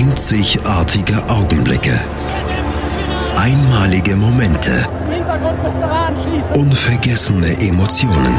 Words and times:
Einzigartige 0.00 1.28
Augenblicke. 1.28 2.00
Einmalige 3.34 4.14
Momente. 4.14 4.86
Unvergessene 6.54 7.60
Emotionen. 7.60 8.36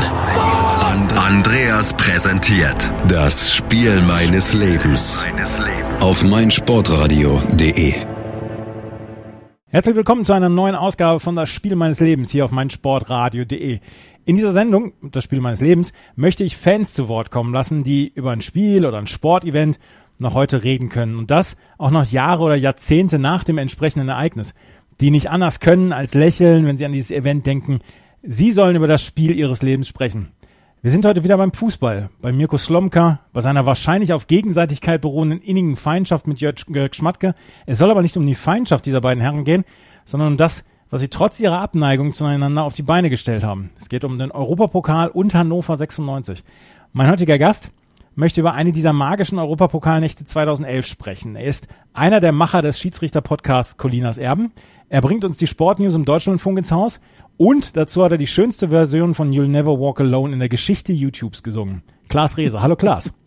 And 0.85 1.11
Andreas 1.19 1.91
präsentiert 1.91 2.89
das 3.09 3.53
Spiel 3.53 4.01
meines 4.03 4.53
Lebens 4.53 5.25
auf 5.99 6.23
meinsportradio.de. 6.23 7.93
Herzlich 9.67 9.95
willkommen 9.97 10.23
zu 10.23 10.31
einer 10.31 10.47
neuen 10.47 10.75
Ausgabe 10.75 11.19
von 11.19 11.35
Das 11.35 11.49
Spiel 11.49 11.75
meines 11.75 11.99
Lebens 11.99 12.31
hier 12.31 12.45
auf 12.45 12.51
meinsportradio.de. 12.51 13.79
In 14.23 14.35
dieser 14.37 14.53
Sendung, 14.53 14.93
das 15.01 15.25
Spiel 15.25 15.41
meines 15.41 15.59
Lebens, 15.59 15.91
möchte 16.15 16.45
ich 16.45 16.55
Fans 16.55 16.93
zu 16.93 17.09
Wort 17.09 17.31
kommen 17.31 17.53
lassen, 17.53 17.83
die 17.83 18.13
über 18.15 18.31
ein 18.31 18.41
Spiel 18.41 18.85
oder 18.85 18.97
ein 18.97 19.07
Sportevent 19.07 19.77
noch 20.19 20.33
heute 20.33 20.63
reden 20.63 20.89
können. 20.89 21.17
Und 21.17 21.31
das 21.31 21.57
auch 21.77 21.91
noch 21.91 22.05
Jahre 22.05 22.43
oder 22.43 22.55
Jahrzehnte 22.55 23.19
nach 23.19 23.43
dem 23.43 23.57
entsprechenden 23.57 24.09
Ereignis. 24.09 24.53
Die 25.01 25.11
nicht 25.11 25.29
anders 25.29 25.59
können 25.59 25.93
als 25.93 26.13
lächeln, 26.13 26.65
wenn 26.65 26.77
sie 26.77 26.85
an 26.85 26.91
dieses 26.91 27.11
Event 27.11 27.45
denken. 27.45 27.79
Sie 28.21 28.51
sollen 28.51 28.75
über 28.75 28.87
das 28.87 29.03
Spiel 29.03 29.31
ihres 29.31 29.61
Lebens 29.61 29.87
sprechen. 29.87 30.31
Wir 30.81 30.91
sind 30.91 31.05
heute 31.05 31.25
wieder 31.25 31.37
beim 31.37 31.51
Fußball, 31.51 32.09
bei 32.21 32.31
Mirko 32.31 32.57
Slomka, 32.57 33.19
bei 33.33 33.41
seiner 33.41 33.65
wahrscheinlich 33.65 34.13
auf 34.13 34.27
Gegenseitigkeit 34.27 35.01
beruhenden 35.01 35.41
innigen 35.41 35.75
Feindschaft 35.75 36.25
mit 36.25 36.39
Jörg 36.39 36.93
Schmatke. 36.93 37.35
Es 37.65 37.77
soll 37.77 37.91
aber 37.91 38.01
nicht 38.01 38.15
um 38.15 38.25
die 38.25 38.35
Feindschaft 38.35 38.85
dieser 38.85 39.01
beiden 39.01 39.21
Herren 39.21 39.43
gehen, 39.43 39.65
sondern 40.05 40.29
um 40.29 40.37
das, 40.37 40.63
was 40.89 41.01
sie 41.01 41.09
trotz 41.09 41.39
ihrer 41.41 41.59
Abneigung 41.59 42.13
zueinander 42.13 42.63
auf 42.63 42.75
die 42.75 42.83
Beine 42.83 43.09
gestellt 43.09 43.43
haben. 43.43 43.71
Es 43.77 43.89
geht 43.89 44.05
um 44.05 44.17
den 44.17 44.31
Europapokal 44.31 45.09
und 45.09 45.33
Hannover 45.33 45.75
96. 45.75 46.43
Mein 46.93 47.09
heutiger 47.09 47.37
Gast 47.37 47.71
möchte 48.19 48.41
über 48.41 48.53
eine 48.53 48.71
dieser 48.71 48.93
magischen 48.93 49.39
Europapokalnächte 49.39 50.25
2011 50.25 50.85
sprechen. 50.85 51.35
Er 51.35 51.45
ist 51.45 51.69
einer 51.93 52.19
der 52.19 52.33
Macher 52.33 52.61
des 52.61 52.77
Schiedsrichter-Podcasts 52.79 53.77
Colinas 53.77 54.17
Erben. 54.17 54.51
Er 54.89 55.01
bringt 55.01 55.23
uns 55.23 55.37
die 55.37 55.47
Sportnews 55.47 55.95
im 55.95 56.03
Deutschlandfunk 56.05 56.57
ins 56.57 56.71
Haus 56.71 56.99
und 57.37 57.77
dazu 57.77 58.03
hat 58.03 58.11
er 58.11 58.17
die 58.17 58.27
schönste 58.27 58.69
Version 58.69 59.15
von 59.15 59.31
You'll 59.31 59.47
Never 59.47 59.79
Walk 59.79 60.01
Alone 60.01 60.33
in 60.33 60.39
der 60.39 60.49
Geschichte 60.49 60.91
YouTubes 60.91 61.43
gesungen. 61.43 61.81
Klaas 62.09 62.37
Rehse. 62.37 62.61
Hallo 62.61 62.75
Klaas. 62.75 63.11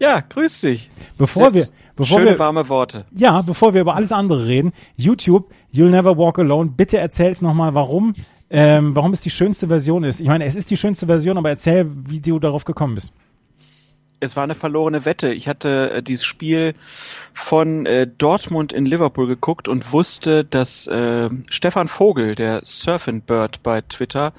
Ja, 0.00 0.18
grüß 0.18 0.60
dich. 0.62 0.90
Bevor 1.18 1.54
wir, 1.54 1.68
bevor 1.94 2.18
Schöne 2.18 2.30
wir, 2.30 2.38
warme 2.40 2.68
Worte. 2.68 3.06
ja, 3.14 3.42
bevor 3.42 3.74
wir 3.74 3.82
über 3.82 3.94
alles 3.94 4.10
andere 4.10 4.48
reden, 4.48 4.72
YouTube, 4.96 5.52
You'll 5.72 5.90
Never 5.90 6.18
Walk 6.18 6.40
Alone, 6.40 6.72
bitte 6.76 6.98
erzähl's 6.98 7.42
nochmal, 7.42 7.72
warum, 7.76 8.12
ähm, 8.50 8.96
warum 8.96 9.12
es 9.12 9.20
die 9.20 9.30
schönste 9.30 9.68
Version 9.68 10.02
ist. 10.02 10.20
Ich 10.20 10.26
meine, 10.26 10.46
es 10.46 10.56
ist 10.56 10.68
die 10.72 10.76
schönste 10.76 11.06
Version, 11.06 11.38
aber 11.38 11.50
erzähl, 11.50 11.88
wie 12.08 12.20
du 12.20 12.40
darauf 12.40 12.64
gekommen 12.64 12.96
bist. 12.96 13.12
Es 14.22 14.36
war 14.36 14.44
eine 14.44 14.54
verlorene 14.54 15.04
Wette. 15.04 15.32
Ich 15.32 15.48
hatte 15.48 15.90
äh, 15.90 16.02
dieses 16.02 16.24
Spiel 16.24 16.74
von 17.34 17.86
äh, 17.86 18.06
Dortmund 18.06 18.72
in 18.72 18.86
Liverpool 18.86 19.26
geguckt 19.26 19.66
und 19.66 19.92
wusste, 19.92 20.44
dass 20.44 20.86
äh, 20.86 21.28
Stefan 21.50 21.88
Vogel, 21.88 22.36
der 22.36 22.60
Surfing 22.62 23.22
Bird 23.22 23.64
bei 23.64 23.80
Twitter, 23.80 24.32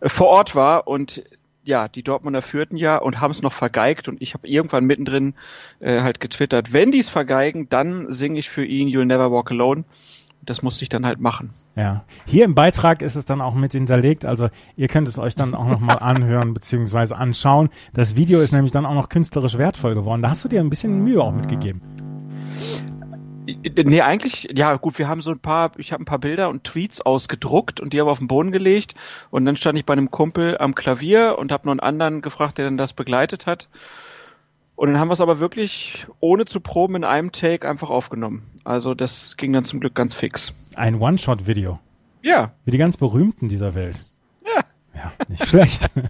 äh, 0.00 0.08
vor 0.08 0.28
Ort 0.28 0.54
war 0.54 0.88
und 0.88 1.22
ja, 1.64 1.86
die 1.88 2.02
Dortmunder 2.02 2.40
führten 2.40 2.78
ja 2.78 2.96
und 2.96 3.20
haben 3.20 3.32
es 3.32 3.42
noch 3.42 3.52
vergeigt 3.52 4.08
und 4.08 4.22
ich 4.22 4.32
habe 4.32 4.48
irgendwann 4.48 4.86
mittendrin 4.86 5.34
äh, 5.80 6.00
halt 6.00 6.18
getwittert, 6.20 6.72
wenn 6.72 6.90
die 6.90 7.00
es 7.00 7.10
vergeigen, 7.10 7.68
dann 7.68 8.10
singe 8.10 8.38
ich 8.38 8.48
für 8.48 8.64
ihn 8.64 8.88
You'll 8.88 9.04
Never 9.04 9.30
Walk 9.30 9.50
Alone. 9.50 9.84
Das 10.46 10.62
musste 10.62 10.84
ich 10.84 10.88
dann 10.88 11.04
halt 11.04 11.20
machen. 11.20 11.50
Ja. 11.74 12.04
Hier 12.24 12.44
im 12.44 12.54
Beitrag 12.54 13.02
ist 13.02 13.16
es 13.16 13.26
dann 13.26 13.40
auch 13.40 13.54
mit 13.54 13.72
hinterlegt, 13.72 14.24
also 14.24 14.48
ihr 14.76 14.88
könnt 14.88 15.08
es 15.08 15.18
euch 15.18 15.34
dann 15.34 15.54
auch 15.54 15.66
nochmal 15.66 15.98
anhören 16.00 16.54
beziehungsweise 16.54 17.16
anschauen. 17.16 17.68
Das 17.92 18.16
Video 18.16 18.40
ist 18.40 18.52
nämlich 18.52 18.72
dann 18.72 18.86
auch 18.86 18.94
noch 18.94 19.08
künstlerisch 19.08 19.58
wertvoll 19.58 19.94
geworden. 19.94 20.22
Da 20.22 20.30
hast 20.30 20.44
du 20.44 20.48
dir 20.48 20.60
ein 20.60 20.70
bisschen 20.70 21.02
Mühe 21.02 21.20
auch 21.22 21.32
mitgegeben. 21.32 21.82
Nee, 23.46 24.00
eigentlich, 24.00 24.48
ja 24.56 24.74
gut, 24.76 24.98
wir 24.98 25.06
haben 25.06 25.20
so 25.20 25.30
ein 25.30 25.38
paar, 25.38 25.72
ich 25.76 25.92
habe 25.92 26.02
ein 26.02 26.06
paar 26.06 26.18
Bilder 26.18 26.48
und 26.48 26.64
Tweets 26.64 27.00
ausgedruckt 27.00 27.78
und 27.78 27.92
die 27.92 28.00
habe 28.00 28.10
auf 28.10 28.18
den 28.18 28.26
Boden 28.26 28.50
gelegt 28.50 28.94
und 29.30 29.44
dann 29.44 29.56
stand 29.56 29.78
ich 29.78 29.84
bei 29.84 29.92
einem 29.92 30.10
Kumpel 30.10 30.58
am 30.58 30.74
Klavier 30.74 31.36
und 31.38 31.52
habe 31.52 31.66
noch 31.66 31.72
einen 31.72 31.80
anderen 31.80 32.22
gefragt, 32.22 32.58
der 32.58 32.64
dann 32.64 32.76
das 32.76 32.92
begleitet 32.92 33.46
hat. 33.46 33.68
Und 34.76 34.88
dann 34.92 35.00
haben 35.00 35.08
wir 35.08 35.14
es 35.14 35.20
aber 35.20 35.40
wirklich 35.40 36.06
ohne 36.20 36.44
zu 36.44 36.60
proben 36.60 36.96
in 36.96 37.04
einem 37.04 37.32
Take 37.32 37.68
einfach 37.68 37.90
aufgenommen. 37.90 38.42
Also 38.64 38.94
das 38.94 39.36
ging 39.36 39.52
dann 39.52 39.64
zum 39.64 39.80
Glück 39.80 39.94
ganz 39.94 40.12
fix. 40.14 40.52
Ein 40.74 40.96
One-Shot-Video. 41.00 41.78
Ja, 42.22 42.52
Wie 42.64 42.70
die 42.72 42.78
ganz 42.78 42.96
berühmten 42.96 43.48
dieser 43.48 43.74
Welt. 43.74 43.98
ja. 44.44 44.62
Ja, 44.94 45.12
nicht 45.28 45.46
schlecht. 45.46 45.90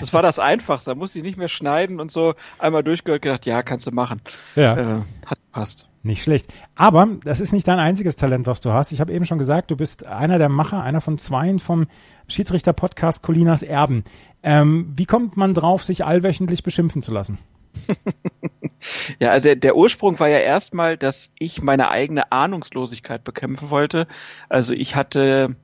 Das 0.00 0.12
war 0.14 0.22
das 0.22 0.38
Einfachste. 0.38 0.90
Da 0.90 0.94
musste 0.94 1.18
ich 1.18 1.24
nicht 1.24 1.36
mehr 1.36 1.48
schneiden 1.48 2.00
und 2.00 2.10
so 2.10 2.34
einmal 2.58 2.82
durchgehört 2.82 3.22
gedacht, 3.22 3.46
ja, 3.46 3.62
kannst 3.62 3.86
du 3.86 3.90
machen. 3.92 4.20
ja. 4.56 4.76
Äh, 4.98 5.02
hat 5.26 5.38
passt. 5.52 5.88
Nicht 6.02 6.22
schlecht. 6.22 6.52
Aber 6.74 7.06
das 7.24 7.40
ist 7.40 7.52
nicht 7.52 7.68
dein 7.68 7.78
einziges 7.78 8.16
Talent, 8.16 8.46
was 8.46 8.60
du 8.60 8.72
hast. 8.72 8.90
Ich 8.92 9.00
habe 9.00 9.12
eben 9.12 9.26
schon 9.26 9.38
gesagt, 9.38 9.70
du 9.70 9.76
bist 9.76 10.06
einer 10.06 10.38
der 10.38 10.48
Macher, 10.48 10.82
einer 10.82 11.00
von 11.00 11.18
zweien 11.18 11.58
vom 11.58 11.86
Schiedsrichter-Podcast 12.28 13.22
Colinas 13.22 13.62
Erben. 13.62 14.02
Ähm, 14.42 14.92
wie 14.96 15.04
kommt 15.06 15.36
man 15.36 15.54
drauf, 15.54 15.84
sich 15.84 16.04
allwöchentlich 16.04 16.62
beschimpfen 16.62 17.02
zu 17.02 17.12
lassen? 17.12 17.38
Ja, 19.20 19.30
also 19.30 19.44
der, 19.44 19.56
der 19.56 19.76
Ursprung 19.76 20.18
war 20.18 20.28
ja 20.28 20.38
erstmal, 20.38 20.96
dass 20.96 21.32
ich 21.38 21.62
meine 21.62 21.90
eigene 21.90 22.32
Ahnungslosigkeit 22.32 23.22
bekämpfen 23.22 23.70
wollte. 23.70 24.06
Also 24.48 24.74
ich 24.74 24.96
hatte 24.96 25.54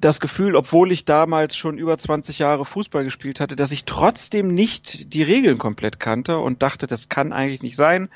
das 0.00 0.20
Gefühl, 0.20 0.56
obwohl 0.56 0.92
ich 0.92 1.04
damals 1.04 1.56
schon 1.56 1.78
über 1.78 1.98
20 1.98 2.38
Jahre 2.38 2.64
Fußball 2.64 3.04
gespielt 3.04 3.40
hatte, 3.40 3.56
dass 3.56 3.72
ich 3.72 3.84
trotzdem 3.84 4.48
nicht 4.48 5.12
die 5.12 5.22
Regeln 5.22 5.58
komplett 5.58 6.00
kannte 6.00 6.38
und 6.38 6.62
dachte, 6.62 6.86
das 6.86 7.08
kann 7.08 7.32
eigentlich 7.32 7.62
nicht 7.62 7.76
sein 7.76 8.08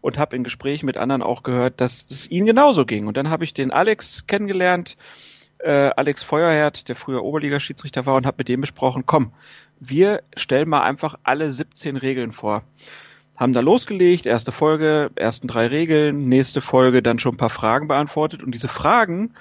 und 0.00 0.18
habe 0.18 0.36
in 0.36 0.44
Gesprächen 0.44 0.86
mit 0.86 0.96
anderen 0.96 1.22
auch 1.22 1.42
gehört, 1.42 1.80
dass 1.80 2.10
es 2.10 2.30
ihnen 2.30 2.46
genauso 2.46 2.86
ging. 2.86 3.06
Und 3.06 3.16
dann 3.16 3.30
habe 3.30 3.44
ich 3.44 3.54
den 3.54 3.70
Alex 3.70 4.26
kennengelernt, 4.26 4.96
äh, 5.58 5.90
Alex 5.96 6.22
Feuerherd, 6.22 6.88
der 6.88 6.96
früher 6.96 7.22
Oberligaschiedsrichter 7.22 8.06
war 8.06 8.14
und 8.14 8.26
habe 8.26 8.38
mit 8.38 8.48
dem 8.48 8.60
besprochen, 8.62 9.04
komm, 9.06 9.32
wir 9.80 10.22
stellen 10.36 10.68
mal 10.68 10.82
einfach 10.82 11.16
alle 11.24 11.50
17 11.50 11.96
Regeln 11.96 12.32
vor. 12.32 12.62
Haben 13.36 13.54
da 13.54 13.60
losgelegt, 13.60 14.26
erste 14.26 14.52
Folge, 14.52 15.10
ersten 15.14 15.48
drei 15.48 15.66
Regeln, 15.66 16.28
nächste 16.28 16.60
Folge 16.60 17.02
dann 17.02 17.18
schon 17.18 17.34
ein 17.34 17.38
paar 17.38 17.48
Fragen 17.48 17.88
beantwortet 17.88 18.42
und 18.42 18.54
diese 18.54 18.68
Fragen, 18.68 19.32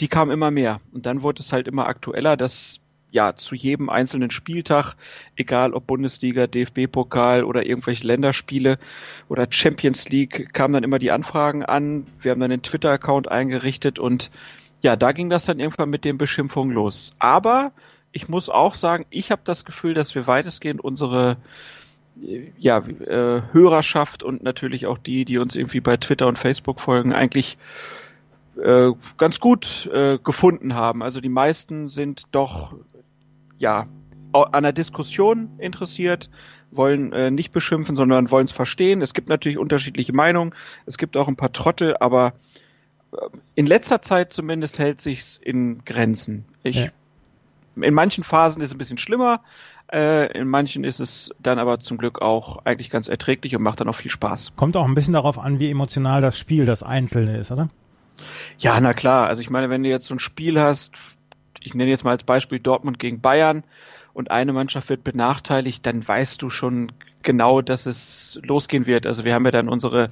die 0.00 0.08
kamen 0.08 0.30
immer 0.30 0.50
mehr. 0.50 0.80
Und 0.92 1.06
dann 1.06 1.22
wurde 1.22 1.40
es 1.40 1.52
halt 1.52 1.66
immer 1.66 1.86
aktueller, 1.86 2.36
dass 2.36 2.80
ja 3.10 3.34
zu 3.34 3.54
jedem 3.54 3.88
einzelnen 3.88 4.30
Spieltag, 4.30 4.94
egal 5.34 5.72
ob 5.72 5.86
Bundesliga, 5.86 6.46
DFB-Pokal 6.46 7.42
oder 7.42 7.64
irgendwelche 7.64 8.06
Länderspiele 8.06 8.78
oder 9.28 9.46
Champions 9.48 10.10
League, 10.10 10.52
kamen 10.52 10.74
dann 10.74 10.84
immer 10.84 10.98
die 10.98 11.10
Anfragen 11.10 11.64
an. 11.64 12.06
Wir 12.20 12.32
haben 12.32 12.40
dann 12.40 12.50
den 12.50 12.62
Twitter-Account 12.62 13.30
eingerichtet 13.30 13.98
und 13.98 14.30
ja, 14.82 14.94
da 14.94 15.12
ging 15.12 15.30
das 15.30 15.46
dann 15.46 15.58
irgendwann 15.58 15.90
mit 15.90 16.04
den 16.04 16.18
Beschimpfungen 16.18 16.74
los. 16.74 17.16
Aber 17.18 17.72
ich 18.12 18.28
muss 18.28 18.48
auch 18.48 18.74
sagen, 18.74 19.06
ich 19.10 19.30
habe 19.30 19.42
das 19.44 19.64
Gefühl, 19.64 19.94
dass 19.94 20.14
wir 20.14 20.26
weitestgehend 20.26 20.82
unsere 20.82 21.36
äh, 22.22 22.50
ja, 22.58 22.78
äh, 22.78 23.42
Hörerschaft 23.52 24.22
und 24.22 24.42
natürlich 24.42 24.86
auch 24.86 24.98
die, 24.98 25.24
die 25.24 25.38
uns 25.38 25.56
irgendwie 25.56 25.80
bei 25.80 25.96
Twitter 25.96 26.26
und 26.26 26.38
Facebook 26.38 26.80
folgen, 26.80 27.12
eigentlich 27.12 27.58
äh, 28.62 28.90
ganz 29.16 29.40
gut 29.40 29.88
äh, 29.92 30.18
gefunden 30.18 30.74
haben. 30.74 31.02
Also 31.02 31.20
die 31.20 31.28
meisten 31.28 31.88
sind 31.88 32.24
doch 32.32 32.74
ja 33.58 33.86
an 34.32 34.62
der 34.62 34.72
Diskussion 34.72 35.50
interessiert, 35.58 36.28
wollen 36.70 37.12
äh, 37.12 37.30
nicht 37.30 37.52
beschimpfen, 37.52 37.96
sondern 37.96 38.30
wollen 38.30 38.44
es 38.44 38.52
verstehen. 38.52 39.00
Es 39.00 39.14
gibt 39.14 39.28
natürlich 39.28 39.58
unterschiedliche 39.58 40.12
Meinungen, 40.12 40.54
es 40.86 40.98
gibt 40.98 41.16
auch 41.16 41.28
ein 41.28 41.36
paar 41.36 41.52
Trottel, 41.52 41.96
aber 41.98 42.34
äh, 43.12 43.16
in 43.54 43.66
letzter 43.66 44.02
Zeit 44.02 44.32
zumindest 44.32 44.78
hält 44.78 45.00
sich's 45.00 45.38
in 45.38 45.84
Grenzen. 45.84 46.44
Ich, 46.62 46.76
Ja. 46.76 46.88
In 47.82 47.94
manchen 47.94 48.24
Phasen 48.24 48.62
ist 48.62 48.70
es 48.70 48.74
ein 48.74 48.78
bisschen 48.78 48.98
schlimmer, 48.98 49.40
äh, 49.92 50.30
in 50.38 50.48
manchen 50.48 50.84
ist 50.84 51.00
es 51.00 51.30
dann 51.40 51.58
aber 51.58 51.80
zum 51.80 51.96
Glück 51.98 52.20
auch 52.20 52.64
eigentlich 52.64 52.90
ganz 52.90 53.08
erträglich 53.08 53.56
und 53.56 53.62
macht 53.62 53.80
dann 53.80 53.88
auch 53.88 53.94
viel 53.94 54.10
Spaß. 54.10 54.54
Kommt 54.56 54.76
auch 54.76 54.84
ein 54.84 54.94
bisschen 54.94 55.14
darauf 55.14 55.38
an, 55.38 55.58
wie 55.58 55.70
emotional 55.70 56.20
das 56.20 56.38
Spiel, 56.38 56.66
das 56.66 56.82
Einzelne 56.82 57.38
ist, 57.38 57.50
oder? 57.50 57.68
Ja, 58.58 58.78
na 58.80 58.92
klar. 58.92 59.28
Also 59.28 59.40
ich 59.40 59.50
meine, 59.50 59.70
wenn 59.70 59.82
du 59.82 59.88
jetzt 59.88 60.06
so 60.06 60.14
ein 60.14 60.18
Spiel 60.18 60.60
hast, 60.60 60.94
ich 61.60 61.74
nenne 61.74 61.90
jetzt 61.90 62.04
mal 62.04 62.10
als 62.10 62.24
Beispiel 62.24 62.58
Dortmund 62.58 62.98
gegen 62.98 63.20
Bayern 63.20 63.64
und 64.12 64.30
eine 64.30 64.52
Mannschaft 64.52 64.90
wird 64.90 65.04
benachteiligt, 65.04 65.86
dann 65.86 66.06
weißt 66.06 66.42
du 66.42 66.50
schon 66.50 66.92
genau, 67.22 67.62
dass 67.62 67.86
es 67.86 68.38
losgehen 68.42 68.86
wird. 68.86 69.06
Also 69.06 69.24
wir 69.24 69.34
haben 69.34 69.44
ja 69.44 69.50
dann 69.50 69.68
unsere 69.68 70.10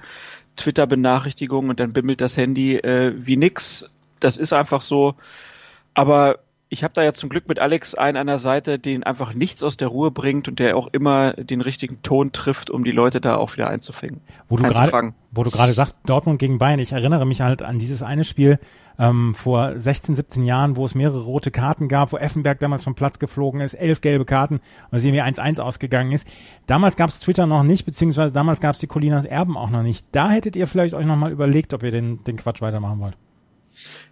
Twitter-Benachrichtigungen 0.56 1.70
und 1.70 1.80
dann 1.80 1.92
bimmelt 1.92 2.20
das 2.20 2.36
Handy 2.36 2.76
äh, 2.76 3.12
wie 3.16 3.36
nix. 3.36 3.88
Das 4.20 4.38
ist 4.38 4.52
einfach 4.52 4.82
so. 4.82 5.14
Aber 5.94 6.38
ich 6.68 6.82
habe 6.82 6.94
da 6.94 7.02
ja 7.04 7.12
zum 7.12 7.28
Glück 7.28 7.48
mit 7.48 7.60
Alex 7.60 7.94
einen 7.94 8.16
an 8.16 8.26
der 8.26 8.38
Seite, 8.38 8.80
den 8.80 9.04
einfach 9.04 9.34
nichts 9.34 9.62
aus 9.62 9.76
der 9.76 9.86
Ruhe 9.86 10.10
bringt 10.10 10.48
und 10.48 10.58
der 10.58 10.76
auch 10.76 10.88
immer 10.88 11.32
den 11.34 11.60
richtigen 11.60 12.02
Ton 12.02 12.32
trifft, 12.32 12.70
um 12.70 12.82
die 12.82 12.90
Leute 12.90 13.20
da 13.20 13.36
auch 13.36 13.52
wieder 13.52 13.70
einzufangen. 13.70 14.20
Wo 14.48 14.56
du 14.56 14.64
gerade, 14.64 15.14
wo 15.30 15.44
du 15.44 15.50
gerade 15.52 15.72
sagst, 15.72 15.96
Dortmund 16.06 16.40
gegen 16.40 16.58
Bayern, 16.58 16.80
ich 16.80 16.90
erinnere 16.90 17.24
mich 17.24 17.40
halt 17.40 17.62
an 17.62 17.78
dieses 17.78 18.02
eine 18.02 18.24
Spiel 18.24 18.58
ähm, 18.98 19.36
vor 19.36 19.78
16, 19.78 20.16
17 20.16 20.42
Jahren, 20.44 20.74
wo 20.74 20.84
es 20.84 20.96
mehrere 20.96 21.22
rote 21.22 21.52
Karten 21.52 21.86
gab, 21.86 22.12
wo 22.12 22.16
Effenberg 22.16 22.58
damals 22.58 22.82
vom 22.82 22.96
Platz 22.96 23.20
geflogen 23.20 23.60
ist, 23.60 23.74
elf 23.74 24.00
gelbe 24.00 24.24
Karten 24.24 24.56
und 24.90 24.98
es 24.98 25.04
irgendwie 25.04 25.22
1-1 25.22 25.60
ausgegangen 25.60 26.10
ist. 26.10 26.26
Damals 26.66 26.96
gab 26.96 27.10
es 27.10 27.20
Twitter 27.20 27.46
noch 27.46 27.62
nicht, 27.62 27.86
beziehungsweise 27.86 28.34
damals 28.34 28.60
gab 28.60 28.74
es 28.74 28.80
die 28.80 28.88
Colinas 28.88 29.24
Erben 29.24 29.56
auch 29.56 29.70
noch 29.70 29.82
nicht. 29.82 30.04
Da 30.10 30.30
hättet 30.30 30.56
ihr 30.56 30.66
vielleicht 30.66 30.94
euch 30.94 31.06
nochmal 31.06 31.30
überlegt, 31.30 31.74
ob 31.74 31.84
ihr 31.84 31.92
den, 31.92 32.24
den 32.24 32.36
Quatsch 32.36 32.60
weitermachen 32.60 32.98
wollt. 32.98 33.16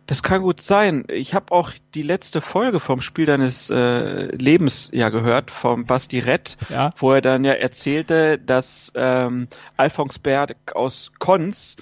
Das 0.06 0.23
kann 0.23 0.43
gut 0.43 0.61
sein. 0.61 1.05
Ich 1.09 1.35
habe 1.35 1.53
auch 1.53 1.71
die 1.95 2.03
letzte 2.03 2.43
Folge 2.43 2.79
vom 2.79 3.01
Spiel 3.01 3.25
deines 3.25 3.71
äh, 3.71 4.27
Lebens 4.37 4.91
ja 4.93 5.09
gehört, 5.09 5.51
vom 5.51 5.87
Basti 5.87 6.19
Rett, 6.19 6.59
ja. 6.69 6.93
wo 6.97 7.12
er 7.12 7.23
dann 7.23 7.45
ja 7.45 7.53
erzählte, 7.53 8.39
dass 8.39 8.93
ähm, 8.95 9.49
Alphonse 9.77 10.19
Berg 10.21 10.56
aus 10.75 11.12
Konz 11.19 11.77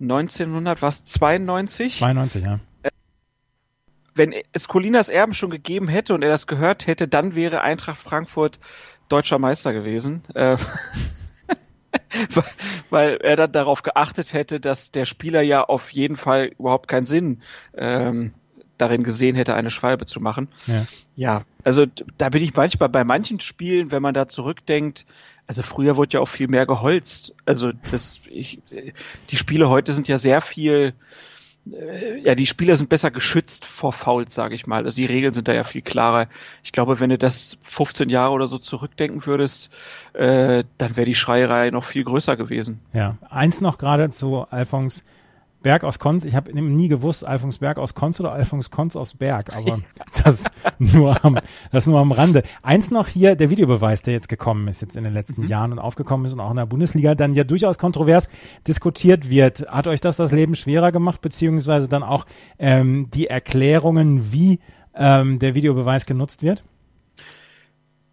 1900, 0.00 0.80
was, 0.80 1.04
92? 1.04 1.98
92, 1.98 2.44
ja. 2.44 2.60
Äh, 2.82 2.90
wenn 4.14 4.34
es 4.52 4.68
Colinas 4.68 5.10
Erben 5.10 5.34
schon 5.34 5.50
gegeben 5.50 5.88
hätte 5.88 6.14
und 6.14 6.22
er 6.22 6.30
das 6.30 6.46
gehört 6.46 6.86
hätte, 6.86 7.08
dann 7.08 7.34
wäre 7.34 7.60
Eintracht 7.60 7.98
Frankfurt 7.98 8.58
deutscher 9.10 9.38
Meister 9.38 9.74
gewesen. 9.74 10.22
Äh, 10.34 10.56
weil 12.90 13.16
er 13.16 13.36
dann 13.36 13.52
darauf 13.52 13.82
geachtet 13.82 14.32
hätte, 14.32 14.60
dass 14.60 14.90
der 14.90 15.04
Spieler 15.04 15.42
ja 15.42 15.64
auf 15.64 15.90
jeden 15.90 16.16
Fall 16.16 16.52
überhaupt 16.58 16.88
keinen 16.88 17.06
Sinn 17.06 17.42
ähm, 17.76 18.32
darin 18.78 19.02
gesehen 19.02 19.36
hätte, 19.36 19.54
eine 19.54 19.70
Schwalbe 19.70 20.06
zu 20.06 20.20
machen. 20.20 20.48
Ja. 20.66 20.86
ja, 21.16 21.42
also 21.64 21.86
da 22.18 22.28
bin 22.28 22.42
ich 22.42 22.54
manchmal 22.54 22.88
bei 22.88 23.04
manchen 23.04 23.40
Spielen, 23.40 23.90
wenn 23.90 24.02
man 24.02 24.14
da 24.14 24.28
zurückdenkt, 24.28 25.06
also 25.46 25.62
früher 25.62 25.96
wurde 25.96 26.14
ja 26.14 26.20
auch 26.20 26.28
viel 26.28 26.48
mehr 26.48 26.66
geholzt. 26.66 27.32
Also 27.44 27.72
das, 27.90 28.20
ich, 28.28 28.60
die 29.30 29.36
Spiele 29.36 29.68
heute 29.68 29.92
sind 29.92 30.08
ja 30.08 30.18
sehr 30.18 30.40
viel 30.40 30.92
äh, 30.92 30.92
ja, 32.22 32.34
die 32.34 32.46
Spieler 32.46 32.76
sind 32.76 32.88
besser 32.88 33.10
geschützt 33.10 33.64
vor 33.64 33.92
Fouls, 33.92 34.34
sage 34.34 34.54
ich 34.54 34.66
mal. 34.66 34.84
Also 34.84 34.96
die 34.96 35.06
Regeln 35.06 35.32
sind 35.32 35.48
da 35.48 35.52
ja 35.52 35.64
viel 35.64 35.82
klarer. 35.82 36.28
Ich 36.62 36.72
glaube, 36.72 37.00
wenn 37.00 37.10
du 37.10 37.18
das 37.18 37.58
15 37.62 38.08
Jahre 38.08 38.32
oder 38.32 38.46
so 38.46 38.58
zurückdenken 38.58 39.26
würdest, 39.26 39.70
äh, 40.12 40.64
dann 40.78 40.96
wäre 40.96 41.06
die 41.06 41.14
Schreierei 41.14 41.70
noch 41.70 41.84
viel 41.84 42.04
größer 42.04 42.36
gewesen. 42.36 42.80
Ja, 42.92 43.16
eins 43.30 43.60
noch 43.60 43.78
gerade 43.78 44.10
zu 44.10 44.46
Alphons 44.50 45.02
Berg 45.66 45.82
aus 45.82 45.98
Konz. 45.98 46.24
Ich 46.24 46.36
habe 46.36 46.52
nie 46.54 46.86
gewusst, 46.86 47.26
Alfons 47.26 47.58
Berg 47.58 47.78
aus 47.78 47.96
Konz 47.96 48.20
oder 48.20 48.30
Alfons 48.30 48.70
Konz 48.70 48.94
aus 48.94 49.14
Berg, 49.14 49.56
aber 49.56 49.80
das 50.24 50.44
nur 50.78 51.24
am, 51.24 51.40
das 51.72 51.88
nur 51.88 51.98
am 51.98 52.12
Rande. 52.12 52.44
Eins 52.62 52.92
noch 52.92 53.08
hier, 53.08 53.34
der 53.34 53.50
Videobeweis, 53.50 54.02
der 54.02 54.14
jetzt 54.14 54.28
gekommen 54.28 54.68
ist, 54.68 54.80
jetzt 54.80 54.94
in 54.94 55.02
den 55.02 55.12
letzten 55.12 55.42
mhm. 55.42 55.48
Jahren 55.48 55.72
und 55.72 55.80
aufgekommen 55.80 56.24
ist 56.24 56.32
und 56.32 56.38
auch 56.38 56.50
in 56.50 56.56
der 56.56 56.66
Bundesliga 56.66 57.16
dann 57.16 57.34
ja 57.34 57.42
durchaus 57.42 57.78
kontrovers 57.78 58.30
diskutiert 58.68 59.28
wird. 59.28 59.66
Hat 59.68 59.88
euch 59.88 60.00
das 60.00 60.16
das 60.16 60.30
Leben 60.30 60.54
schwerer 60.54 60.92
gemacht, 60.92 61.20
beziehungsweise 61.20 61.88
dann 61.88 62.04
auch 62.04 62.26
ähm, 62.60 63.10
die 63.12 63.26
Erklärungen, 63.26 64.30
wie 64.30 64.60
ähm, 64.94 65.40
der 65.40 65.56
Videobeweis 65.56 66.06
genutzt 66.06 66.44
wird? 66.44 66.62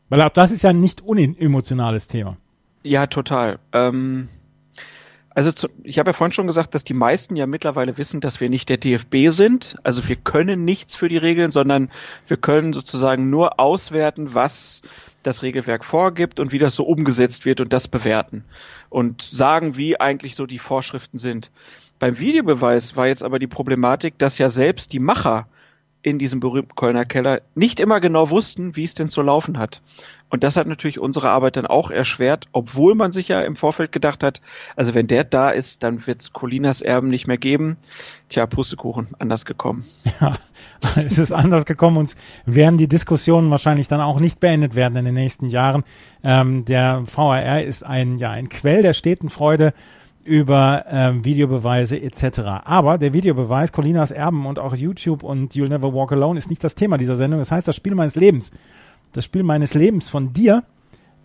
Weil 0.09 0.23
auch 0.23 0.29
das 0.29 0.51
ist 0.51 0.63
ja 0.63 0.71
ein 0.71 0.79
nicht 0.79 1.01
unemotionales 1.01 2.07
Thema. 2.07 2.35
Ja, 2.81 3.05
total. 3.05 3.59
Ähm 3.73 4.29
also 5.35 5.51
zu, 5.51 5.67
ich 5.83 5.99
habe 5.99 6.09
ja 6.09 6.13
vorhin 6.13 6.33
schon 6.33 6.47
gesagt, 6.47 6.75
dass 6.75 6.83
die 6.83 6.93
meisten 6.93 7.35
ja 7.35 7.47
mittlerweile 7.47 7.97
wissen, 7.97 8.21
dass 8.21 8.39
wir 8.39 8.49
nicht 8.49 8.69
der 8.69 8.77
DFB 8.77 9.29
sind. 9.29 9.77
Also 9.83 10.07
wir 10.07 10.15
können 10.15 10.63
nichts 10.63 10.95
für 10.95 11.09
die 11.09 11.17
Regeln, 11.17 11.51
sondern 11.51 11.89
wir 12.27 12.37
können 12.37 12.73
sozusagen 12.73 13.29
nur 13.29 13.59
auswerten, 13.59 14.33
was 14.33 14.83
das 15.23 15.41
Regelwerk 15.41 15.85
vorgibt 15.85 16.39
und 16.39 16.51
wie 16.51 16.59
das 16.59 16.75
so 16.75 16.83
umgesetzt 16.83 17.45
wird 17.45 17.61
und 17.61 17.73
das 17.73 17.87
bewerten 17.87 18.43
und 18.89 19.21
sagen, 19.21 19.77
wie 19.77 19.99
eigentlich 19.99 20.35
so 20.35 20.45
die 20.45 20.59
Vorschriften 20.59 21.17
sind. 21.17 21.49
Beim 21.97 22.19
Videobeweis 22.19 22.95
war 22.95 23.07
jetzt 23.07 23.23
aber 23.23 23.39
die 23.39 23.47
Problematik, 23.47 24.17
dass 24.17 24.37
ja 24.37 24.49
selbst 24.49 24.93
die 24.93 24.99
Macher 24.99 25.47
in 26.03 26.19
diesem 26.19 26.39
berühmten 26.39 26.75
Kölner 26.75 27.05
Keller 27.05 27.41
nicht 27.55 27.79
immer 27.79 27.99
genau 27.99 28.29
wussten, 28.29 28.75
wie 28.75 28.83
es 28.83 28.93
denn 28.93 29.09
zu 29.09 29.21
laufen 29.21 29.57
hat. 29.57 29.81
Und 30.29 30.43
das 30.43 30.57
hat 30.57 30.67
natürlich 30.67 30.99
unsere 30.99 31.29
Arbeit 31.29 31.57
dann 31.57 31.67
auch 31.67 31.91
erschwert, 31.91 32.47
obwohl 32.53 32.95
man 32.95 33.11
sich 33.11 33.27
ja 33.27 33.41
im 33.41 33.55
Vorfeld 33.55 33.91
gedacht 33.91 34.23
hat, 34.23 34.41
also 34.75 34.95
wenn 34.95 35.05
der 35.05 35.23
da 35.23 35.51
ist, 35.51 35.83
dann 35.83 36.07
wird 36.07 36.21
es 36.21 36.33
Colinas 36.33 36.81
Erben 36.81 37.09
nicht 37.09 37.27
mehr 37.27 37.37
geben. 37.37 37.77
Tja, 38.29 38.47
Pustekuchen, 38.47 39.09
anders 39.19 39.45
gekommen. 39.45 39.85
Ja, 40.19 40.33
es 40.97 41.19
ist 41.19 41.31
anders 41.31 41.65
gekommen 41.65 41.97
und 41.97 42.15
werden 42.45 42.77
die 42.77 42.87
Diskussionen 42.87 43.51
wahrscheinlich 43.51 43.87
dann 43.87 44.01
auch 44.01 44.19
nicht 44.19 44.39
beendet 44.39 44.75
werden 44.75 44.97
in 44.97 45.05
den 45.05 45.13
nächsten 45.13 45.49
Jahren. 45.49 45.83
Ähm, 46.23 46.65
der 46.65 47.03
VAR 47.05 47.61
ist 47.61 47.85
ein, 47.85 48.17
ja, 48.17 48.31
ein 48.31 48.49
Quell 48.49 48.81
der 48.81 48.93
steten 48.93 49.29
Freude 49.29 49.73
über 50.23 50.85
ähm, 50.89 51.25
Videobeweise 51.25 52.01
etc. 52.01 52.39
Aber 52.63 52.97
der 52.97 53.13
Videobeweis, 53.13 53.71
Colinas 53.71 54.11
Erben 54.11 54.45
und 54.45 54.59
auch 54.59 54.75
YouTube 54.75 55.23
und 55.23 55.53
You'll 55.53 55.69
Never 55.69 55.93
Walk 55.93 56.11
Alone 56.11 56.37
ist 56.37 56.49
nicht 56.49 56.63
das 56.63 56.75
Thema 56.75 56.97
dieser 56.97 57.15
Sendung. 57.15 57.39
Das 57.39 57.51
heißt, 57.51 57.67
das 57.67 57.75
Spiel 57.75 57.95
meines 57.95 58.15
Lebens 58.15 58.53
das 59.13 59.25
Spiel 59.25 59.43
meines 59.43 59.73
Lebens 59.73 60.09
von 60.09 60.33
dir 60.33 60.63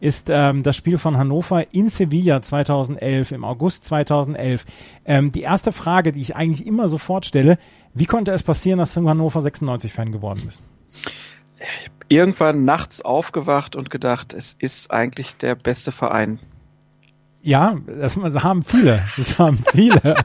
ist 0.00 0.28
ähm, 0.30 0.62
das 0.62 0.76
Spiel 0.76 0.96
von 0.96 1.16
Hannover 1.16 1.74
in 1.74 1.88
Sevilla 1.88 2.40
2011, 2.40 3.32
im 3.32 3.44
August 3.44 3.84
2011. 3.86 4.64
Ähm, 5.04 5.32
die 5.32 5.40
erste 5.40 5.72
Frage, 5.72 6.12
die 6.12 6.20
ich 6.20 6.36
eigentlich 6.36 6.66
immer 6.66 6.88
sofort 6.88 7.26
stelle, 7.26 7.58
wie 7.94 8.06
konnte 8.06 8.30
es 8.30 8.44
passieren, 8.44 8.78
dass 8.78 8.94
du 8.94 9.08
Hannover 9.08 9.40
96-Fan 9.40 10.12
geworden 10.12 10.42
bist? 10.44 10.68
Irgendwann 12.08 12.64
nachts 12.64 13.00
aufgewacht 13.00 13.74
und 13.74 13.90
gedacht, 13.90 14.34
es 14.34 14.54
ist 14.58 14.92
eigentlich 14.92 15.36
der 15.36 15.56
beste 15.56 15.90
Verein. 15.90 16.38
Ja, 17.48 17.78
das, 17.86 18.18
haben 18.18 18.62
viele. 18.62 19.02
Das 19.16 19.38
haben 19.38 19.64
viele. 19.72 20.16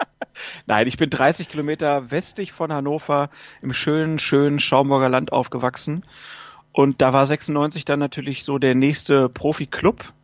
Nein, 0.66 0.86
ich 0.86 0.96
bin 0.96 1.10
30 1.10 1.50
Kilometer 1.50 2.10
westlich 2.10 2.52
von 2.52 2.72
Hannover 2.72 3.28
im 3.60 3.74
schönen, 3.74 4.18
schönen 4.18 4.58
Schaumburger 4.58 5.10
Land 5.10 5.32
aufgewachsen 5.32 6.02
und 6.72 7.02
da 7.02 7.12
war 7.12 7.26
96 7.26 7.84
dann 7.84 7.98
natürlich 7.98 8.44
so 8.44 8.56
der 8.56 8.74
nächste 8.74 9.28
Profi-Club. 9.28 10.14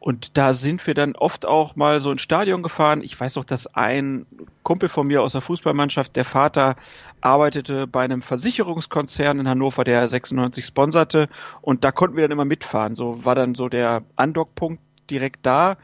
Und 0.00 0.36
da 0.36 0.52
sind 0.52 0.84
wir 0.86 0.94
dann 0.94 1.14
oft 1.14 1.46
auch 1.46 1.76
mal 1.76 2.00
so 2.00 2.10
ins 2.10 2.22
Stadion 2.22 2.64
gefahren. 2.64 3.02
Ich 3.02 3.18
weiß 3.18 3.36
auch, 3.38 3.44
dass 3.44 3.72
ein 3.74 4.26
Kumpel 4.64 4.88
von 4.88 5.06
mir 5.06 5.22
aus 5.22 5.32
der 5.32 5.40
Fußballmannschaft, 5.40 6.14
der 6.16 6.24
Vater, 6.24 6.74
arbeitete 7.20 7.86
bei 7.86 8.04
einem 8.04 8.22
Versicherungskonzern 8.22 9.40
in 9.40 9.48
Hannover, 9.48 9.84
der 9.84 10.06
96 10.06 10.64
sponserte. 10.64 11.28
Und 11.60 11.84
da 11.84 11.92
konnten 11.92 12.16
wir 12.16 12.22
dann 12.22 12.32
immer 12.32 12.44
mitfahren. 12.44 12.94
So 12.94 13.24
war 13.24 13.34
dann 13.36 13.54
so 13.56 13.68
der 13.68 14.02
Andockpunkt 14.14 14.80
direkt 15.10 15.44
da. 15.44 15.76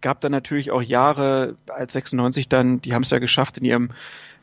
Gab 0.00 0.20
dann 0.20 0.32
natürlich 0.32 0.70
auch 0.70 0.82
Jahre 0.82 1.56
als 1.68 1.92
96 1.92 2.48
dann, 2.48 2.80
die 2.80 2.94
haben 2.94 3.02
es 3.02 3.10
ja 3.10 3.18
geschafft 3.18 3.58
in 3.58 3.64
ihrem 3.64 3.90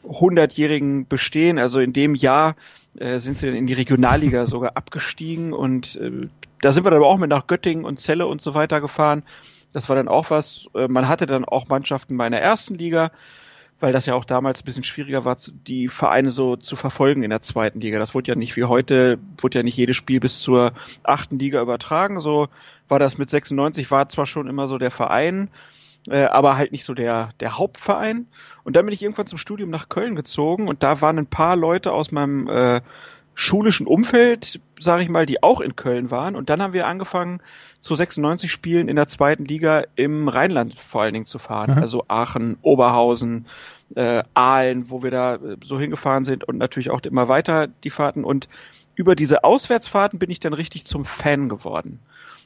100-jährigen 0.06 1.08
Bestehen. 1.08 1.60
Also 1.60 1.80
in 1.80 1.94
dem 1.94 2.16
Jahr 2.16 2.56
äh, 2.98 3.20
sind 3.20 3.38
sie 3.38 3.48
dann 3.48 3.56
in 3.56 3.68
die 3.68 3.74
Regionalliga 3.74 4.46
sogar 4.48 4.78
abgestiegen 4.78 5.54
und 5.54 5.96
äh, 5.98 6.28
da 6.62 6.72
sind 6.72 6.86
wir 6.86 6.92
dann 6.92 7.00
aber 7.00 7.08
auch 7.08 7.18
mit 7.18 7.30
nach 7.30 7.48
Göttingen 7.48 7.86
und 7.86 8.00
Celle 8.00 8.28
und 8.28 8.42
so 8.42 8.54
weiter 8.54 8.82
gefahren. 8.82 9.24
Das 9.72 9.88
war 9.88 9.96
dann 9.96 10.08
auch 10.08 10.30
was. 10.30 10.68
Äh, 10.74 10.88
man 10.88 11.08
hatte 11.08 11.26
dann 11.26 11.46
auch 11.46 11.68
Mannschaften 11.68 12.18
bei 12.18 12.26
einer 12.26 12.40
ersten 12.40 12.76
Liga, 12.76 13.12
weil 13.80 13.94
das 13.94 14.06
ja 14.06 14.14
auch 14.16 14.26
damals 14.26 14.62
ein 14.62 14.66
bisschen 14.66 14.84
schwieriger 14.84 15.26
war, 15.26 15.38
die 15.68 15.88
Vereine 15.88 16.32
so 16.32 16.56
zu 16.56 16.76
verfolgen 16.76 17.24
in 17.24 17.30
der 17.30 17.42
zweiten 17.42 17.80
Liga. 17.80 18.00
Das 18.00 18.14
wurde 18.14 18.30
ja 18.30 18.36
nicht 18.36 18.58
wie 18.58 18.66
heute, 18.66 19.20
wurde 19.38 19.60
ja 19.60 19.64
nicht 19.64 19.78
jedes 19.78 19.96
Spiel 19.96 20.20
bis 20.20 20.42
zur 20.42 20.74
achten 21.04 21.40
Liga 21.40 21.62
übertragen. 21.62 22.20
So 22.20 22.50
war 22.88 23.00
das 23.00 23.18
mit 23.18 23.30
96, 23.30 23.90
war 23.92 24.10
zwar 24.10 24.26
schon 24.26 24.48
immer 24.48 24.68
so 24.68 24.78
der 24.78 24.92
Verein, 24.92 25.50
äh, 26.10 26.26
aber 26.26 26.58
halt 26.58 26.72
nicht 26.72 26.86
so 26.86 26.94
der, 26.94 27.32
der 27.40 27.58
Hauptverein. 27.58 28.28
Und 28.64 28.76
dann 28.76 28.86
bin 28.86 28.94
ich 28.94 29.02
irgendwann 29.02 29.28
zum 29.28 29.38
Studium 29.38 29.70
nach 29.70 29.90
Köln 29.90 30.16
gezogen 30.16 30.68
und 30.68 30.84
da 30.84 31.02
waren 31.02 31.18
ein 31.18 31.28
paar 31.28 31.56
Leute 31.56 31.92
aus 31.92 32.12
meinem 32.12 32.48
äh, 32.48 32.82
schulischen 33.36 33.88
Umfeld, 33.88 34.60
sage 34.80 35.04
ich 35.04 35.10
mal, 35.10 35.26
die 35.26 35.42
auch 35.42 35.62
in 35.62 35.78
Köln 35.78 36.12
waren. 36.12 36.36
Und 36.36 36.50
dann 36.50 36.62
haben 36.62 36.74
wir 36.74 36.88
angefangen, 36.88 37.42
zu 37.80 37.96
96 37.96 38.52
Spielen 38.52 38.90
in 38.90 38.96
der 38.96 39.08
zweiten 39.08 39.46
Liga 39.46 39.86
im 39.96 40.28
Rheinland 40.28 40.78
vor 40.78 41.02
allen 41.02 41.14
Dingen 41.14 41.26
zu 41.26 41.40
fahren. 41.40 41.76
Mhm. 41.76 41.82
Also 41.82 42.06
Aachen, 42.08 42.58
Oberhausen, 42.62 43.46
äh, 43.96 44.24
Aalen, 44.34 44.90
wo 44.90 45.02
wir 45.02 45.12
da 45.12 45.36
äh, 45.36 45.58
so 45.64 45.80
hingefahren 45.80 46.24
sind 46.24 46.44
und 46.44 46.58
natürlich 46.58 46.90
auch 46.90 47.02
immer 47.02 47.28
weiter 47.28 47.68
die 47.68 47.90
Fahrten. 47.90 48.24
Und 48.24 48.50
über 48.96 49.16
diese 49.16 49.44
Auswärtsfahrten 49.44 50.20
bin 50.20 50.30
ich 50.30 50.40
dann 50.40 50.54
richtig 50.54 50.86
zum 50.86 51.06
Fan 51.06 51.48
geworden. 51.48 52.00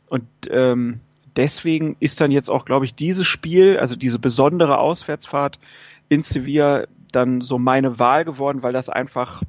Und 0.08 0.28
ähm, 0.50 1.00
deswegen 1.36 1.96
ist 2.00 2.22
dann 2.22 2.32
jetzt 2.32 2.50
auch, 2.50 2.66
glaube 2.66 2.86
ich, 2.86 2.94
dieses 2.94 3.26
Spiel, 3.26 3.78
also 3.80 3.96
diese 3.96 4.20
besondere 4.20 4.78
Auswärtsfahrt 4.78 5.60
in 6.10 6.22
Sevilla 6.22 6.86
dann 7.12 7.42
so 7.42 7.58
meine 7.58 8.00
Wahl 8.00 8.26
geworden, 8.26 8.64
weil 8.64 8.74
das 8.74 8.90
einfach, 8.90 9.42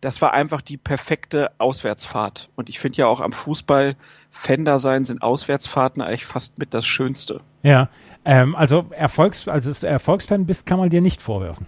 das 0.00 0.20
war 0.20 0.32
einfach 0.32 0.60
die 0.60 0.76
perfekte 0.76 1.50
Auswärtsfahrt. 1.58 2.50
Und 2.56 2.68
ich 2.68 2.78
finde 2.78 2.98
ja 2.98 3.06
auch 3.06 3.20
am 3.20 3.32
Fußball 3.32 3.96
Fender 4.32 4.78
sein 4.78 5.04
sind 5.04 5.22
Auswärtsfahrten 5.22 6.02
eigentlich 6.02 6.24
fast 6.26 6.58
mit 6.58 6.74
das 6.74 6.86
Schönste. 6.86 7.42
Ja, 7.62 7.90
ähm, 8.24 8.56
also 8.56 8.86
Erfolgs, 8.90 9.46
als 9.46 9.80
du 9.80 9.86
Erfolgsfan 9.86 10.46
bist, 10.46 10.66
kann 10.66 10.78
man 10.78 10.90
dir 10.90 11.02
nicht 11.02 11.22
vorwerfen. 11.22 11.66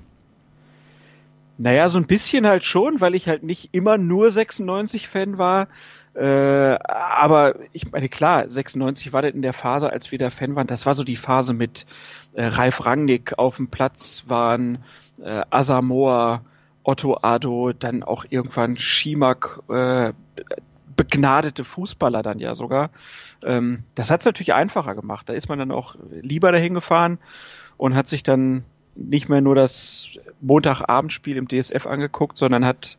Naja, 1.56 1.88
so 1.88 1.98
ein 1.98 2.06
bisschen 2.06 2.46
halt 2.46 2.64
schon, 2.64 3.00
weil 3.00 3.14
ich 3.14 3.28
halt 3.28 3.44
nicht 3.44 3.74
immer 3.74 3.96
nur 3.96 4.28
96-Fan 4.28 5.38
war. 5.38 5.68
Äh, 6.14 6.78
aber 6.84 7.56
ich 7.72 7.92
meine, 7.92 8.08
klar, 8.08 8.48
96 8.48 9.12
war 9.12 9.22
das 9.22 9.34
in 9.34 9.42
der 9.42 9.52
Phase, 9.52 9.90
als 9.90 10.10
wir 10.10 10.18
da 10.18 10.30
Fan 10.30 10.56
waren. 10.56 10.66
Das 10.66 10.86
war 10.86 10.94
so 10.94 11.04
die 11.04 11.16
Phase 11.16 11.54
mit 11.54 11.86
äh, 12.32 12.46
Ralf 12.46 12.84
Rangnick 12.84 13.38
auf 13.38 13.56
dem 13.56 13.68
Platz 13.68 14.24
waren, 14.26 14.78
äh, 15.22 15.42
Asamoah, 15.50 16.42
Otto 16.82 17.18
Ado, 17.22 17.72
dann 17.72 18.02
auch 18.02 18.24
irgendwann 18.28 18.76
Schimak, 18.76 19.60
äh, 19.68 20.12
begnadete 20.96 21.64
Fußballer 21.64 22.22
dann 22.22 22.38
ja 22.38 22.54
sogar. 22.54 22.90
Ähm, 23.42 23.84
das 23.94 24.10
hat 24.10 24.20
es 24.20 24.26
natürlich 24.26 24.54
einfacher 24.54 24.94
gemacht. 24.94 25.28
Da 25.28 25.32
ist 25.32 25.48
man 25.48 25.58
dann 25.58 25.70
auch 25.70 25.96
lieber 26.10 26.52
dahin 26.52 26.74
gefahren 26.74 27.18
und 27.76 27.94
hat 27.94 28.08
sich 28.08 28.22
dann 28.22 28.64
nicht 28.94 29.28
mehr 29.28 29.40
nur 29.40 29.54
das 29.54 30.08
Montagabendspiel 30.40 31.36
im 31.36 31.48
DSF 31.48 31.86
angeguckt, 31.86 32.38
sondern 32.38 32.64
hat 32.64 32.98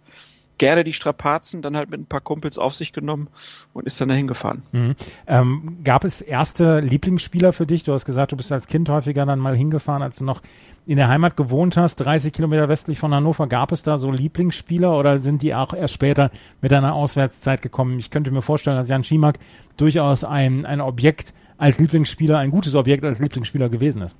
gerne 0.58 0.84
die 0.84 0.94
Strapazen 0.94 1.62
dann 1.62 1.76
halt 1.76 1.90
mit 1.90 2.00
ein 2.00 2.06
paar 2.06 2.22
Kumpels 2.22 2.58
auf 2.58 2.76
sich 2.76 2.94
genommen 2.94 3.28
und 3.74 3.86
ist 3.86 4.00
dann 4.00 4.10
dahin 4.10 4.28
gefahren. 4.28 4.64
Mhm. 4.72 4.96
Ähm, 5.28 5.78
gab 5.84 6.04
es 6.04 6.22
erste 6.22 6.80
Lieblingsspieler 6.80 7.54
für 7.54 7.66
dich? 7.66 7.84
Du 7.84 7.94
hast 7.94 8.06
gesagt, 8.06 8.32
du 8.32 8.38
bist 8.38 8.52
als 8.52 8.68
Kind 8.68 8.90
häufiger 8.90 9.26
dann 9.26 9.40
mal 9.40 9.56
hingefahren, 9.56 10.02
als 10.02 10.18
du 10.18 10.26
noch 10.26 10.42
in 10.86 10.98
der 10.98 11.08
Heimat 11.08 11.36
gewohnt 11.36 11.78
hast, 11.78 11.98
30 11.98 12.32
Kilometer 12.32 12.70
westlich 12.70 13.00
von 13.00 13.14
Hannover. 13.14 13.48
Gab 13.48 13.72
es 13.72 13.84
da 13.84 13.98
so 13.98 14.12
Lieblingsspieler 14.12 14.98
oder 14.98 15.20
sind 15.20 15.42
die 15.42 15.56
auch 15.56 15.74
erst 15.74 15.96
später 15.96 16.32
mit 16.62 16.72
einer 16.72 16.94
Auswärtszeit 16.94 17.62
gekommen? 17.62 17.98
Ich 18.00 18.12
könnte 18.12 18.32
mir 18.32 18.42
vorstellen, 18.42 18.78
dass 18.78 18.90
Jan 18.90 19.04
Schimak 19.04 19.40
durchaus 19.78 20.24
ein, 20.24 20.66
ein 20.66 20.82
Objekt 20.82 21.34
als 21.58 21.80
Lieblingsspieler, 21.80 22.38
ein 22.38 22.52
gutes 22.52 22.76
Objekt 22.76 23.06
als 23.06 23.20
Lieblingsspieler 23.20 23.70
gewesen 23.70 24.02
ist. 24.02 24.16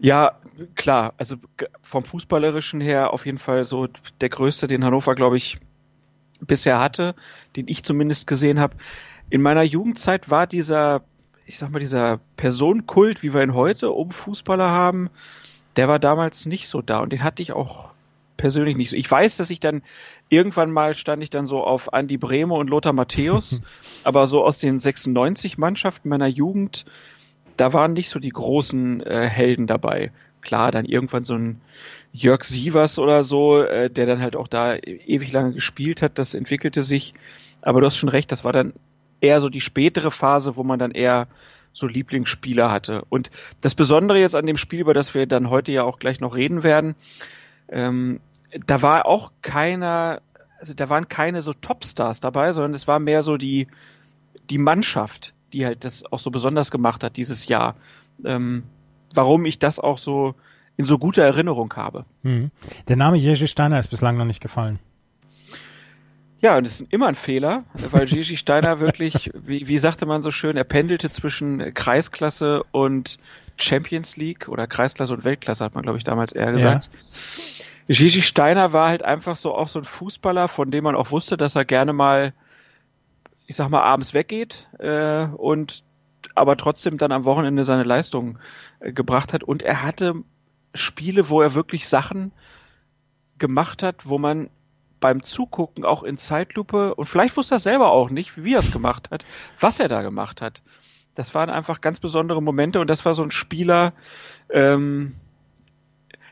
Ja, 0.00 0.32
klar. 0.74 1.14
Also 1.16 1.36
vom 1.80 2.04
Fußballerischen 2.04 2.80
her 2.80 3.12
auf 3.12 3.26
jeden 3.26 3.38
Fall 3.38 3.64
so 3.64 3.88
der 4.20 4.28
größte, 4.28 4.66
den 4.66 4.84
Hannover, 4.84 5.14
glaube 5.14 5.36
ich, 5.36 5.58
bisher 6.46 6.80
hatte, 6.80 7.14
den 7.56 7.68
ich 7.68 7.84
zumindest 7.84 8.26
gesehen 8.26 8.60
habe. 8.60 8.76
In 9.30 9.42
meiner 9.42 9.62
Jugendzeit 9.62 10.30
war 10.30 10.46
dieser, 10.46 11.02
ich 11.46 11.58
sag 11.58 11.70
mal, 11.70 11.78
dieser 11.78 12.20
Personenkult, 12.36 13.22
wie 13.22 13.34
wir 13.34 13.42
ihn 13.42 13.54
heute 13.54 13.90
um 13.90 14.10
Fußballer 14.10 14.70
haben, 14.70 15.10
der 15.76 15.88
war 15.88 15.98
damals 15.98 16.46
nicht 16.46 16.68
so 16.68 16.82
da 16.82 17.00
und 17.00 17.12
den 17.12 17.24
hatte 17.24 17.42
ich 17.42 17.52
auch 17.52 17.90
persönlich 18.36 18.76
nicht 18.76 18.90
so. 18.90 18.96
Ich 18.96 19.10
weiß, 19.10 19.36
dass 19.36 19.50
ich 19.50 19.60
dann 19.60 19.82
irgendwann 20.28 20.70
mal 20.70 20.94
stand 20.94 21.22
ich 21.22 21.30
dann 21.30 21.46
so 21.46 21.62
auf 21.62 21.88
Andy 21.92 22.16
Brehme 22.16 22.54
und 22.54 22.68
Lothar 22.68 22.92
Matthäus, 22.92 23.60
aber 24.04 24.26
so 24.26 24.44
aus 24.44 24.58
den 24.58 24.80
96 24.80 25.58
Mannschaften 25.58 26.08
meiner 26.08 26.26
Jugend, 26.26 26.84
da 27.56 27.72
waren 27.72 27.92
nicht 27.92 28.10
so 28.10 28.18
die 28.18 28.30
großen 28.30 29.00
äh, 29.02 29.28
Helden 29.28 29.66
dabei. 29.66 30.12
Klar, 30.40 30.70
dann 30.70 30.84
irgendwann 30.84 31.24
so 31.24 31.34
ein 31.34 31.60
Jörg 32.12 32.44
Sievers 32.44 32.98
oder 32.98 33.24
so, 33.24 33.62
äh, 33.62 33.90
der 33.90 34.06
dann 34.06 34.20
halt 34.20 34.36
auch 34.36 34.48
da 34.48 34.76
ewig 34.76 35.32
lange 35.32 35.52
gespielt 35.52 36.02
hat, 36.02 36.18
das 36.18 36.34
entwickelte 36.34 36.82
sich. 36.82 37.14
Aber 37.62 37.80
du 37.80 37.86
hast 37.86 37.96
schon 37.96 38.08
recht, 38.08 38.30
das 38.30 38.44
war 38.44 38.52
dann 38.52 38.74
eher 39.20 39.40
so 39.40 39.48
die 39.48 39.60
spätere 39.60 40.10
Phase, 40.10 40.56
wo 40.56 40.62
man 40.62 40.78
dann 40.78 40.90
eher 40.90 41.28
so 41.72 41.86
Lieblingsspieler 41.86 42.70
hatte. 42.70 43.04
Und 43.08 43.30
das 43.60 43.74
Besondere 43.74 44.18
jetzt 44.20 44.36
an 44.36 44.46
dem 44.46 44.56
Spiel, 44.56 44.80
über 44.80 44.94
das 44.94 45.14
wir 45.14 45.26
dann 45.26 45.50
heute 45.50 45.72
ja 45.72 45.82
auch 45.82 45.98
gleich 45.98 46.20
noch 46.20 46.36
reden 46.36 46.62
werden, 46.62 46.94
ähm, 47.68 48.20
da 48.66 48.82
war 48.82 49.06
auch 49.06 49.32
keiner, 49.42 50.20
also 50.60 50.74
da 50.74 50.88
waren 50.88 51.08
keine 51.08 51.42
so 51.42 51.52
Topstars 51.52 52.20
dabei, 52.20 52.52
sondern 52.52 52.74
es 52.74 52.86
war 52.86 53.00
mehr 53.00 53.22
so 53.22 53.36
die, 53.36 53.66
die 54.50 54.58
Mannschaft, 54.58 55.34
die 55.54 55.64
halt 55.64 55.84
das 55.84 56.04
auch 56.12 56.18
so 56.18 56.30
besonders 56.30 56.70
gemacht 56.70 57.02
hat 57.02 57.16
dieses 57.16 57.48
Jahr. 57.48 57.76
Ähm, 58.24 58.64
warum 59.14 59.46
ich 59.46 59.58
das 59.58 59.78
auch 59.78 59.98
so 59.98 60.34
in 60.76 60.84
so 60.84 60.98
guter 60.98 61.22
Erinnerung 61.22 61.72
habe. 61.74 62.04
Mhm. 62.22 62.50
Der 62.88 62.96
Name 62.96 63.16
Jerzy 63.16 63.48
Steiner 63.48 63.78
ist 63.78 63.88
bislang 63.88 64.16
noch 64.16 64.24
nicht 64.24 64.42
gefallen. 64.42 64.78
Ja, 66.40 66.58
und 66.58 66.66
das 66.66 66.82
ist 66.82 66.92
immer 66.92 67.06
ein 67.06 67.14
Fehler, 67.14 67.64
weil 67.90 68.04
Gigi 68.04 68.36
Steiner 68.36 68.78
wirklich, 68.78 69.30
wie, 69.46 69.66
wie 69.66 69.78
sagte 69.78 70.04
man 70.04 70.20
so 70.20 70.30
schön, 70.30 70.58
er 70.58 70.64
pendelte 70.64 71.08
zwischen 71.08 71.72
Kreisklasse 71.72 72.64
und 72.70 73.18
Champions 73.56 74.18
League 74.18 74.48
oder 74.48 74.66
Kreisklasse 74.66 75.14
und 75.14 75.24
Weltklasse, 75.24 75.64
hat 75.64 75.74
man, 75.74 75.84
glaube 75.84 75.96
ich, 75.96 76.04
damals 76.04 76.32
eher 76.32 76.52
gesagt. 76.52 76.90
Ja. 77.88 77.94
Gigi 77.94 78.20
Steiner 78.20 78.74
war 78.74 78.88
halt 78.88 79.02
einfach 79.02 79.36
so 79.36 79.54
auch 79.54 79.68
so 79.68 79.78
ein 79.78 79.86
Fußballer, 79.86 80.48
von 80.48 80.70
dem 80.70 80.84
man 80.84 80.96
auch 80.96 81.12
wusste, 81.12 81.38
dass 81.38 81.56
er 81.56 81.64
gerne 81.64 81.94
mal, 81.94 82.34
ich 83.46 83.56
sag 83.56 83.68
mal, 83.68 83.82
abends 83.82 84.14
weggeht 84.14 84.68
äh, 84.78 85.26
und 85.26 85.84
aber 86.34 86.56
trotzdem 86.56 86.98
dann 86.98 87.12
am 87.12 87.24
Wochenende 87.24 87.64
seine 87.64 87.82
Leistung 87.82 88.38
äh, 88.80 88.92
gebracht 88.92 89.32
hat. 89.32 89.44
Und 89.44 89.62
er 89.62 89.82
hatte 89.82 90.14
Spiele, 90.74 91.28
wo 91.28 91.40
er 91.40 91.54
wirklich 91.54 91.88
Sachen 91.88 92.32
gemacht 93.38 93.82
hat, 93.82 94.06
wo 94.06 94.18
man 94.18 94.50
beim 95.00 95.22
Zugucken 95.22 95.84
auch 95.84 96.02
in 96.02 96.16
Zeitlupe 96.16 96.94
und 96.94 97.06
vielleicht 97.06 97.36
wusste 97.36 97.56
er 97.56 97.58
selber 97.58 97.90
auch 97.90 98.08
nicht, 98.08 98.42
wie 98.42 98.54
er 98.54 98.60
es 98.60 98.72
gemacht 98.72 99.10
hat, 99.10 99.26
was 99.60 99.78
er 99.78 99.88
da 99.88 100.02
gemacht 100.02 100.40
hat. 100.40 100.62
Das 101.14 101.34
waren 101.34 101.50
einfach 101.50 101.80
ganz 101.80 102.00
besondere 102.00 102.42
Momente 102.42 102.80
und 102.80 102.88
das 102.88 103.04
war 103.04 103.14
so 103.14 103.22
ein 103.22 103.30
Spieler, 103.30 103.92
ähm, 104.48 105.14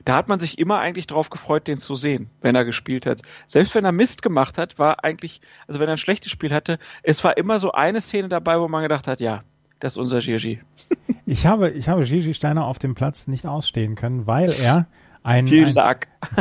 da 0.04 0.16
hat 0.16 0.28
man 0.28 0.38
sich 0.38 0.58
immer 0.58 0.78
eigentlich 0.78 1.06
drauf 1.06 1.30
gefreut, 1.30 1.68
den 1.68 1.78
zu 1.78 1.94
sehen, 1.94 2.30
wenn 2.40 2.54
er 2.54 2.64
gespielt 2.64 3.06
hat. 3.06 3.22
Selbst 3.46 3.74
wenn 3.74 3.84
er 3.84 3.92
Mist 3.92 4.22
gemacht 4.22 4.58
hat, 4.58 4.78
war 4.78 5.04
eigentlich, 5.04 5.40
also 5.66 5.80
wenn 5.80 5.88
er 5.88 5.94
ein 5.94 5.98
schlechtes 5.98 6.30
Spiel 6.32 6.52
hatte, 6.52 6.78
es 7.02 7.22
war 7.24 7.36
immer 7.36 7.58
so 7.58 7.72
eine 7.72 8.00
Szene 8.00 8.28
dabei, 8.28 8.60
wo 8.60 8.68
man 8.68 8.82
gedacht 8.82 9.06
hat, 9.06 9.20
ja, 9.20 9.42
das 9.80 9.92
ist 9.92 9.98
unser 9.98 10.20
Gigi. 10.20 10.60
Ich 11.24 11.46
habe, 11.46 11.70
ich 11.70 11.88
habe 11.88 12.04
Gigi 12.04 12.34
Steiner 12.34 12.66
auf 12.66 12.80
dem 12.80 12.96
Platz 12.96 13.28
nicht 13.28 13.46
ausstehen 13.46 13.94
können, 13.94 14.26
weil 14.26 14.50
er 14.50 14.88
ein, 15.22 15.46
Viel 15.46 15.78
ein 15.78 15.96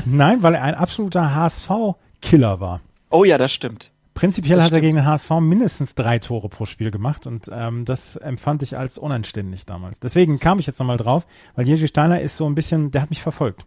nein, 0.05 0.41
weil 0.41 0.55
er 0.55 0.63
ein 0.63 0.73
absoluter 0.73 1.35
HSV-Killer 1.35 2.59
war. 2.59 2.81
Oh 3.11 3.23
ja, 3.23 3.37
das 3.37 3.53
stimmt. 3.53 3.91
Prinzipiell 4.13 4.57
das 4.57 4.65
hat 4.65 4.71
stimmt. 4.71 4.83
er 4.83 4.87
gegen 4.87 4.95
den 4.97 5.05
HSV 5.05 5.29
mindestens 5.39 5.95
drei 5.95 6.19
Tore 6.19 6.49
pro 6.49 6.65
Spiel 6.65 6.91
gemacht 6.91 7.27
und 7.27 7.49
ähm, 7.51 7.85
das 7.85 8.17
empfand 8.17 8.61
ich 8.61 8.77
als 8.77 8.97
unanständig 8.97 9.65
damals. 9.65 9.99
Deswegen 9.99 10.39
kam 10.39 10.59
ich 10.59 10.67
jetzt 10.67 10.79
nochmal 10.79 10.97
drauf, 10.97 11.25
weil 11.55 11.67
Jerzy 11.67 11.87
Steiner 11.87 12.21
ist 12.21 12.37
so 12.37 12.45
ein 12.45 12.55
bisschen, 12.55 12.91
der 12.91 13.03
hat 13.03 13.09
mich 13.09 13.21
verfolgt. 13.21 13.65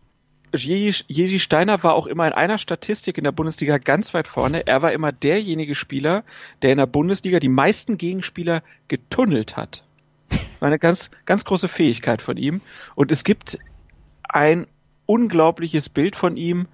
Jerzy 0.57 1.39
Steiner 1.41 1.83
war 1.83 1.95
auch 1.95 2.07
immer 2.07 2.27
in 2.27 2.33
einer 2.33 2.59
Statistik 2.59 3.19
in 3.19 3.25
der 3.25 3.33
Bundesliga 3.33 3.79
ganz 3.79 4.15
weit 4.15 4.29
vorne. 4.29 4.67
Er 4.67 4.83
war 4.83 4.93
immer 4.93 5.11
derjenige 5.11 5.75
Spieler, 5.75 6.25
der 6.63 6.71
in 6.71 6.79
der 6.79 6.87
Bundesliga 6.87 7.41
die 7.41 7.49
meisten 7.49 7.99
Gegenspieler 7.99 8.63
getunnelt 8.87 9.57
hat. 9.57 9.83
War 10.61 10.69
eine 10.69 10.79
ganz, 10.79 11.11
ganz 11.25 11.45
große 11.45 11.69
Fähigkeit 11.69 12.23
von 12.23 12.37
ihm. 12.37 12.61
Und 12.95 13.11
es 13.11 13.25
gibt 13.25 13.59
ein 14.23 14.67
unglaubliches 15.07 15.89
Bild 15.89 16.15
von 16.17 16.37
ihm. 16.37 16.69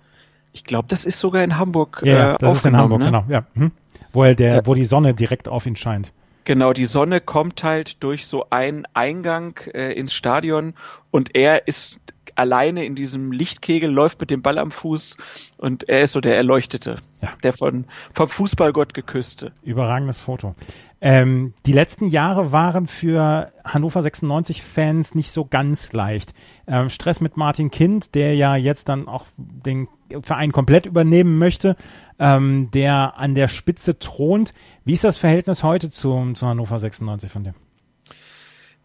Ich 0.52 0.64
glaube, 0.64 0.88
das 0.88 1.04
ist 1.04 1.18
sogar 1.18 1.44
in 1.44 1.58
Hamburg. 1.58 2.02
Ja, 2.04 2.34
äh, 2.34 2.38
das 2.38 2.56
ist 2.56 2.66
in 2.66 2.76
Hamburg, 2.76 3.00
ne? 3.00 3.06
genau. 3.06 3.24
Ja. 3.28 3.46
Hm. 3.54 3.72
Wo, 4.12 4.24
er 4.24 4.34
der, 4.34 4.54
ja. 4.56 4.66
wo 4.66 4.74
die 4.74 4.84
Sonne 4.84 5.14
direkt 5.14 5.48
auf 5.48 5.66
ihn 5.66 5.76
scheint. 5.76 6.12
Genau, 6.44 6.72
die 6.72 6.86
Sonne 6.86 7.20
kommt 7.20 7.62
halt 7.62 8.02
durch 8.02 8.26
so 8.26 8.46
einen 8.50 8.86
Eingang 8.94 9.58
äh, 9.72 9.92
ins 9.92 10.12
Stadion 10.12 10.74
und 11.10 11.36
er 11.36 11.68
ist 11.68 11.98
alleine 12.40 12.84
in 12.84 12.94
diesem 12.94 13.32
Lichtkegel, 13.32 13.90
läuft 13.90 14.20
mit 14.20 14.30
dem 14.30 14.42
Ball 14.42 14.58
am 14.58 14.72
Fuß 14.72 15.16
und 15.58 15.88
er 15.88 16.00
ist 16.00 16.12
so 16.12 16.20
der 16.20 16.36
Erleuchtete, 16.36 16.96
ja. 17.20 17.28
der 17.42 17.52
von, 17.52 17.84
vom 18.14 18.28
Fußballgott 18.28 18.94
geküsste. 18.94 19.52
Überragendes 19.62 20.20
Foto. 20.20 20.54
Ähm, 21.02 21.54
die 21.66 21.72
letzten 21.72 22.08
Jahre 22.08 22.52
waren 22.52 22.86
für 22.86 23.52
Hannover 23.64 24.02
96 24.02 24.62
Fans 24.62 25.14
nicht 25.14 25.30
so 25.30 25.44
ganz 25.44 25.92
leicht. 25.92 26.34
Ähm, 26.66 26.90
Stress 26.90 27.20
mit 27.20 27.36
Martin 27.36 27.70
Kind, 27.70 28.14
der 28.14 28.34
ja 28.34 28.56
jetzt 28.56 28.88
dann 28.88 29.06
auch 29.06 29.26
den 29.36 29.88
Verein 30.22 30.50
komplett 30.52 30.86
übernehmen 30.86 31.38
möchte, 31.38 31.76
ähm, 32.18 32.70
der 32.72 33.18
an 33.18 33.34
der 33.34 33.48
Spitze 33.48 33.98
thront. 33.98 34.52
Wie 34.84 34.94
ist 34.94 35.04
das 35.04 35.16
Verhältnis 35.16 35.62
heute 35.62 35.90
zu, 35.90 36.32
zu 36.34 36.46
Hannover 36.46 36.78
96 36.78 37.30
von 37.30 37.44
dir? 37.44 37.54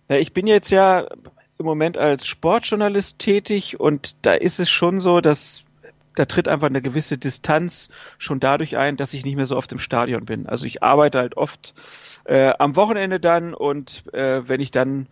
Ja, 0.09 0.17
ich 0.17 0.33
bin 0.33 0.45
jetzt 0.45 0.69
ja 0.69 1.07
im 1.57 1.65
Moment 1.65 1.97
als 1.97 2.27
Sportjournalist 2.27 3.19
tätig 3.19 3.79
und 3.79 4.15
da 4.21 4.33
ist 4.33 4.59
es 4.59 4.69
schon 4.69 4.99
so, 4.99 5.21
dass 5.21 5.63
da 6.15 6.25
tritt 6.25 6.47
einfach 6.47 6.67
eine 6.67 6.81
gewisse 6.81 7.17
Distanz 7.17 7.89
schon 8.17 8.39
dadurch 8.39 8.77
ein, 8.77 8.97
dass 8.97 9.13
ich 9.13 9.25
nicht 9.25 9.35
mehr 9.35 9.45
so 9.45 9.57
oft 9.57 9.71
im 9.73 9.79
Stadion 9.79 10.25
bin. 10.25 10.47
Also 10.47 10.65
ich 10.65 10.81
arbeite 10.81 11.19
halt 11.19 11.37
oft 11.37 11.73
äh, 12.23 12.53
am 12.57 12.75
Wochenende 12.75 13.19
dann 13.19 13.53
und 13.53 14.03
äh, 14.13 14.47
wenn 14.47 14.61
ich 14.61 14.71
dann 14.71 15.07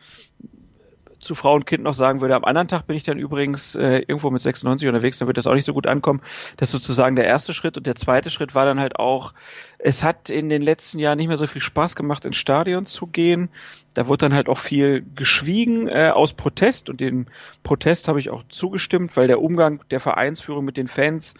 zu 1.24 1.36
Frau 1.36 1.56
und 1.56 1.66
Kind 1.66 1.84
noch 1.84 1.94
sagen 1.94 2.22
würde, 2.22 2.36
am 2.36 2.44
anderen 2.44 2.68
Tag 2.68 2.86
bin 2.86 2.96
ich 2.96 3.04
dann 3.04 3.18
übrigens 3.18 3.76
äh, 3.76 4.00
irgendwo 4.00 4.30
mit 4.30 4.42
96 4.42 4.88
unterwegs, 4.88 5.18
dann 5.18 5.28
wird 5.28 5.38
das 5.38 5.48
auch 5.48 5.54
nicht 5.54 5.66
so 5.66 5.74
gut 5.74 5.88
ankommen. 5.88 6.22
Das 6.58 6.70
ist 6.70 6.74
sozusagen 6.74 7.16
der 7.16 7.26
erste 7.26 7.54
Schritt 7.54 7.78
und 7.78 7.88
der 7.88 7.96
zweite 7.96 8.30
Schritt 8.30 8.56
war 8.56 8.66
dann 8.66 8.80
halt 8.80 8.98
auch, 8.98 9.34
es 9.80 10.04
hat 10.04 10.30
in 10.30 10.50
den 10.50 10.62
letzten 10.62 11.00
Jahren 11.00 11.18
nicht 11.18 11.28
mehr 11.28 11.38
so 11.38 11.48
viel 11.48 11.62
Spaß 11.62 11.96
gemacht, 11.96 12.26
ins 12.26 12.38
Stadion 12.38 12.86
zu 12.86 13.08
gehen. 13.08 13.50
Da 13.94 14.08
wurde 14.08 14.26
dann 14.26 14.34
halt 14.34 14.50
auch 14.50 14.58
viel 14.58 15.06
geschwiegen 15.16 15.88
äh, 15.88 16.12
aus 16.14 16.34
Protest 16.34 16.90
und 16.90 17.00
dem 17.00 17.28
Protest 17.64 18.08
habe 18.08 18.20
ich 18.20 18.30
auch 18.30 18.44
zugestimmt, 18.50 19.16
weil 19.18 19.28
der 19.28 19.42
Umgang 19.42 19.82
der 19.92 20.00
Vereinsführung 20.00 20.66
mit 20.66 20.78
den 20.78 20.88
Fans, 20.88 21.36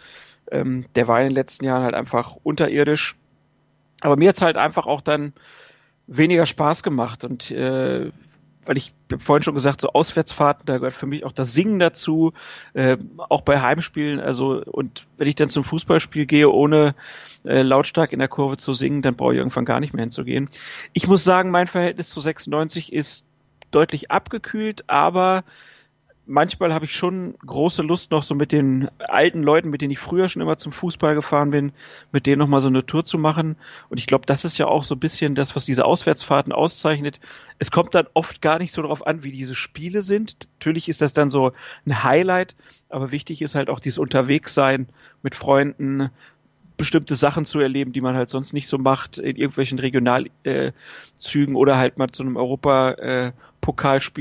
ähm, 0.50 0.86
der 0.94 1.08
war 1.08 1.20
in 1.20 1.28
den 1.28 1.34
letzten 1.34 1.64
Jahren 1.64 1.82
halt 1.82 1.94
einfach 1.94 2.36
unterirdisch. 2.42 3.16
Aber 4.00 4.16
mir 4.16 4.28
hat's 4.28 4.42
halt 4.42 4.56
einfach 4.56 4.86
auch 4.86 5.00
dann 5.00 5.32
weniger 6.06 6.46
Spaß 6.46 6.82
gemacht 6.82 7.24
und 7.24 7.50
äh, 7.50 8.10
weil 8.66 8.76
ich 8.76 8.92
vorhin 9.18 9.42
schon 9.42 9.54
gesagt, 9.54 9.80
so 9.80 9.90
Auswärtsfahrten, 9.90 10.66
da 10.66 10.78
gehört 10.78 10.94
für 10.94 11.06
mich 11.06 11.24
auch 11.24 11.32
das 11.32 11.52
Singen 11.52 11.78
dazu, 11.78 12.32
äh, 12.74 12.96
auch 13.18 13.42
bei 13.42 13.60
Heimspielen. 13.60 14.20
Also 14.20 14.62
und 14.64 15.06
wenn 15.16 15.28
ich 15.28 15.34
dann 15.34 15.48
zum 15.48 15.64
Fußballspiel 15.64 16.26
gehe, 16.26 16.50
ohne 16.50 16.94
äh, 17.44 17.62
lautstark 17.62 18.12
in 18.12 18.18
der 18.18 18.28
Kurve 18.28 18.56
zu 18.56 18.72
singen, 18.72 19.02
dann 19.02 19.16
brauche 19.16 19.32
ich 19.32 19.38
irgendwann 19.38 19.64
gar 19.64 19.80
nicht 19.80 19.92
mehr 19.92 20.02
hinzugehen. 20.02 20.48
Ich 20.92 21.06
muss 21.06 21.24
sagen, 21.24 21.50
mein 21.50 21.66
Verhältnis 21.66 22.10
zu 22.10 22.20
96 22.20 22.92
ist 22.92 23.26
deutlich 23.70 24.10
abgekühlt, 24.10 24.88
aber 24.88 25.44
manchmal 26.26 26.72
habe 26.72 26.84
ich 26.84 26.94
schon 26.94 27.34
große 27.46 27.82
Lust 27.82 28.10
noch 28.10 28.22
so 28.22 28.34
mit 28.34 28.52
den 28.52 28.88
alten 28.98 29.42
Leuten, 29.42 29.70
mit 29.70 29.82
denen 29.82 29.90
ich 29.90 29.98
früher 29.98 30.28
schon 30.28 30.42
immer 30.42 30.56
zum 30.56 30.72
Fußball 30.72 31.14
gefahren 31.14 31.50
bin, 31.50 31.72
mit 32.12 32.26
denen 32.26 32.38
nochmal 32.38 32.60
so 32.60 32.68
eine 32.68 32.86
Tour 32.86 33.04
zu 33.04 33.18
machen. 33.18 33.56
Und 33.90 33.98
ich 33.98 34.06
glaube, 34.06 34.26
das 34.26 34.44
ist 34.44 34.58
ja 34.58 34.66
auch 34.66 34.82
so 34.82 34.94
ein 34.94 35.00
bisschen 35.00 35.34
das, 35.34 35.54
was 35.54 35.64
diese 35.64 35.84
Auswärtsfahrten 35.84 36.52
auszeichnet. 36.52 37.20
Es 37.58 37.70
kommt 37.70 37.94
dann 37.94 38.06
oft 38.14 38.40
gar 38.42 38.58
nicht 38.58 38.72
so 38.72 38.82
darauf 38.82 39.06
an, 39.06 39.22
wie 39.22 39.32
diese 39.32 39.54
Spiele 39.54 40.02
sind. 40.02 40.48
Natürlich 40.58 40.88
ist 40.88 41.02
das 41.02 41.12
dann 41.12 41.30
so 41.30 41.52
ein 41.86 42.04
Highlight, 42.04 42.56
aber 42.88 43.12
wichtig 43.12 43.42
ist 43.42 43.54
halt 43.54 43.68
auch 43.68 43.80
dieses 43.80 43.98
Unterwegssein 43.98 44.88
mit 45.22 45.34
Freunden, 45.34 46.10
bestimmte 46.76 47.14
Sachen 47.14 47.46
zu 47.46 47.60
erleben, 47.60 47.92
die 47.92 48.00
man 48.00 48.16
halt 48.16 48.30
sonst 48.30 48.52
nicht 48.52 48.66
so 48.66 48.78
macht, 48.78 49.18
in 49.18 49.36
irgendwelchen 49.36 49.78
Regionalzügen 49.78 51.54
äh, 51.54 51.58
oder 51.58 51.78
halt 51.78 51.98
mal 51.98 52.10
zu 52.10 52.24
einem 52.24 52.36
Europa-Pokalspiel 52.36 53.30
äh, 53.30 53.32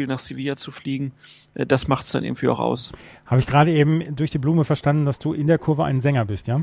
nach 0.07 0.19
Sevilla 0.19 0.55
zu 0.55 0.71
fliegen. 0.71 1.11
Äh, 1.53 1.65
das 1.65 1.87
macht 1.87 2.03
es 2.03 2.11
dann 2.11 2.23
irgendwie 2.23 2.47
auch 2.47 2.59
aus. 2.59 2.91
Habe 3.25 3.39
ich 3.39 3.47
gerade 3.47 3.71
eben 3.71 4.15
durch 4.15 4.31
die 4.31 4.37
Blume 4.37 4.65
verstanden, 4.65 5.05
dass 5.05 5.19
du 5.19 5.33
in 5.33 5.47
der 5.47 5.57
Kurve 5.57 5.85
ein 5.85 6.01
Sänger 6.01 6.25
bist, 6.25 6.47
ja? 6.47 6.61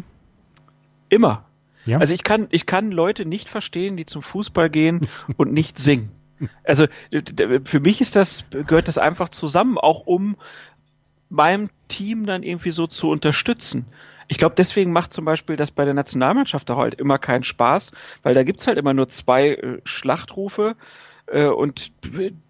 Immer. 1.09 1.45
Ja? 1.87 1.99
Also 1.99 2.15
ich 2.15 2.23
kann, 2.23 2.47
ich 2.51 2.67
kann 2.67 2.93
Leute 2.93 3.25
nicht 3.25 3.49
verstehen, 3.49 3.97
die 3.97 4.07
zum 4.07 4.23
Fußball 4.23 4.71
gehen 4.71 5.09
und 5.37 5.53
nicht 5.53 5.79
singen. 5.79 6.13
Also 6.65 6.87
für 7.65 7.81
mich 7.81 8.01
ist 8.01 8.17
das, 8.17 8.45
gehört 8.51 8.89
das 8.89 8.97
einfach 8.97 9.29
zusammen, 9.29 9.77
auch 9.77 10.07
um 10.07 10.37
meinem 11.29 11.69
Team 11.89 12.25
dann 12.27 12.43
irgendwie 12.43 12.71
so 12.71 12.87
zu 12.87 13.11
unterstützen. 13.11 13.87
Ich 14.29 14.39
glaube, 14.39 14.55
deswegen 14.57 14.93
macht 14.93 15.13
zum 15.13 15.25
Beispiel 15.25 15.57
das 15.57 15.71
bei 15.71 15.85
der 15.85 15.93
Nationalmannschaft 15.95 16.71
auch 16.71 16.79
halt 16.79 16.95
immer 16.95 17.19
keinen 17.19 17.43
Spaß, 17.43 17.93
weil 18.23 18.35
da 18.35 18.43
gibt's 18.43 18.67
halt 18.67 18.79
immer 18.79 18.95
nur 18.95 19.09
zwei 19.09 19.49
äh, 19.49 19.81
Schlachtrufe 19.85 20.77
und 21.33 21.93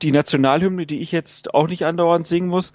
die 0.02 0.12
Nationalhymne, 0.12 0.87
die 0.87 1.00
ich 1.00 1.12
jetzt 1.12 1.54
auch 1.54 1.68
nicht 1.68 1.84
andauernd 1.84 2.26
singen 2.26 2.49
muss, 2.49 2.72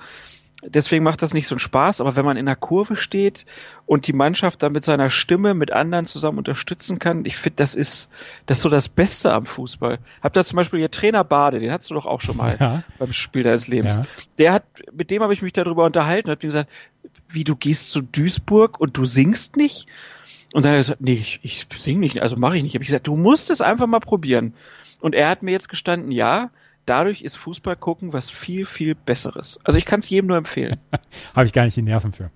deswegen 0.63 1.03
macht 1.03 1.21
das 1.21 1.33
nicht 1.33 1.47
so 1.47 1.55
einen 1.55 1.59
Spaß, 1.59 2.01
aber 2.01 2.15
wenn 2.15 2.25
man 2.25 2.37
in 2.37 2.45
der 2.45 2.55
Kurve 2.55 2.95
steht 2.95 3.45
und 3.85 4.07
die 4.07 4.13
Mannschaft 4.13 4.63
dann 4.63 4.71
mit 4.71 4.85
seiner 4.85 5.09
Stimme 5.09 5.53
mit 5.53 5.71
anderen 5.71 6.05
zusammen 6.05 6.37
unterstützen 6.37 6.99
kann, 6.99 7.25
ich 7.25 7.37
finde, 7.37 7.57
das 7.57 7.75
ist 7.75 8.09
das 8.45 8.57
ist 8.57 8.63
so 8.63 8.69
das 8.69 8.89
Beste 8.89 9.33
am 9.33 9.45
Fußball. 9.45 9.99
Habt 10.21 10.37
ihr 10.37 10.43
zum 10.43 10.57
Beispiel 10.57 10.79
ihr 10.79 10.91
Trainer 10.91 11.23
Bade, 11.23 11.59
den 11.59 11.71
hattest 11.71 11.89
du 11.89 11.95
doch 11.95 12.05
auch 12.05 12.21
schon 12.21 12.37
mal 12.37 12.57
ja. 12.59 12.83
beim 12.99 13.13
Spiel 13.13 13.43
deines 13.43 13.67
Lebens. 13.67 13.97
Ja. 13.97 14.05
Der 14.37 14.53
hat, 14.53 14.63
mit 14.93 15.11
dem 15.11 15.21
habe 15.21 15.33
ich 15.33 15.41
mich 15.41 15.53
darüber 15.53 15.85
unterhalten 15.85 16.29
und 16.29 16.31
hat 16.33 16.43
mir 16.43 16.49
gesagt, 16.49 16.69
wie 17.29 17.43
du 17.43 17.55
gehst 17.55 17.89
zu 17.89 18.01
Duisburg 18.01 18.79
und 18.79 18.97
du 18.97 19.05
singst 19.05 19.57
nicht? 19.57 19.87
Und 20.53 20.63
dann 20.63 20.71
hat 20.71 20.77
er 20.77 20.81
gesagt, 20.81 21.01
nee, 21.01 21.13
ich, 21.13 21.39
ich 21.43 21.67
sing 21.75 21.99
nicht, 21.99 22.21
also 22.21 22.37
mache 22.37 22.57
ich 22.57 22.63
nicht. 22.63 22.75
Hab 22.75 22.81
ich 22.81 22.87
gesagt, 22.87 23.07
du 23.07 23.17
musst 23.17 23.49
es 23.49 23.61
einfach 23.61 23.87
mal 23.87 23.99
probieren. 23.99 24.53
Und 25.05 25.13
er 25.13 25.29
hat 25.29 25.43
mir 25.43 25.51
jetzt 25.51 25.69
gestanden, 25.69 26.09
ja, 26.09 26.49
dadurch 26.87 27.21
ist 27.21 27.37
Fußball 27.37 27.75
gucken 27.75 28.11
was 28.11 28.31
viel, 28.31 28.65
viel 28.65 28.95
Besseres. 28.95 29.59
Also 29.63 29.77
ich 29.77 29.85
kann 29.85 29.99
es 29.99 30.09
jedem 30.09 30.25
nur 30.25 30.37
empfehlen. 30.37 30.79
Habe 31.35 31.45
ich 31.45 31.53
gar 31.53 31.63
nicht 31.63 31.77
die 31.77 31.83
Nerven 31.83 32.11
für. 32.11 32.31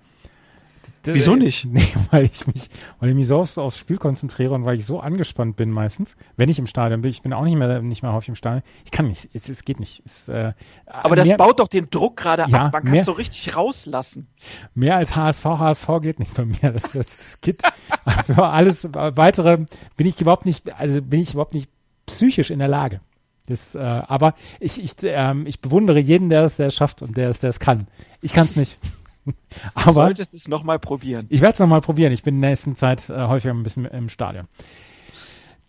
Wieso 1.02 1.34
nicht? 1.34 1.64
Nee, 1.64 1.88
weil 2.12 2.26
ich 2.26 2.46
mich, 2.46 2.70
weil 3.00 3.08
ich 3.08 3.16
mich 3.16 3.26
so 3.26 3.38
aufs, 3.38 3.58
aufs 3.58 3.76
Spiel 3.76 3.96
konzentriere 3.96 4.54
und 4.54 4.66
weil 4.66 4.76
ich 4.76 4.86
so 4.86 5.00
angespannt 5.00 5.56
bin 5.56 5.72
meistens, 5.72 6.16
wenn 6.36 6.48
ich 6.48 6.60
im 6.60 6.68
Stadion 6.68 7.00
bin. 7.00 7.10
Ich 7.10 7.22
bin 7.22 7.32
auch 7.32 7.42
nicht 7.42 7.56
mehr, 7.56 7.82
nicht 7.82 8.04
mehr 8.04 8.12
häufig 8.12 8.28
im 8.28 8.34
Stadion. 8.36 8.62
Ich 8.84 8.92
kann 8.92 9.08
nicht, 9.08 9.28
es, 9.34 9.48
es 9.48 9.64
geht 9.64 9.80
nicht. 9.80 10.04
Es, 10.06 10.28
äh, 10.28 10.52
Aber 10.86 11.16
das 11.16 11.26
mehr, 11.26 11.38
baut 11.38 11.58
doch 11.58 11.66
den 11.66 11.90
Druck 11.90 12.18
gerade 12.18 12.44
ja, 12.48 12.66
ab. 12.66 12.72
Man 12.72 12.84
kann 12.84 12.94
es 12.94 13.06
so 13.06 13.12
richtig 13.12 13.56
rauslassen. 13.56 14.28
Mehr 14.76 14.96
als 14.96 15.16
HSV, 15.16 15.44
HSV 15.44 15.88
geht 16.02 16.20
nicht 16.20 16.34
bei 16.34 16.44
mir. 16.44 16.70
Das, 16.70 16.92
das 16.92 17.40
geht. 17.40 17.62
für 18.26 18.46
alles 18.46 18.88
weitere 18.92 19.66
bin 19.96 20.06
ich 20.06 20.20
überhaupt 20.20 20.46
nicht, 20.46 20.72
also 20.78 21.02
bin 21.02 21.20
ich 21.20 21.32
überhaupt 21.32 21.54
nicht 21.54 21.68
psychisch 22.10 22.50
in 22.50 22.58
der 22.58 22.68
Lage. 22.68 23.00
Das, 23.46 23.74
äh, 23.74 23.80
aber 23.80 24.34
ich, 24.60 24.82
ich, 24.82 24.94
ähm, 25.02 25.46
ich 25.46 25.60
bewundere 25.60 25.98
jeden, 25.98 26.28
der 26.28 26.44
es, 26.44 26.56
der 26.56 26.68
es 26.68 26.74
schafft 26.74 27.02
und 27.02 27.16
der 27.16 27.28
es, 27.28 27.40
der 27.40 27.50
es 27.50 27.58
kann. 27.58 27.88
Ich 28.22 28.32
kann 28.32 28.44
es 28.44 28.54
nicht. 28.54 28.78
aber 29.74 29.86
du 29.86 29.92
solltest 29.92 30.34
es 30.34 30.48
nochmal 30.48 30.78
probieren. 30.78 31.26
Ich 31.30 31.40
werde 31.40 31.54
es 31.54 31.58
nochmal 31.58 31.80
probieren. 31.80 32.12
Ich 32.12 32.22
bin 32.22 32.36
in 32.36 32.40
der 32.42 32.50
nächsten 32.50 32.74
Zeit 32.74 33.10
äh, 33.10 33.26
häufiger 33.26 33.52
ein 33.52 33.62
bisschen 33.62 33.86
im 33.86 34.08
Stadion. 34.08 34.46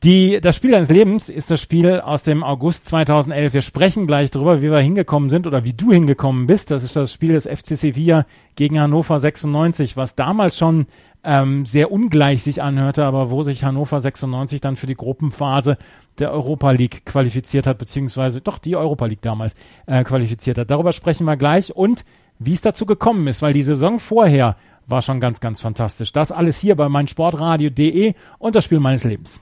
Die, 0.04 0.42
das 0.42 0.56
Spiel 0.56 0.72
deines 0.72 0.90
Lebens 0.90 1.30
ist 1.30 1.52
das 1.52 1.62
Spiel 1.62 2.00
aus 2.00 2.24
dem 2.24 2.44
August 2.44 2.86
2011. 2.88 3.54
Wir 3.54 3.62
sprechen 3.62 4.08
gleich 4.08 4.32
darüber, 4.32 4.64
wie 4.64 4.72
wir 4.72 4.80
hingekommen 4.80 5.30
sind 5.30 5.46
oder 5.46 5.64
wie 5.64 5.74
du 5.74 5.92
hingekommen 5.92 6.48
bist. 6.48 6.72
Das 6.72 6.84
ist 6.84 6.96
das 6.96 7.14
Spiel 7.14 7.34
des 7.34 7.46
FC 7.46 7.78
Sevilla 7.78 8.26
gegen 8.56 8.80
Hannover 8.80 9.20
96, 9.20 9.98
was 9.98 10.16
damals 10.16 10.58
schon 10.58 10.88
ähm, 11.24 11.68
sehr 11.68 11.92
ungleich 11.92 12.42
sich 12.42 12.64
anhörte, 12.64 13.06
aber 13.06 13.30
wo 13.30 13.44
sich 13.44 13.64
Hannover 13.64 14.00
96 14.00 14.60
dann 14.60 14.76
für 14.76 14.88
die 14.88 14.96
Gruppenphase 14.96 15.78
der 16.18 16.32
Europa 16.32 16.72
League 16.72 17.06
qualifiziert 17.06 17.68
hat, 17.68 17.78
beziehungsweise 17.78 18.42
doch 18.42 18.58
die 18.58 18.76
Europa 18.76 19.06
League 19.06 19.22
damals 19.22 19.56
äh, 19.86 20.04
qualifiziert 20.04 20.58
hat. 20.58 20.72
Darüber 20.72 20.94
sprechen 20.94 21.26
wir 21.26 21.38
gleich 21.38 21.76
und 21.76 22.06
wie 22.40 22.54
es 22.54 22.62
dazu 22.62 22.88
gekommen 22.88 23.28
ist, 23.28 23.44
weil 23.44 23.54
die 23.54 23.62
Saison 23.62 24.00
vorher 24.00 24.56
war 24.88 25.04
schon 25.04 25.20
ganz, 25.20 25.42
ganz 25.42 25.62
fantastisch. 25.62 26.12
Das 26.12 26.32
alles 26.32 26.58
hier 26.58 26.76
bei 26.76 26.90
meinsportradio.de 26.90 28.16
und 28.40 28.56
das 28.56 28.66
Spiel 28.66 28.80
meines 28.80 29.04
Lebens. 29.04 29.42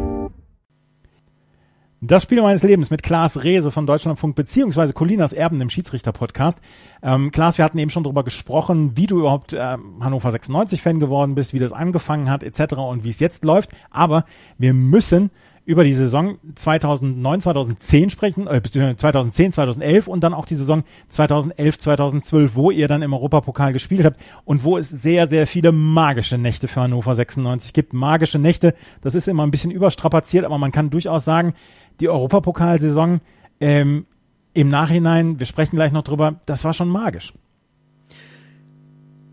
Das 2.03 2.23
Spiel 2.23 2.41
meines 2.41 2.63
Lebens 2.63 2.89
mit 2.89 3.03
Klaas 3.03 3.43
Rehse 3.43 3.69
von 3.69 3.85
Deutschlandfunk 3.85 4.35
beziehungsweise 4.35 4.91
Colinas 4.91 5.33
Erben 5.33 5.61
im 5.61 5.69
Schiedsrichter-Podcast. 5.69 6.59
Ähm, 7.03 7.29
Klaas, 7.29 7.59
wir 7.59 7.65
hatten 7.65 7.77
eben 7.77 7.91
schon 7.91 8.03
darüber 8.03 8.23
gesprochen, 8.23 8.97
wie 8.97 9.05
du 9.05 9.19
überhaupt 9.19 9.53
äh, 9.53 9.77
Hannover 9.99 10.29
96-Fan 10.29 10.99
geworden 10.99 11.35
bist, 11.35 11.53
wie 11.53 11.59
das 11.59 11.71
angefangen 11.71 12.27
hat 12.27 12.41
etc. 12.41 12.73
und 12.77 13.03
wie 13.03 13.11
es 13.11 13.19
jetzt 13.19 13.45
läuft. 13.45 13.69
Aber 13.91 14.25
wir 14.57 14.73
müssen 14.73 15.29
über 15.71 15.85
die 15.85 15.93
Saison 15.93 16.37
2009, 16.53 17.41
2010 17.41 18.09
sprechen, 18.09 18.45
äh, 18.45 18.61
2010, 18.61 19.53
2011 19.53 20.07
und 20.07 20.21
dann 20.21 20.33
auch 20.33 20.45
die 20.45 20.55
Saison 20.55 20.83
2011, 21.07 21.77
2012, 21.77 22.55
wo 22.55 22.71
ihr 22.71 22.89
dann 22.89 23.01
im 23.01 23.13
Europapokal 23.13 23.71
gespielt 23.71 24.03
habt 24.03 24.19
und 24.43 24.65
wo 24.65 24.77
es 24.77 24.89
sehr, 24.89 25.27
sehr 25.27 25.47
viele 25.47 25.71
magische 25.71 26.37
Nächte 26.37 26.67
für 26.67 26.81
Hannover 26.81 27.15
96 27.15 27.71
gibt. 27.71 27.93
Magische 27.93 28.37
Nächte, 28.37 28.73
das 28.99 29.15
ist 29.15 29.29
immer 29.29 29.43
ein 29.43 29.51
bisschen 29.51 29.71
überstrapaziert, 29.71 30.43
aber 30.43 30.57
man 30.57 30.73
kann 30.73 30.89
durchaus 30.89 31.23
sagen, 31.23 31.53
die 32.01 32.09
Europapokalsaison 32.09 33.21
ähm, 33.61 34.05
im 34.53 34.67
Nachhinein, 34.67 35.39
wir 35.39 35.45
sprechen 35.45 35.77
gleich 35.77 35.93
noch 35.93 36.03
drüber, 36.03 36.41
das 36.45 36.65
war 36.65 36.73
schon 36.73 36.89
magisch. 36.89 37.33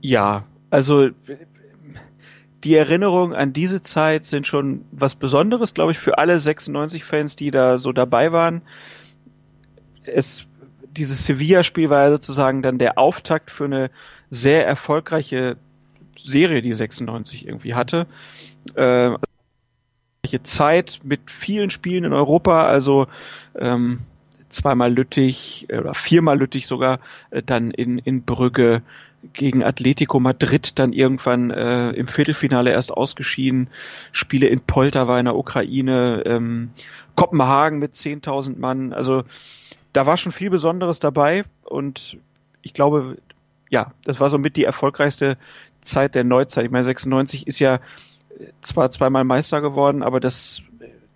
Ja, 0.01 0.45
also 0.71 1.09
die 2.65 2.75
Erinnerungen 2.75 3.35
an 3.35 3.53
diese 3.53 3.83
Zeit 3.83 4.25
sind 4.25 4.47
schon 4.47 4.85
was 4.91 5.15
Besonderes, 5.15 5.75
glaube 5.75 5.93
ich, 5.93 5.99
für 5.99 6.19
alle 6.19 6.37
96-Fans, 6.37 7.37
die 7.37 7.51
da 7.51 7.79
so 7.79 7.93
dabei 7.93 8.33
waren. 8.33 8.63
Es, 10.05 10.47
dieses 10.91 11.25
Sevilla-Spiel 11.25 11.91
war 11.91 12.05
ja 12.05 12.11
sozusagen 12.11 12.63
dann 12.63 12.79
der 12.79 12.99
Auftakt 12.99 13.51
für 13.51 13.67
eine 13.67 13.91
sehr 14.31 14.67
erfolgreiche 14.67 15.57
Serie, 16.19 16.63
die 16.63 16.73
96 16.73 17.47
irgendwie 17.47 17.75
hatte. 17.75 18.07
Äh, 18.75 19.11
Zeit 20.43 21.01
mit 21.05 21.31
vielen 21.31 21.71
Spielen 21.71 22.05
in 22.05 22.13
Europa, 22.13 22.67
also 22.67 23.07
ähm, 23.55 24.01
zweimal 24.51 24.93
Lüttich 24.93 25.67
oder 25.71 25.95
viermal 25.95 26.39
Lüttich 26.39 26.67
sogar, 26.67 27.01
äh, 27.31 27.43
dann 27.43 27.71
in, 27.71 27.99
in 27.99 28.25
Brügge, 28.25 28.83
gegen 29.33 29.63
Atletico 29.63 30.21
Madrid 30.21 30.79
dann 30.79 30.93
irgendwann 30.93 31.51
äh, 31.51 31.91
im 31.91 32.09
Viertelfinale 32.09 32.71
erst 32.71 32.93
ausgeschieden, 32.93 33.69
Spiele 34.13 34.49
in 34.49 34.61
Poltawa 34.61 35.19
in 35.19 35.27
der 35.27 35.37
Ukraine, 35.37 36.23
ähm, 36.27 36.71
Kopenhagen 37.15 37.79
mit 37.79 37.95
10.000 37.95 38.59
Mann, 38.59 38.93
also 38.93 39.25
da 39.93 40.07
war 40.07 40.17
schon 40.17 40.33
viel 40.33 40.51
Besonderes 40.51 41.01
dabei 41.01 41.45
und 41.65 42.19
ich 42.63 42.75
glaube, 42.75 43.17
ja, 43.71 43.93
das 44.05 44.21
war 44.21 44.31
somit 44.31 44.57
die 44.57 44.65
erfolgreichste 44.65 45.37
Zeit 45.83 46.15
der 46.15 46.25
Neuzeit. 46.25 46.65
Ich 46.65 46.71
meine, 46.71 46.85
96 46.85 47.47
ist 47.47 47.59
ja 47.59 47.81
zwar 48.63 48.91
zweimal 48.91 49.25
Meister 49.25 49.61
geworden, 49.61 50.03
aber 50.03 50.21
das, 50.21 50.63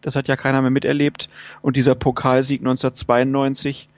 das 0.00 0.16
hat 0.16 0.28
ja 0.28 0.36
keiner 0.36 0.60
mehr 0.62 0.70
miterlebt 0.70 1.28
und 1.60 1.76
dieser 1.76 1.94
Pokalsieg 1.94 2.60
1992 2.60 3.88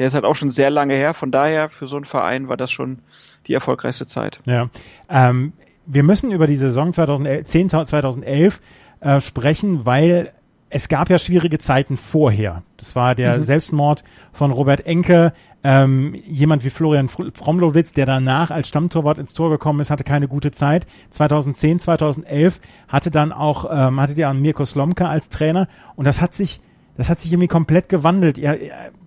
der 0.00 0.06
ist 0.06 0.14
halt 0.14 0.24
auch 0.24 0.34
schon 0.34 0.48
sehr 0.48 0.70
lange 0.70 0.94
her. 0.94 1.12
Von 1.12 1.30
daher, 1.30 1.68
für 1.68 1.86
so 1.86 1.96
einen 1.96 2.06
Verein 2.06 2.48
war 2.48 2.56
das 2.56 2.70
schon 2.70 3.00
die 3.46 3.54
erfolgreichste 3.54 4.06
Zeit. 4.06 4.40
Ja. 4.44 4.68
Ähm, 5.08 5.52
wir 5.86 6.02
müssen 6.02 6.30
über 6.30 6.46
die 6.46 6.56
Saison 6.56 6.92
2010, 6.92 7.68
2011 7.68 8.60
äh, 9.00 9.20
sprechen, 9.20 9.86
weil 9.86 10.32
es 10.70 10.88
gab 10.88 11.10
ja 11.10 11.18
schwierige 11.18 11.58
Zeiten 11.58 11.96
vorher. 11.96 12.62
Das 12.76 12.94
war 12.94 13.16
der 13.16 13.38
mhm. 13.38 13.42
Selbstmord 13.42 14.04
von 14.32 14.52
Robert 14.52 14.86
Enke. 14.86 15.32
Ähm, 15.62 16.14
jemand 16.24 16.64
wie 16.64 16.70
Florian 16.70 17.08
Fromlowitz, 17.08 17.92
der 17.92 18.06
danach 18.06 18.50
als 18.50 18.68
Stammtorwart 18.68 19.18
ins 19.18 19.34
Tor 19.34 19.50
gekommen 19.50 19.80
ist, 19.80 19.90
hatte 19.90 20.04
keine 20.04 20.28
gute 20.28 20.52
Zeit. 20.52 20.86
2010, 21.10 21.80
2011 21.80 22.60
hatte 22.88 23.10
dann 23.10 23.32
auch, 23.32 23.68
ähm, 23.70 24.00
hatte 24.00 24.14
der 24.14 24.32
Mirko 24.32 24.64
Slomka 24.64 25.08
als 25.08 25.28
Trainer 25.28 25.68
und 25.96 26.06
das 26.06 26.20
hat 26.20 26.34
sich 26.34 26.60
das 26.96 27.08
hat 27.08 27.18
sich 27.18 27.32
irgendwie 27.32 27.48
komplett 27.48 27.88
gewandelt. 27.88 28.36
Ja, 28.36 28.54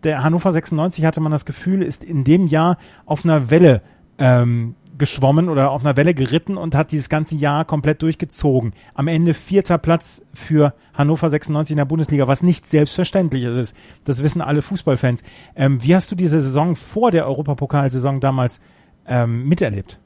der 0.04 0.24
Hannover 0.24 0.52
96 0.52 1.06
hatte 1.06 1.22
man 1.22 1.32
das 1.32 1.46
Gefühl, 1.46 1.84
ist 1.84 2.04
in 2.04 2.24
dem 2.24 2.48
Jahr 2.48 2.78
auf 3.06 3.24
einer 3.24 3.52
Welle 3.52 3.84
ähm, 4.18 4.76
geschwommen 4.98 5.50
oder 5.50 5.72
auf 5.72 5.84
einer 5.84 5.98
Welle 5.98 6.14
geritten 6.14 6.58
und 6.58 6.76
hat 6.76 6.92
dieses 6.92 7.10
ganze 7.10 7.36
Jahr 7.36 7.66
komplett 7.66 8.02
durchgezogen. 8.02 8.74
Am 8.94 9.08
Ende 9.08 9.34
vierter 9.34 9.78
Platz 9.78 10.26
für 10.34 10.74
Hannover 10.94 11.30
96 11.30 11.72
in 11.72 11.78
der 11.78 11.86
Bundesliga, 11.86 12.28
was 12.28 12.44
nicht 12.44 12.70
selbstverständlich 12.70 13.44
ist. 13.44 13.76
Das 14.04 14.24
wissen 14.24 14.42
alle 14.42 14.62
Fußballfans. 14.62 15.24
Ähm, 15.56 15.82
wie 15.84 15.96
hast 15.96 16.12
du 16.12 16.16
diese 16.16 16.42
Saison 16.42 16.76
vor 16.76 17.12
der 17.12 17.26
Europapokalsaison 17.28 18.20
damals 18.20 18.62
ähm, 19.08 19.48
miterlebt? 19.48 20.00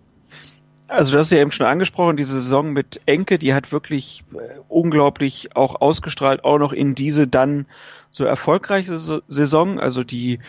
Also 0.88 1.12
du 1.12 1.18
hast 1.18 1.32
ja 1.32 1.40
eben 1.40 1.52
schon 1.52 1.66
angesprochen, 1.66 2.16
diese 2.16 2.40
Saison 2.40 2.72
mit 2.72 3.02
Enke, 3.06 3.38
die 3.38 3.54
hat 3.54 3.74
wirklich 3.74 4.24
äh, 4.34 4.60
unglaublich 4.70 5.54
auch 5.54 5.82
ausgestrahlt, 5.82 6.46
auch 6.46 6.60
noch 6.60 6.72
in 6.72 6.96
diese 6.96 7.28
dann 7.28 7.66
so 8.10 8.24
erfolgreiche 8.24 8.98
Saison, 8.98 9.82
also 9.82 10.06
die 10.06 10.40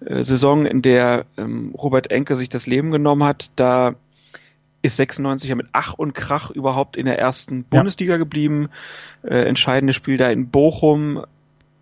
Saison, 0.00 0.66
in 0.66 0.82
der 0.82 1.24
ähm, 1.36 1.74
Robert 1.76 2.10
Enke 2.10 2.36
sich 2.36 2.48
das 2.48 2.66
Leben 2.66 2.90
genommen 2.90 3.24
hat, 3.24 3.50
da 3.56 3.94
ist 4.82 4.96
96 4.96 5.48
ja 5.48 5.56
mit 5.56 5.68
Ach 5.72 5.94
und 5.94 6.14
Krach 6.14 6.50
überhaupt 6.50 6.96
in 6.96 7.06
der 7.06 7.18
ersten 7.18 7.64
Bundesliga 7.64 8.12
ja. 8.14 8.18
geblieben. 8.18 8.68
Äh, 9.22 9.48
entscheidendes 9.48 9.96
Spiel 9.96 10.16
da 10.16 10.30
in 10.30 10.48
Bochum 10.48 11.24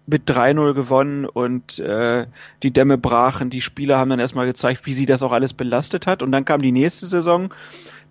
mit 0.07 0.29
3-0 0.29 0.75
gewonnen 0.75 1.25
und 1.25 1.79
äh, 1.79 2.27
die 2.63 2.71
Dämme 2.71 2.99
brachen. 2.99 3.51
Die 3.51 3.63
Spieler 3.63 3.99
haben 3.99 4.11
dann 4.11 4.21
erstmal 4.21 4.47
gezeigt, 4.47 4.87
wie 4.87 4.95
sie 4.95 5.07
das 5.07 5.23
auch 5.23 5.33
alles 5.33 5.53
belastet 5.53 6.07
hat. 6.07 6.23
Und 6.23 6.33
dann 6.33 6.45
kam 6.45 6.61
die 6.61 6.73
nächste 6.73 7.07
Saison. 7.07 7.53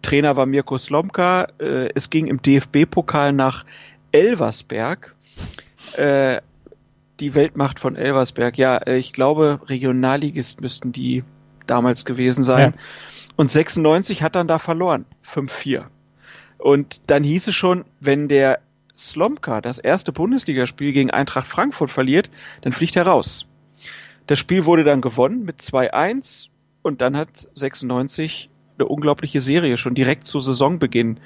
Trainer 0.02 0.36
war 0.36 0.46
Mirko 0.46 0.78
Slomka. 0.78 1.48
Äh, 1.60 1.89
es 1.96 2.10
ging 2.10 2.28
im 2.28 2.42
DFB-Pokal 2.42 3.34
nach 3.34 3.66
Elversberg. 4.12 5.16
Äh, 5.98 6.42
die 7.24 7.36
Weltmacht 7.36 7.80
von 7.80 7.96
Elversberg. 7.96 8.58
Ja, 8.58 8.78
äh, 8.78 8.98
ich 8.98 9.14
glaube, 9.14 9.62
Regionalligist 9.68 10.62
müssten 10.62 10.92
die 10.92 11.24
damals 11.66 12.04
gewesen 12.04 12.44
sein. 12.44 12.74
Ja. 12.76 13.28
Und 13.38 13.50
96 13.50 14.22
hat 14.22 14.36
dann 14.36 14.48
da 14.48 14.60
verloren. 14.60 15.06
5-4. 15.26 15.86
Und 16.58 17.02
dann 17.08 17.24
hieß 17.24 17.48
es 17.48 17.56
schon, 17.56 17.86
wenn 18.00 18.28
der 18.28 18.60
Slomka 18.96 19.62
das 19.62 19.80
erste 19.80 20.12
Bundesligaspiel 20.12 20.92
gegen 20.92 21.12
Eintracht 21.12 21.48
Frankfurt 21.48 21.90
verliert, 21.90 22.30
dann 22.62 22.74
fliegt 22.74 22.96
er 22.96 23.08
raus. 23.08 23.48
Das 24.28 24.38
Spiel 24.38 24.66
wurde 24.66 24.84
dann 24.84 25.02
gewonnen 25.02 25.44
mit 25.46 25.62
2-1 25.62 26.50
und 26.82 27.02
dann 27.02 27.18
hat 27.18 27.48
96 27.56 28.50
eine 28.78 28.88
unglaubliche 28.88 29.42
Serie 29.42 29.78
schon 29.78 29.96
direkt 29.96 30.28
zu 30.28 30.40
Saisonbeginn 30.40 31.20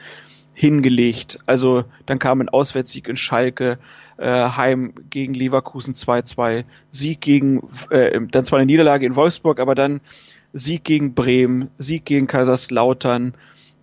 hingelegt. 0.57 1.37
Also 1.45 1.83
dann 2.07 2.17
kam 2.17 2.41
ein 2.41 2.49
Auswärtssieg 2.49 3.07
in 3.07 3.15
Schalke, 3.15 3.77
äh, 4.17 4.49
Heim 4.49 4.95
gegen 5.11 5.35
Leverkusen 5.35 5.93
2-2, 5.93 6.65
Sieg 6.89 7.21
gegen, 7.21 7.61
äh, 7.91 8.19
dann 8.31 8.43
zwar 8.43 8.57
eine 8.57 8.65
Niederlage 8.65 9.05
in 9.05 9.15
Wolfsburg, 9.15 9.59
aber 9.59 9.75
dann 9.75 10.01
Sieg 10.53 10.83
gegen 10.83 11.13
Bremen, 11.13 11.69
Sieg 11.77 12.05
gegen 12.05 12.25
Kaiserslautern. 12.25 13.35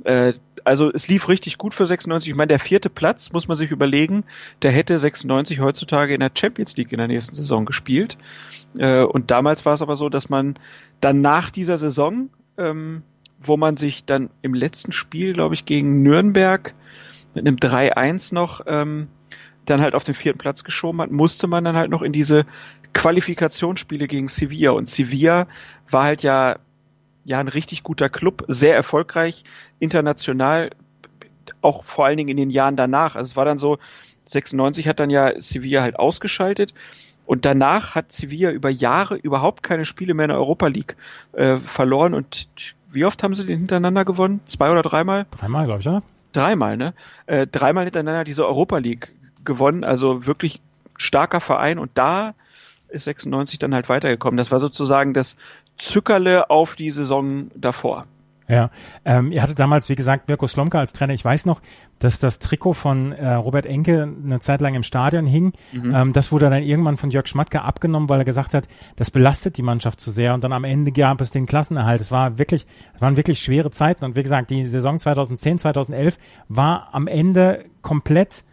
Äh, 0.03 0.33
also 0.65 0.91
es 0.93 1.07
lief 1.07 1.29
richtig 1.29 1.59
gut 1.59 1.75
für 1.75 1.87
96. 1.87 2.31
Ich 2.31 2.37
meine, 2.37 2.49
der 2.49 2.59
vierte 2.59 2.91
Platz, 2.91 3.31
muss 3.33 3.47
man 3.47 3.57
sich 3.57 3.71
überlegen, 3.71 4.25
der 4.63 4.73
hätte 4.73 4.99
96 4.99 5.61
heutzutage 5.61 6.13
in 6.13 6.21
der 6.21 6.33
Champions 6.35 6.77
League 6.77 6.91
in 6.91 6.99
der 6.99 7.07
nächsten 7.07 7.37
Saison 7.37 7.67
gespielt. 7.67 8.19
Äh, 8.79 9.05
und 9.05 9.31
damals 9.31 9.65
war 9.65 9.75
es 9.75 9.83
aber 9.83 9.97
so, 9.97 10.09
dass 10.09 10.29
man 10.29 10.59
dann 11.01 11.21
nach 11.21 11.51
dieser 11.51 11.79
Saison, 11.79 12.31
ähm, 12.59 13.03
wo 13.47 13.57
man 13.57 13.77
sich 13.77 14.05
dann 14.05 14.31
im 14.43 14.55
letzten 14.55 14.93
Spiel, 14.93 15.33
glaube 15.33 15.55
ich, 15.55 15.65
gegen 15.65 16.03
Nürnberg 16.03 16.75
mit 17.35 17.47
einem 17.47 17.57
3-1 17.57 18.35
noch 18.35 18.63
ähm, 18.67 19.09
dann 19.65 19.81
halt 19.81 19.95
auf 19.95 20.05
den 20.05 20.15
vierten 20.15 20.39
Platz 20.39 20.65
geschoben 20.65 21.01
hat, 21.01 21.11
musste 21.11 21.47
man 21.47 21.65
dann 21.65 21.77
halt 21.77 21.91
noch 21.91 22.03
in 22.03 22.13
diese 22.13 22.45
Qualifikationsspiele 22.93 24.07
gegen 24.07 24.29
Sevilla. 24.29 24.71
Und 24.71 24.89
Sevilla 24.89 25.47
war 25.91 26.05
halt 26.05 26.23
ja, 26.23 26.59
ja 27.25 27.39
ein 27.39 27.49
richtig 27.49 27.83
guter 27.83 28.09
Club, 28.09 28.45
sehr 28.49 28.75
erfolgreich, 28.75 29.45
international, 29.79 30.71
auch 31.61 31.85
vor 31.85 32.07
allen 32.07 32.17
Dingen 32.17 32.31
in 32.31 32.37
den 32.37 32.51
Jahren 32.51 32.77
danach. 32.77 33.17
Also 33.17 33.31
es 33.31 33.37
war 33.37 33.45
dann 33.45 33.59
so, 33.59 33.79
96 34.27 34.89
hat 34.89 35.01
dann 35.01 35.11
ja 35.11 35.39
Sevilla 35.41 35.83
halt 35.83 35.99
ausgeschaltet. 35.99 36.75
Und 37.27 37.47
danach 37.47 37.95
hat 37.95 38.13
Sevilla 38.13 38.51
über 38.51 38.69
Jahre 38.69 39.17
überhaupt 39.17 39.63
keine 39.63 39.87
Spiele 39.87 40.13
mehr 40.13 40.25
in 40.25 40.31
der 40.31 40.39
Europa 40.39 40.67
League 40.67 40.97
äh, 41.33 41.57
verloren. 41.59 42.13
Und 42.13 42.49
wie 42.95 43.05
oft 43.05 43.23
haben 43.23 43.35
sie 43.35 43.47
den 43.47 43.59
hintereinander 43.59 44.05
gewonnen? 44.05 44.41
Zwei 44.47 44.71
oder 44.71 44.83
dreimal? 44.83 45.27
Dreimal, 45.31 45.67
glaube 45.67 45.81
ich, 45.81 45.89
oder? 45.89 46.03
Dreimal, 46.33 46.77
ne? 46.77 46.95
Äh, 47.27 47.47
dreimal 47.47 47.85
hintereinander 47.85 48.25
diese 48.25 48.47
Europa 48.47 48.79
League 48.79 49.15
gewonnen, 49.45 49.85
also 49.85 50.27
wirklich 50.27 50.61
starker 50.97 51.41
Verein 51.41 51.79
und 51.79 51.91
da 51.95 52.35
ist 52.89 53.05
96 53.05 53.59
dann 53.59 53.75
halt 53.75 53.89
weitergekommen. 53.89 54.37
Das 54.37 54.51
war 54.51 54.61
sozusagen 54.61 55.15
das 55.15 55.37
Zückerle 55.79 56.51
auf 56.51 56.77
die 56.77 56.91
Saison 56.91 57.51
davor. 57.55 58.07
Ja, 58.47 58.71
ähm, 59.07 59.33
ihr 59.33 59.43
hattet 59.43 59.59
damals, 59.59 59.89
wie 59.89 59.95
gesagt, 59.95 60.29
Mirko 60.29 60.47
Slomka 60.47 60.79
als 60.79 60.93
Trainer. 60.93 61.15
Ich 61.15 61.25
weiß 61.25 61.47
noch, 61.47 61.63
dass 61.99 62.21
das 62.21 62.41
Trikot 62.41 62.75
von 62.75 63.13
äh, 63.13 63.33
Robert 63.35 63.65
Enke 63.65 64.03
eine 64.03 64.39
Zeit 64.41 64.61
lang 64.61 64.75
im 64.75 64.83
Stadion 64.83 65.25
hing. 65.25 65.53
Mhm. 65.73 65.95
Ähm, 65.95 66.13
das 66.13 66.31
wurde 66.31 66.51
dann 66.51 66.63
irgendwann 66.63 66.99
von 66.99 67.11
Jörg 67.11 67.27
Schmatke 67.27 67.63
abgenommen, 67.63 68.09
weil 68.11 68.21
er 68.21 68.27
gesagt 68.27 68.53
hat, 68.53 68.69
das 68.97 69.11
belastet 69.11 69.57
die 69.57 69.63
Mannschaft 69.63 69.99
zu 69.99 70.11
sehr. 70.11 70.35
Und 70.35 70.45
dann 70.45 70.53
am 70.53 70.65
Ende 70.65 70.93
gab 70.93 71.23
es 71.23 71.31
den 71.31 71.47
Klassenerhalt. 71.47 72.03
Es 72.03 72.11
war 72.11 72.37
wirklich, 72.37 72.67
es 72.95 73.01
waren 73.01 73.17
wirklich 73.17 73.41
schwere 73.41 73.71
Zeiten. 73.71 74.05
Und 74.05 74.15
wie 74.15 74.23
gesagt, 74.23 74.51
die 74.51 74.67
Saison 74.67 74.99
2010, 74.99 75.59
2011 75.61 76.19
war 76.49 76.89
am 76.93 77.07
Ende 77.07 77.65
komplett 77.81 78.45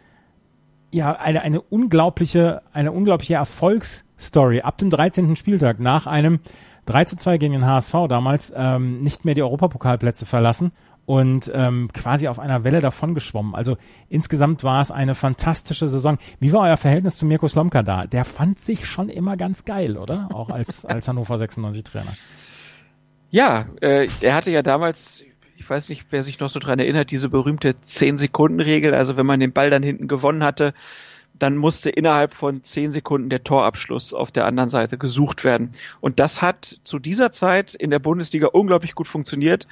ja 0.90 1.12
eine, 1.16 1.42
eine 1.42 1.60
unglaubliche, 1.60 2.62
eine 2.72 2.92
unglaubliche 2.92 3.34
Erfolgsstory 3.34 4.60
ab 4.60 4.76
dem 4.76 4.90
13. 4.90 5.36
Spieltag 5.36 5.80
nach 5.80 6.06
einem 6.06 6.40
3 6.92 7.04
zu 7.06 7.16
2 7.16 7.38
gegen 7.38 7.54
den 7.54 7.66
HSV 7.66 7.94
damals 8.08 8.52
ähm, 8.54 9.00
nicht 9.00 9.24
mehr 9.24 9.34
die 9.34 9.42
Europapokalplätze 9.42 10.26
verlassen 10.26 10.72
und 11.04 11.50
ähm, 11.54 11.90
quasi 11.92 12.28
auf 12.28 12.38
einer 12.38 12.64
Welle 12.64 12.80
davon 12.80 13.14
geschwommen. 13.14 13.54
Also 13.54 13.76
insgesamt 14.08 14.62
war 14.62 14.80
es 14.80 14.90
eine 14.90 15.14
fantastische 15.14 15.88
Saison. 15.88 16.18
Wie 16.38 16.52
war 16.52 16.62
euer 16.62 16.76
Verhältnis 16.76 17.16
zu 17.16 17.26
Mirko 17.26 17.48
Slomka 17.48 17.82
da? 17.82 18.06
Der 18.06 18.24
fand 18.24 18.60
sich 18.60 18.86
schon 18.86 19.08
immer 19.08 19.36
ganz 19.36 19.64
geil, 19.64 19.96
oder? 19.96 20.28
Auch 20.32 20.50
als, 20.50 20.84
als 20.86 21.08
Hannover 21.08 21.38
96 21.38 21.84
Trainer. 21.84 22.12
Ja, 23.30 23.66
äh, 23.80 24.08
er 24.20 24.34
hatte 24.34 24.50
ja 24.50 24.62
damals, 24.62 25.24
ich 25.56 25.68
weiß 25.68 25.88
nicht, 25.88 26.06
wer 26.10 26.22
sich 26.22 26.38
noch 26.38 26.50
so 26.50 26.60
dran 26.60 26.78
erinnert, 26.78 27.10
diese 27.10 27.28
berühmte 27.28 27.70
10-Sekunden-Regel. 27.72 28.94
Also 28.94 29.16
wenn 29.16 29.26
man 29.26 29.40
den 29.40 29.52
Ball 29.52 29.70
dann 29.70 29.82
hinten 29.82 30.06
gewonnen 30.06 30.44
hatte, 30.44 30.74
dann 31.42 31.56
musste 31.56 31.90
innerhalb 31.90 32.34
von 32.34 32.62
10 32.62 32.92
Sekunden 32.92 33.28
der 33.28 33.42
Torabschluss 33.42 34.14
auf 34.14 34.30
der 34.30 34.46
anderen 34.46 34.68
Seite 34.68 34.96
gesucht 34.96 35.42
werden. 35.42 35.72
Und 36.00 36.20
das 36.20 36.40
hat 36.40 36.78
zu 36.84 37.00
dieser 37.00 37.32
Zeit 37.32 37.74
in 37.74 37.90
der 37.90 37.98
Bundesliga 37.98 38.46
unglaublich 38.46 38.94
gut 38.94 39.08
funktioniert. 39.08 39.66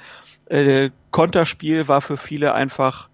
Äh, 0.47 0.89
Konterspiel 1.11 1.87
war 1.87 2.01
für 2.01 2.17
viele 2.17 2.53
einfach 2.53 3.09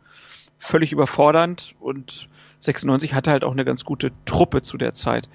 völlig 0.58 0.91
überfordernd 0.91 1.76
und 1.80 2.30
96 2.60 3.13
hatte 3.13 3.30
halt 3.30 3.43
auch 3.43 3.52
eine 3.52 3.63
ganz 3.63 3.86
gute 3.86 4.12
Truppe 4.26 4.63
zu 4.63 4.78
der 4.78 4.96
Zeit. 4.96 5.30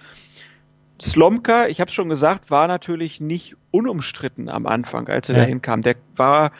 Slomka, 1.01 1.67
ich 1.67 1.81
habe 1.81 1.93
schon 1.93 2.09
gesagt, 2.09 2.51
war 2.51 2.67
natürlich 2.67 3.21
nicht 3.21 3.57
unumstritten 3.71 4.49
am 4.49 4.67
Anfang, 4.67 5.09
als 5.09 5.29
er 5.29 5.37
ja. 5.37 5.43
dahin 5.43 5.63
kam. 5.63 5.83
Der 5.83 5.95
war 6.17 6.51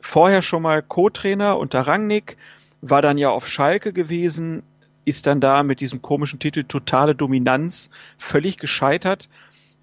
vorher 0.00 0.42
schon 0.42 0.62
mal 0.62 0.82
Co-Trainer 0.82 1.56
unter 1.56 1.82
Rangnick, 1.82 2.36
war 2.80 3.00
dann 3.00 3.18
ja 3.18 3.30
auf 3.30 3.46
Schalke 3.46 3.92
gewesen, 3.92 4.64
ist 5.10 5.26
dann 5.26 5.40
da 5.40 5.62
mit 5.62 5.80
diesem 5.80 6.00
komischen 6.00 6.38
Titel 6.38 6.64
totale 6.64 7.14
Dominanz 7.14 7.90
völlig 8.16 8.56
gescheitert, 8.56 9.28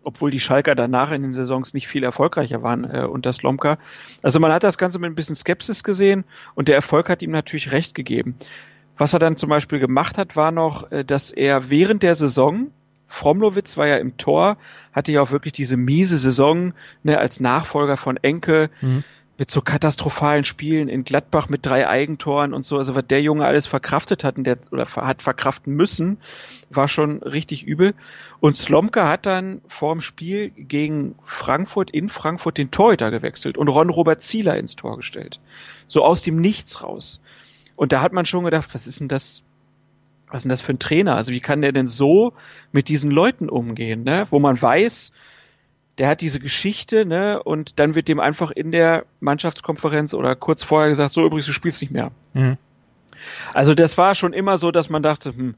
obwohl 0.04 0.32
die 0.32 0.40
Schalker 0.40 0.74
danach 0.74 1.12
in 1.12 1.22
den 1.22 1.34
Saisons 1.34 1.74
nicht 1.74 1.88
viel 1.88 2.04
erfolgreicher 2.04 2.63
waren 2.63 2.86
äh, 2.86 3.02
unter 3.02 3.34
Slomka. 3.34 3.78
Also 4.24 4.40
man 4.40 4.52
hat 4.52 4.63
das 4.63 4.78
Ganze 4.78 5.00
mit 5.00 5.12
ein 5.12 5.16
bisschen 5.16 5.36
Skepsis 5.36 5.84
gesehen 5.84 6.24
und 6.56 6.68
der 6.68 6.76
Erfolg 6.76 7.10
hat 7.10 7.22
ihm 7.22 7.32
natürlich 7.32 7.72
recht 7.72 7.94
gegeben. 7.94 8.36
Was 8.98 9.13
er 9.13 9.20
dann 9.20 9.38
zum 9.38 9.50
Beispiel 9.50 9.80
gemacht 9.80 10.18
hat, 10.18 10.36
war 10.36 10.52
noch, 10.52 10.92
äh, 10.92 11.04
dass 11.04 11.32
er 11.32 11.70
während 11.70 12.02
der 12.02 12.16
Saison 12.16 12.72
Fromlowitz 13.10 13.78
war 13.78 13.88
ja 13.88 13.98
im 13.98 14.18
Tor, 14.18 14.58
hatte 14.92 15.13
ja 15.13 15.22
auch 15.22 15.32
wirklich 15.32 15.54
diese 15.54 15.78
miese 15.78 16.18
Saison 16.18 16.74
ne, 17.04 17.18
als 17.18 17.40
Nachfolger 17.40 17.96
von 17.96 18.18
Enke. 18.18 18.70
Mhm 18.82 19.04
mit 19.38 19.52
so 19.52 19.62
katastrophalen 19.62 20.43
Spielen 20.43 20.89
in 20.89 21.04
Gladbach 21.04 21.47
mit 21.47 21.65
drei 21.65 21.88
Eigentoren 21.88 22.54
und 22.54 22.65
so, 22.65 22.78
also 22.78 22.95
was 22.95 23.06
der 23.06 23.21
Junge 23.21 23.45
alles 23.45 23.67
verkraftet 23.67 24.23
hat, 24.23 24.36
der, 24.38 24.58
oder 24.71 24.88
hat 24.88 25.21
verkraften 25.21 25.76
müssen, 25.76 26.17
war 26.69 26.88
schon 26.88 27.21
richtig 27.21 27.63
übel. 27.63 27.93
Und 28.39 28.58
Slomka 28.58 29.08
hat 29.08 29.26
dann 29.26 29.62
vor 29.67 29.93
dem 29.93 30.02
Spiel 30.02 30.50
gegen 30.50 31.15
Frankfurt 31.23 31.91
in 31.91 32.10
Frankfurt 32.10 32.58
den 32.58 32.71
Torhüter 32.71 33.12
gewechselt 33.12 33.58
und 33.58 33.67
Ron 33.67 33.89
Robert 33.89 34.21
Zieler 34.23 34.58
ins 34.58 34.76
Tor 34.76 34.97
gestellt. 34.97 35.39
So 35.88 36.04
aus 36.04 36.23
dem 36.23 36.38
Nichts 36.38 36.82
raus. 36.82 37.21
Und 37.76 37.91
da 37.91 38.02
hat 38.02 38.13
man 38.13 38.26
schon 38.26 38.43
gedacht, 38.43 38.69
was 38.73 38.88
ist 38.88 39.00
denn 39.00 39.08
das, 39.08 39.43
was 40.28 40.38
ist 40.38 40.43
denn 40.43 40.50
das 40.50 40.62
für 40.62 40.73
ein 40.73 40.80
Trainer? 40.80 41.15
Also 41.15 41.32
wie 41.32 41.39
kann 41.39 41.62
der 41.62 41.71
denn 41.71 41.88
so 41.88 42.34
mit 42.71 42.89
diesen 42.89 43.12
Leuten 43.12 43.50
umgehen, 43.50 44.04
ne? 44.04 44.26
Wo 44.32 44.39
man 44.39 44.60
weiß, 44.60 45.13
der 45.98 46.10
hat 46.10 46.22
diese 46.22 46.40
Geschichte, 46.40 47.06
ne, 47.06 47.42
und 47.42 47.80
dann 47.80 47.96
wird 47.96 48.08
dem 48.08 48.20
einfach 48.20 48.52
in 48.52 48.72
der 48.72 49.06
Mannschaftskonferenz 49.20 50.14
oder 50.14 50.36
kurz 50.36 50.64
vorher 50.64 50.90
gesagt, 50.90 51.14
so 51.14 51.26
übrigens, 51.26 51.48
du 51.48 51.54
spielst 51.54 51.82
nicht 51.82 51.92
mehr. 51.92 52.12
Mhm. 52.34 52.58
Also 53.54 53.74
das 53.74 53.98
war 53.98 54.16
schon 54.16 54.34
immer 54.34 54.58
so, 54.58 54.72
dass 54.72 54.90
man 54.90 55.02
dachte, 55.02 55.30
hm, 55.30 55.56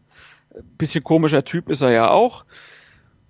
bisschen 0.77 1.03
komischer 1.03 1.43
Typ 1.43 1.69
ist 1.69 1.81
er 1.81 1.91
ja 1.91 2.09
auch. 2.09 2.45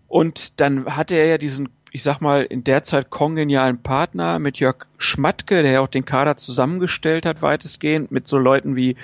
Und 0.07 0.59
dann 0.59 0.85
hatte 0.95 1.15
er 1.15 1.25
ja 1.25 1.37
diesen, 1.37 1.69
ich 1.91 2.03
sag 2.03 2.19
mal, 2.19 2.43
in 2.43 2.63
der 2.63 2.83
Zeit 2.83 3.09
kongenialen 3.09 3.81
Partner 3.81 4.39
mit 4.39 4.59
Jörg 4.59 4.87
Schmatke, 4.97 5.61
der 5.61 5.71
ja 5.71 5.79
auch 5.81 5.87
den 5.87 6.05
Kader 6.05 6.37
zusammengestellt 6.37 7.25
hat, 7.25 7.41
weitestgehend, 7.41 8.11
mit 8.11 8.27
so 8.27 8.37
Leuten 8.37 8.75
wie 8.75 8.95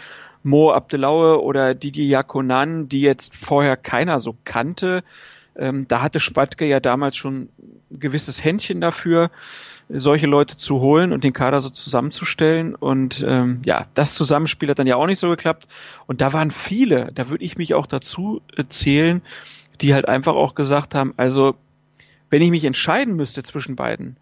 Mo 0.43 0.71
Abdelaue 0.71 1.41
oder 1.41 1.73
Didi 1.73 2.07
Jakonan, 2.07 2.87
die 2.87 3.01
jetzt 3.01 3.35
vorher 3.35 3.77
keiner 3.77 4.19
so 4.19 4.35
kannte. 4.45 5.03
Ähm, 5.55 5.87
da 5.87 6.01
hatte 6.01 6.19
Spatke 6.19 6.65
ja 6.65 6.79
damals 6.79 7.15
schon 7.15 7.49
gewisses 7.99 8.43
Händchen 8.43 8.81
dafür, 8.81 9.31
solche 9.89 10.25
Leute 10.25 10.57
zu 10.57 10.79
holen 10.79 11.13
und 11.13 11.23
den 11.23 11.33
Kader 11.33 11.61
so 11.61 11.69
zusammenzustellen. 11.69 12.75
Und 12.75 13.23
ähm, 13.27 13.61
ja, 13.65 13.87
das 13.93 14.15
Zusammenspiel 14.15 14.69
hat 14.69 14.79
dann 14.79 14.87
ja 14.87 14.95
auch 14.95 15.05
nicht 15.05 15.19
so 15.19 15.29
geklappt. 15.29 15.67
Und 16.07 16.21
da 16.21 16.33
waren 16.33 16.51
viele, 16.51 17.11
da 17.13 17.29
würde 17.29 17.43
ich 17.43 17.57
mich 17.57 17.73
auch 17.73 17.85
dazu 17.85 18.41
äh, 18.55 18.63
zählen, 18.67 19.21
die 19.81 19.93
halt 19.93 20.07
einfach 20.07 20.33
auch 20.33 20.55
gesagt 20.55 20.95
haben, 20.95 21.13
also 21.17 21.55
wenn 22.29 22.41
ich 22.41 22.49
mich 22.49 22.65
entscheiden 22.65 23.15
müsste 23.15 23.43
zwischen 23.43 23.75
beiden, 23.75 24.17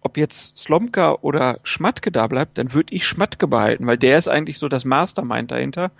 ob 0.00 0.16
jetzt 0.16 0.56
Slomka 0.56 1.18
oder 1.20 1.60
Schmatke 1.62 2.12
da 2.12 2.26
bleibt, 2.26 2.58
dann 2.58 2.72
würde 2.72 2.94
ich 2.94 3.06
Schmatke 3.06 3.46
behalten, 3.46 3.86
weil 3.86 3.98
der 3.98 4.18
ist 4.18 4.28
eigentlich 4.28 4.58
so 4.58 4.68
das 4.68 4.84
Mastermind 4.84 5.50
dahinter. 5.50 5.90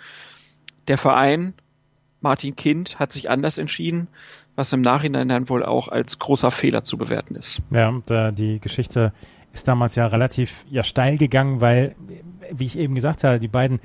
Der 0.88 0.98
Verein, 0.98 1.54
Martin 2.20 2.56
Kind, 2.56 2.98
hat 2.98 3.12
sich 3.12 3.30
anders 3.30 3.58
entschieden 3.58 4.08
was 4.56 4.72
im 4.72 4.80
Nachhinein 4.80 5.28
dann 5.28 5.48
wohl 5.48 5.64
auch 5.64 5.88
als 5.88 6.18
großer 6.18 6.50
Fehler 6.50 6.82
zu 6.82 6.98
bewerten 6.98 7.36
ist. 7.36 7.62
Ja, 7.70 7.88
und, 7.88 8.10
äh, 8.10 8.32
die 8.32 8.58
Geschichte 8.58 9.12
ist 9.52 9.68
damals 9.68 9.94
ja 9.94 10.06
relativ 10.06 10.64
ja 10.70 10.82
steil 10.82 11.18
gegangen, 11.18 11.60
weil, 11.60 11.94
wie 12.52 12.64
ich 12.64 12.78
eben 12.78 12.94
gesagt 12.94 13.24
habe, 13.24 13.38
die 13.38 13.48
beiden 13.48 13.80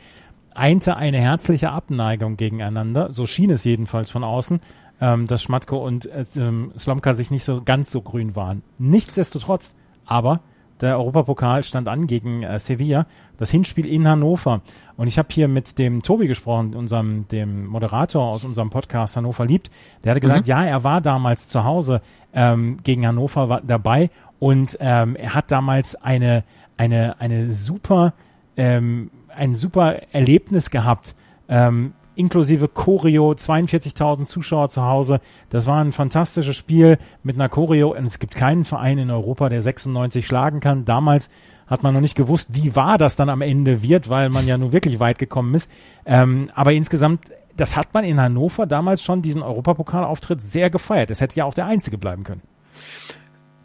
einte 0.54 0.98
eine 0.98 1.20
herzliche 1.20 1.72
Abneigung 1.72 2.38
gegeneinander, 2.38 3.14
so 3.14 3.26
schien 3.26 3.52
es 3.52 3.64
jedenfalls 3.64 4.10
von 4.10 4.24
außen, 4.24 4.60
ähm, 5.00 5.28
dass 5.28 5.44
Schmatko 5.44 5.86
und 5.86 6.06
äh, 6.08 6.24
Slomka 6.24 7.14
sich 7.14 7.32
nicht 7.32 7.44
so 7.44 7.62
ganz 7.64 7.92
so 7.92 8.02
grün 8.02 8.36
waren. 8.36 8.64
Nichtsdestotrotz, 8.78 9.76
aber 10.06 10.42
der 10.82 10.98
Europapokal 10.98 11.64
stand 11.64 11.88
an 11.88 12.08
gegen 12.08 12.44
äh, 12.44 12.60
Sevilla, 12.60 13.06
das 13.38 13.52
Hinspiel 13.52 13.86
in 13.86 14.08
Hannover. 14.08 14.62
Und 14.98 15.08
ich 15.08 15.18
habe 15.18 15.30
hier 15.32 15.48
mit 15.48 15.78
dem 15.78 16.02
Tobi 16.02 16.28
gesprochen, 16.28 16.76
unserem 16.76 17.28
dem 17.30 17.68
Moderator 17.68 18.24
aus 18.26 18.44
unserem 18.44 18.70
Podcast 18.70 19.18
Hannover 19.18 19.46
liebt. 19.46 19.72
Der 20.04 20.12
hatte 20.12 20.22
gesagt, 20.22 20.46
mhm. 20.46 20.50
ja, 20.50 20.66
er 20.66 20.84
war 20.84 21.02
damals 21.02 21.48
zu 21.48 21.64
Hause 21.64 22.02
ähm, 22.34 22.78
gegen 22.84 23.06
Hannover 23.08 23.50
war 23.50 23.62
dabei 23.62 24.10
und 24.40 24.78
ähm, 24.80 25.16
er 25.16 25.36
hat 25.36 25.52
damals 25.52 25.96
eine 25.96 26.44
eine 26.78 27.20
eine 27.20 27.52
super 27.52 28.14
ähm, 28.58 29.12
ein 29.36 29.56
super 29.56 30.02
Erlebnis 30.12 30.70
gehabt. 30.72 31.16
Ähm, 31.48 31.94
inklusive 32.22 32.68
Choreo, 32.68 33.32
42.000 33.32 34.28
Zuschauer 34.28 34.70
zu 34.70 34.84
Hause. 34.84 35.20
Das 35.50 35.66
war 35.66 35.84
ein 35.84 35.92
fantastisches 35.92 36.56
Spiel 36.56 37.00
mit 37.24 37.36
einer 37.36 37.50
Choreo 37.50 37.96
und 37.98 38.06
es 38.06 38.20
gibt 38.20 38.36
keinen 38.36 38.64
Verein 38.64 39.00
in 39.00 39.10
Europa, 39.10 39.50
der 39.50 39.62
96 39.62 40.26
schlagen 40.26 40.60
kann. 40.60 40.86
Damals 40.86 41.32
hat 41.66 41.82
man 41.82 41.94
noch 41.94 42.02
nicht 42.02 42.16
gewusst, 42.16 42.50
wie 42.52 42.76
wahr 42.76 43.00
das 43.00 43.16
dann 43.16 43.30
am 43.30 43.42
Ende 43.42 43.82
wird, 43.82 44.10
weil 44.10 44.30
man 44.30 44.46
ja 44.46 44.58
nur 44.58 44.72
wirklich 44.72 45.00
weit 45.00 45.18
gekommen 45.18 45.56
ist. 45.56 45.72
Ähm, 46.06 46.52
aber 46.54 46.74
insgesamt, 46.74 47.32
das 47.58 47.76
hat 47.76 47.94
man 47.94 48.06
in 48.06 48.22
Hannover 48.22 48.68
damals 48.68 49.02
schon 49.02 49.24
diesen 49.24 49.42
Europapokalauftritt 49.42 50.42
sehr 50.42 50.70
gefeiert. 50.70 51.10
Das 51.10 51.22
hätte 51.22 51.38
ja 51.38 51.46
auch 51.46 51.56
der 51.56 51.66
einzige 51.66 51.98
bleiben 51.98 52.24
können. 52.24 52.42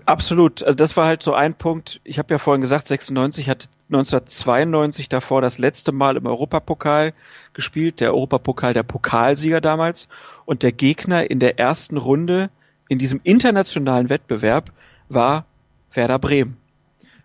Absolut. 0.07 0.63
Also 0.63 0.77
das 0.77 0.97
war 0.97 1.07
halt 1.07 1.23
so 1.23 1.35
ein 1.35 1.55
Punkt. 1.55 2.01
Ich 2.05 2.19
habe 2.19 2.33
ja 2.33 2.39
vorhin 2.39 2.63
gesagt, 2.63 2.87
96 2.89 3.51
hat 3.51 3.69
1992 3.89 5.09
davor 5.09 5.41
das 5.41 5.59
letzte 5.59 5.93
Mal 5.93 6.17
im 6.17 6.27
Europapokal 6.27 7.13
gespielt, 7.53 8.01
der 8.01 8.13
Europapokal 8.13 8.75
der 8.75 8.83
Pokalsieger 8.83 9.61
damals 9.61 10.09
und 10.45 10.63
der 10.63 10.73
Gegner 10.73 11.31
in 11.31 11.39
der 11.39 11.59
ersten 11.59 11.97
Runde 11.97 12.51
in 12.89 12.99
diesem 12.99 13.21
internationalen 13.23 14.09
Wettbewerb 14.09 14.73
war 15.09 15.45
Werder 15.93 16.19
Bremen. 16.19 16.57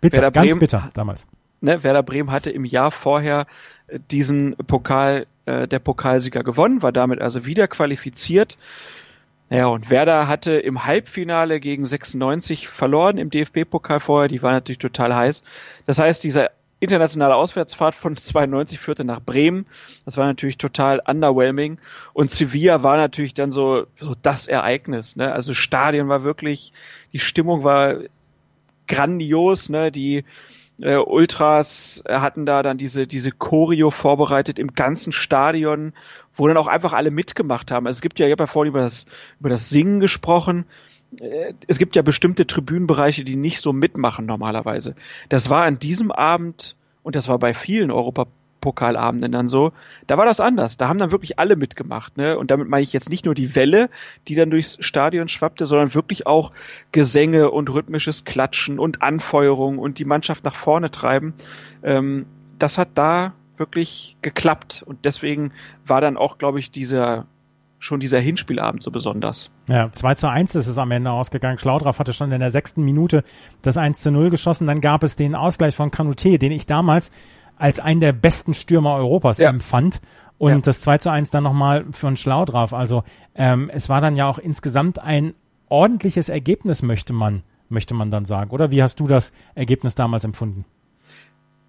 Bitter, 0.01 0.17
Werder 0.17 0.31
ganz 0.31 0.47
Bremen, 0.47 0.59
bitter 0.59 0.91
damals. 0.93 1.27
Ne, 1.61 1.83
Werder 1.83 2.03
Bremen 2.03 2.31
hatte 2.31 2.49
im 2.49 2.65
Jahr 2.65 2.91
vorher 2.91 3.45
äh, 3.87 3.99
diesen 4.09 4.55
Pokal 4.55 5.27
äh, 5.45 5.67
der 5.67 5.79
Pokalsieger 5.79 6.43
gewonnen, 6.43 6.81
war 6.81 6.91
damit 6.91 7.21
also 7.21 7.45
wieder 7.45 7.67
qualifiziert 7.67 8.57
ja, 9.51 9.67
und 9.67 9.89
Werder 9.89 10.29
hatte 10.29 10.53
im 10.53 10.85
Halbfinale 10.85 11.59
gegen 11.59 11.85
96 11.85 12.69
verloren 12.69 13.17
im 13.17 13.29
DFB-Pokal 13.29 13.99
vorher. 13.99 14.29
Die 14.29 14.41
war 14.41 14.53
natürlich 14.53 14.77
total 14.77 15.13
heiß. 15.13 15.43
Das 15.85 15.99
heißt, 15.99 16.23
dieser 16.23 16.51
internationale 16.79 17.35
Auswärtsfahrt 17.35 17.93
von 17.93 18.15
92 18.15 18.79
führte 18.79 19.03
nach 19.03 19.19
Bremen. 19.19 19.65
Das 20.05 20.15
war 20.15 20.25
natürlich 20.25 20.57
total 20.57 21.01
underwhelming. 21.05 21.79
Und 22.13 22.31
Sevilla 22.31 22.81
war 22.83 22.95
natürlich 22.95 23.33
dann 23.33 23.51
so, 23.51 23.87
so 23.99 24.15
das 24.21 24.47
Ereignis. 24.47 25.17
Ne? 25.17 25.33
Also 25.33 25.53
Stadion 25.53 26.07
war 26.07 26.23
wirklich, 26.23 26.71
die 27.11 27.19
Stimmung 27.19 27.65
war 27.65 27.97
grandios. 28.87 29.67
Ne? 29.67 29.91
Die 29.91 30.23
äh, 30.81 30.97
Ultras 30.97 32.03
hatten 32.07 32.45
da 32.45 32.63
dann 32.63 32.77
diese, 32.77 33.07
diese 33.07 33.31
Choreo 33.31 33.91
vorbereitet 33.91 34.59
im 34.59 34.73
ganzen 34.73 35.11
Stadion 35.13 35.93
wo 36.35 36.47
dann 36.47 36.57
auch 36.57 36.67
einfach 36.67 36.93
alle 36.93 37.11
mitgemacht 37.11 37.71
haben. 37.71 37.87
Also 37.87 37.97
es 37.97 38.01
gibt 38.01 38.19
ja, 38.19 38.27
ich 38.27 38.31
habe 38.31 38.43
ja 38.43 38.47
vorhin 38.47 38.71
über 38.71 38.81
das, 38.81 39.05
über 39.39 39.49
das 39.49 39.69
Singen 39.69 39.99
gesprochen. 39.99 40.65
Äh, 41.19 41.53
es 41.67 41.77
gibt 41.77 41.95
ja 41.95 42.01
bestimmte 42.01 42.47
Tribünenbereiche, 42.47 43.23
die 43.23 43.35
nicht 43.35 43.61
so 43.61 43.73
mitmachen 43.73 44.25
normalerweise. 44.25 44.95
Das 45.29 45.49
war 45.49 45.63
an 45.63 45.79
diesem 45.79 46.11
Abend, 46.11 46.75
und 47.03 47.15
das 47.15 47.27
war 47.27 47.39
bei 47.39 47.53
vielen 47.53 47.91
Europapokalabenden 48.61 49.31
dann 49.31 49.47
so, 49.47 49.73
da 50.07 50.17
war 50.17 50.25
das 50.25 50.39
anders. 50.39 50.77
Da 50.77 50.87
haben 50.87 50.99
dann 50.99 51.11
wirklich 51.11 51.39
alle 51.39 51.55
mitgemacht. 51.55 52.17
Ne? 52.17 52.37
Und 52.37 52.51
damit 52.51 52.69
meine 52.69 52.83
ich 52.83 52.93
jetzt 52.93 53.09
nicht 53.09 53.25
nur 53.25 53.35
die 53.35 53.55
Welle, 53.55 53.89
die 54.27 54.35
dann 54.35 54.49
durchs 54.49 54.77
Stadion 54.79 55.27
schwappte, 55.27 55.65
sondern 55.65 55.93
wirklich 55.93 56.27
auch 56.27 56.51
Gesänge 56.91 57.51
und 57.51 57.69
rhythmisches 57.69 58.23
Klatschen 58.23 58.79
und 58.79 59.01
Anfeuerung 59.01 59.79
und 59.79 59.99
die 59.99 60.05
Mannschaft 60.05 60.45
nach 60.45 60.55
vorne 60.55 60.91
treiben. 60.91 61.33
Ähm, 61.83 62.25
das 62.59 62.77
hat 62.77 62.89
da 62.95 63.33
wirklich 63.57 64.17
geklappt. 64.21 64.83
Und 64.85 65.05
deswegen 65.05 65.51
war 65.85 66.01
dann 66.01 66.17
auch, 66.17 66.37
glaube 66.37 66.59
ich, 66.59 66.71
dieser 66.71 67.25
schon 67.83 67.99
dieser 67.99 68.19
Hinspielabend 68.19 68.83
so 68.83 68.91
besonders. 68.91 69.49
Ja, 69.67 69.91
2 69.91 70.13
zu 70.13 70.29
1 70.29 70.53
ist 70.53 70.67
es 70.67 70.77
am 70.77 70.91
Ende 70.91 71.09
ausgegangen. 71.09 71.57
Schlaudraff 71.57 71.97
hatte 71.97 72.13
schon 72.13 72.31
in 72.31 72.39
der 72.39 72.51
sechsten 72.51 72.83
Minute 72.83 73.23
das 73.63 73.75
1 73.75 74.01
zu 74.01 74.11
0 74.11 74.29
geschossen. 74.29 74.67
Dann 74.67 74.81
gab 74.81 75.03
es 75.03 75.15
den 75.15 75.33
Ausgleich 75.33 75.75
von 75.75 75.89
Kanute, 75.89 76.37
den 76.37 76.51
ich 76.51 76.67
damals 76.67 77.11
als 77.61 77.79
einen 77.79 78.01
der 78.01 78.11
besten 78.11 78.53
Stürmer 78.53 78.95
Europas 78.95 79.37
ja. 79.37 79.49
empfand. 79.49 80.01
Und 80.37 80.51
ja. 80.51 80.59
das 80.59 80.81
2 80.81 80.97
zu 80.97 81.11
1 81.11 81.29
dann 81.29 81.43
nochmal 81.43 81.85
von 81.91 82.17
Schlaudraff. 82.17 82.73
Also 82.73 83.03
ähm, 83.35 83.69
es 83.71 83.87
war 83.87 84.01
dann 84.01 84.15
ja 84.15 84.27
auch 84.27 84.39
insgesamt 84.39 84.97
ein 84.97 85.35
ordentliches 85.69 86.29
Ergebnis, 86.29 86.81
möchte 86.81 87.13
man, 87.13 87.43
möchte 87.69 87.93
man 87.93 88.09
dann 88.09 88.25
sagen. 88.25 88.49
Oder 88.49 88.71
wie 88.71 88.81
hast 88.81 88.99
du 88.99 89.07
das 89.07 89.31
Ergebnis 89.53 89.93
damals 89.93 90.23
empfunden? 90.23 90.65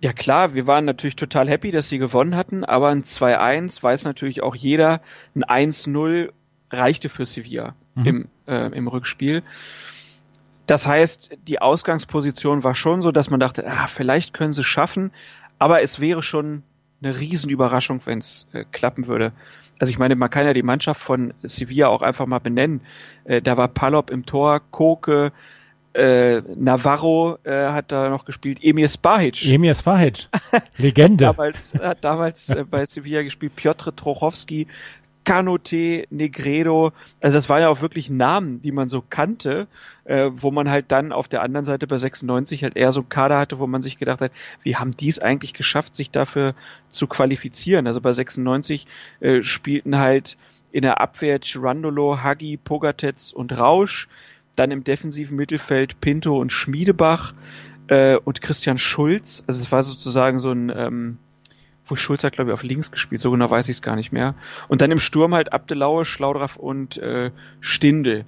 Ja 0.00 0.14
klar, 0.14 0.54
wir 0.54 0.66
waren 0.66 0.86
natürlich 0.86 1.16
total 1.16 1.48
happy, 1.48 1.70
dass 1.70 1.90
sie 1.90 1.98
gewonnen 1.98 2.34
hatten, 2.34 2.64
aber 2.64 2.88
ein 2.88 3.04
2-1 3.04 3.82
weiß 3.82 4.04
natürlich 4.04 4.42
auch 4.42 4.56
jeder, 4.56 5.00
ein 5.36 5.44
1-0 5.44 6.30
reichte 6.70 7.08
für 7.10 7.26
Sevilla 7.26 7.74
mhm. 7.94 8.06
im, 8.06 8.28
äh, 8.46 8.74
im 8.74 8.88
Rückspiel. 8.88 9.42
Das 10.66 10.86
heißt, 10.86 11.36
die 11.46 11.60
Ausgangsposition 11.60 12.64
war 12.64 12.74
schon 12.74 13.02
so, 13.02 13.12
dass 13.12 13.30
man 13.30 13.40
dachte, 13.40 13.66
ah, 13.66 13.88
vielleicht 13.88 14.32
können 14.32 14.52
sie 14.52 14.60
es 14.60 14.66
schaffen, 14.66 15.10
aber 15.62 15.80
es 15.80 16.00
wäre 16.00 16.24
schon 16.24 16.64
eine 17.00 17.20
Riesenüberraschung, 17.20 18.00
wenn 18.04 18.18
es 18.18 18.48
äh, 18.52 18.64
klappen 18.72 19.06
würde. 19.06 19.30
Also 19.78 19.92
ich 19.92 19.98
meine, 19.98 20.16
man 20.16 20.28
kann 20.28 20.44
ja 20.44 20.52
die 20.52 20.64
Mannschaft 20.64 21.00
von 21.00 21.32
Sevilla 21.44 21.86
auch 21.86 22.02
einfach 22.02 22.26
mal 22.26 22.40
benennen. 22.40 22.80
Äh, 23.22 23.40
da 23.40 23.56
war 23.56 23.68
Palop 23.68 24.10
im 24.10 24.26
Tor, 24.26 24.60
Koke, 24.72 25.30
äh, 25.94 26.40
Navarro 26.56 27.38
äh, 27.44 27.68
hat 27.68 27.92
da 27.92 28.08
noch 28.08 28.24
gespielt, 28.24 28.58
Emir 28.60 28.88
Spahic. 28.88 29.46
Emir 29.46 29.74
Spahic, 29.74 30.28
Legende. 30.78 31.26
damals, 31.26 31.74
hat 31.74 32.04
damals 32.04 32.50
äh, 32.50 32.64
bei 32.68 32.84
Sevilla 32.84 33.22
gespielt, 33.22 33.54
Piotr 33.54 33.94
Trochowski, 33.94 34.66
Canote, 35.24 36.06
Negredo, 36.10 36.92
also 37.20 37.36
das 37.36 37.48
waren 37.48 37.62
ja 37.62 37.68
auch 37.68 37.80
wirklich 37.80 38.10
Namen, 38.10 38.60
die 38.62 38.72
man 38.72 38.88
so 38.88 39.02
kannte, 39.08 39.68
äh, 40.04 40.30
wo 40.34 40.50
man 40.50 40.70
halt 40.70 40.90
dann 40.90 41.12
auf 41.12 41.28
der 41.28 41.42
anderen 41.42 41.64
Seite 41.64 41.86
bei 41.86 41.96
96 41.96 42.64
halt 42.64 42.76
eher 42.76 42.92
so 42.92 43.00
einen 43.00 43.08
Kader 43.08 43.38
hatte, 43.38 43.58
wo 43.58 43.66
man 43.66 43.82
sich 43.82 43.98
gedacht 43.98 44.20
hat, 44.20 44.32
wie 44.62 44.76
haben 44.76 44.90
die 44.96 45.08
es 45.08 45.18
eigentlich 45.18 45.54
geschafft, 45.54 45.94
sich 45.94 46.10
dafür 46.10 46.54
zu 46.90 47.06
qualifizieren? 47.06 47.86
Also 47.86 48.00
bei 48.00 48.12
96 48.12 48.86
äh, 49.20 49.42
spielten 49.42 49.98
halt 49.98 50.36
in 50.72 50.82
der 50.82 51.00
Abwehr 51.00 51.38
Girandolo, 51.38 52.22
Hagi, 52.22 52.56
Pogatetz 52.56 53.32
und 53.32 53.52
Rausch, 53.52 54.08
dann 54.56 54.70
im 54.70 54.84
defensiven 54.84 55.36
Mittelfeld 55.36 56.00
Pinto 56.00 56.38
und 56.38 56.52
Schmiedebach 56.52 57.34
äh, 57.88 58.16
und 58.16 58.42
Christian 58.42 58.78
Schulz, 58.78 59.44
also 59.46 59.62
es 59.62 59.70
war 59.70 59.82
sozusagen 59.82 60.38
so 60.38 60.50
ein 60.50 60.72
ähm, 60.74 61.18
wo 61.86 61.96
Schulz 61.96 62.24
hat, 62.24 62.34
glaube 62.34 62.50
ich, 62.50 62.54
auf 62.54 62.62
links 62.62 62.90
gespielt, 62.90 63.20
so 63.20 63.30
genau 63.30 63.50
weiß 63.50 63.68
ich 63.68 63.76
es 63.76 63.82
gar 63.82 63.96
nicht 63.96 64.12
mehr. 64.12 64.34
Und 64.68 64.80
dann 64.80 64.90
im 64.90 64.98
Sturm 64.98 65.34
halt 65.34 65.52
Abdelaue, 65.52 66.04
Schlaudraff 66.04 66.56
und 66.56 66.96
äh, 66.98 67.30
Stindel. 67.60 68.24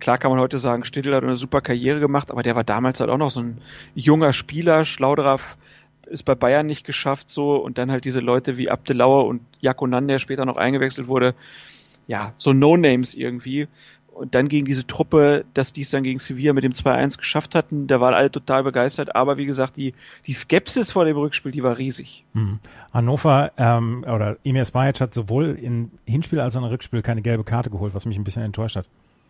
Klar 0.00 0.18
kann 0.18 0.30
man 0.30 0.40
heute 0.40 0.58
sagen, 0.58 0.84
Stindel 0.84 1.14
hat 1.14 1.22
eine 1.22 1.36
super 1.36 1.60
Karriere 1.60 2.00
gemacht, 2.00 2.30
aber 2.30 2.42
der 2.42 2.56
war 2.56 2.64
damals 2.64 3.00
halt 3.00 3.10
auch 3.10 3.18
noch 3.18 3.30
so 3.30 3.40
ein 3.40 3.58
junger 3.94 4.32
Spieler. 4.32 4.84
Schlaudraff 4.84 5.56
ist 6.06 6.24
bei 6.24 6.34
Bayern 6.34 6.66
nicht 6.66 6.84
geschafft 6.84 7.30
so 7.30 7.56
und 7.56 7.78
dann 7.78 7.90
halt 7.90 8.04
diese 8.04 8.20
Leute 8.20 8.56
wie 8.56 8.70
Abdelaue 8.70 9.24
und 9.24 9.42
Jakonan, 9.60 10.08
der 10.08 10.18
später 10.18 10.44
noch 10.44 10.56
eingewechselt 10.56 11.08
wurde. 11.08 11.34
Ja, 12.06 12.34
so 12.36 12.52
No-Names 12.52 13.14
irgendwie 13.14 13.66
und 14.14 14.34
dann 14.34 14.48
gegen 14.48 14.64
diese 14.64 14.86
Truppe, 14.86 15.44
dass 15.54 15.72
die 15.72 15.82
es 15.82 15.90
dann 15.90 16.02
gegen 16.02 16.18
Sevilla 16.18 16.52
mit 16.52 16.64
dem 16.64 16.72
2-1 16.72 17.18
geschafft 17.18 17.54
hatten, 17.54 17.86
da 17.86 18.00
waren 18.00 18.14
alle 18.14 18.30
total 18.30 18.62
begeistert, 18.62 19.14
aber 19.14 19.36
wie 19.36 19.46
gesagt, 19.46 19.76
die, 19.76 19.94
die 20.26 20.32
Skepsis 20.32 20.92
vor 20.92 21.04
dem 21.04 21.16
Rückspiel, 21.16 21.52
die 21.52 21.62
war 21.62 21.76
riesig. 21.76 22.24
Hm. 22.34 22.60
Hannover 22.92 23.52
ähm, 23.56 24.04
oder 24.04 24.36
Emir 24.44 24.64
Spajic 24.64 25.00
hat 25.00 25.14
sowohl 25.14 25.58
im 25.60 25.90
Hinspiel 26.06 26.40
als 26.40 26.56
auch 26.56 26.62
im 26.62 26.68
Rückspiel 26.68 27.02
keine 27.02 27.22
gelbe 27.22 27.44
Karte 27.44 27.70
geholt, 27.70 27.94
was 27.94 28.06
mich 28.06 28.16
ein 28.16 28.24
bisschen 28.24 28.42
enttäuscht 28.42 28.76
hat. 28.76 28.86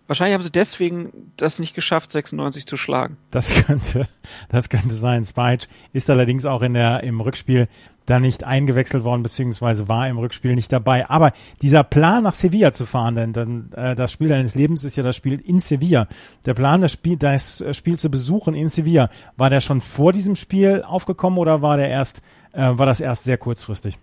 Wahrscheinlich 0.06 0.34
haben 0.34 0.42
sie 0.42 0.52
deswegen 0.52 1.32
das 1.36 1.58
nicht 1.58 1.74
geschafft, 1.74 2.12
96 2.12 2.66
zu 2.66 2.76
schlagen. 2.76 3.16
Das 3.30 3.48
könnte, 3.66 4.06
das 4.50 4.68
könnte 4.68 4.94
sein. 4.94 5.24
Spajic 5.24 5.68
ist 5.92 6.10
allerdings 6.10 6.44
auch 6.44 6.62
in 6.62 6.74
der, 6.74 7.02
im 7.02 7.20
Rückspiel 7.20 7.68
da 8.06 8.20
nicht 8.20 8.44
eingewechselt 8.44 9.04
worden, 9.04 9.22
beziehungsweise 9.22 9.88
war 9.88 10.06
im 10.08 10.18
Rückspiel 10.18 10.54
nicht 10.54 10.72
dabei. 10.72 11.08
Aber 11.08 11.32
dieser 11.62 11.84
Plan 11.84 12.22
nach 12.22 12.34
Sevilla 12.34 12.72
zu 12.72 12.84
fahren, 12.84 13.14
denn 13.14 13.32
dann, 13.32 13.70
äh, 13.74 13.94
das 13.94 14.12
Spiel 14.12 14.28
deines 14.28 14.54
Lebens 14.54 14.84
ist 14.84 14.96
ja 14.96 15.02
das 15.02 15.16
Spiel 15.16 15.40
in 15.40 15.58
Sevilla. 15.58 16.06
Der 16.44 16.54
Plan, 16.54 16.82
das 16.82 16.92
Spiel, 16.92 17.16
das 17.16 17.64
Spiel 17.72 17.98
zu 17.98 18.10
besuchen 18.10 18.54
in 18.54 18.68
Sevilla, 18.68 19.08
war 19.36 19.48
der 19.48 19.60
schon 19.60 19.80
vor 19.80 20.12
diesem 20.12 20.34
Spiel 20.34 20.82
aufgekommen 20.82 21.38
oder 21.38 21.62
war 21.62 21.78
der 21.78 21.88
erst, 21.88 22.20
äh, 22.52 22.60
war 22.72 22.84
das 22.84 23.00
erst 23.00 23.24
sehr 23.24 23.38
kurzfristig? 23.38 23.98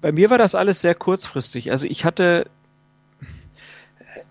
Bei 0.00 0.12
mir 0.12 0.30
war 0.30 0.38
das 0.38 0.54
alles 0.54 0.80
sehr 0.80 0.94
kurzfristig. 0.94 1.70
Also 1.70 1.86
ich 1.86 2.04
hatte, 2.04 2.48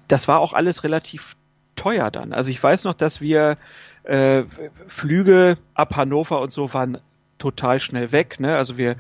das 0.07 0.27
war 0.27 0.39
auch 0.39 0.53
alles 0.53 0.83
relativ 0.83 1.35
teuer 1.75 2.11
dann. 2.11 2.33
Also 2.33 2.49
ich 2.49 2.61
weiß 2.61 2.83
noch, 2.83 2.93
dass 2.93 3.21
wir 3.21 3.57
äh, 4.03 4.43
Flüge 4.87 5.57
ab 5.73 5.95
Hannover 5.95 6.41
und 6.41 6.51
so 6.51 6.73
waren 6.73 6.99
total 7.37 7.79
schnell 7.79 8.11
weg. 8.11 8.39
Ne? 8.39 8.55
Also 8.55 8.77
wir 8.77 8.97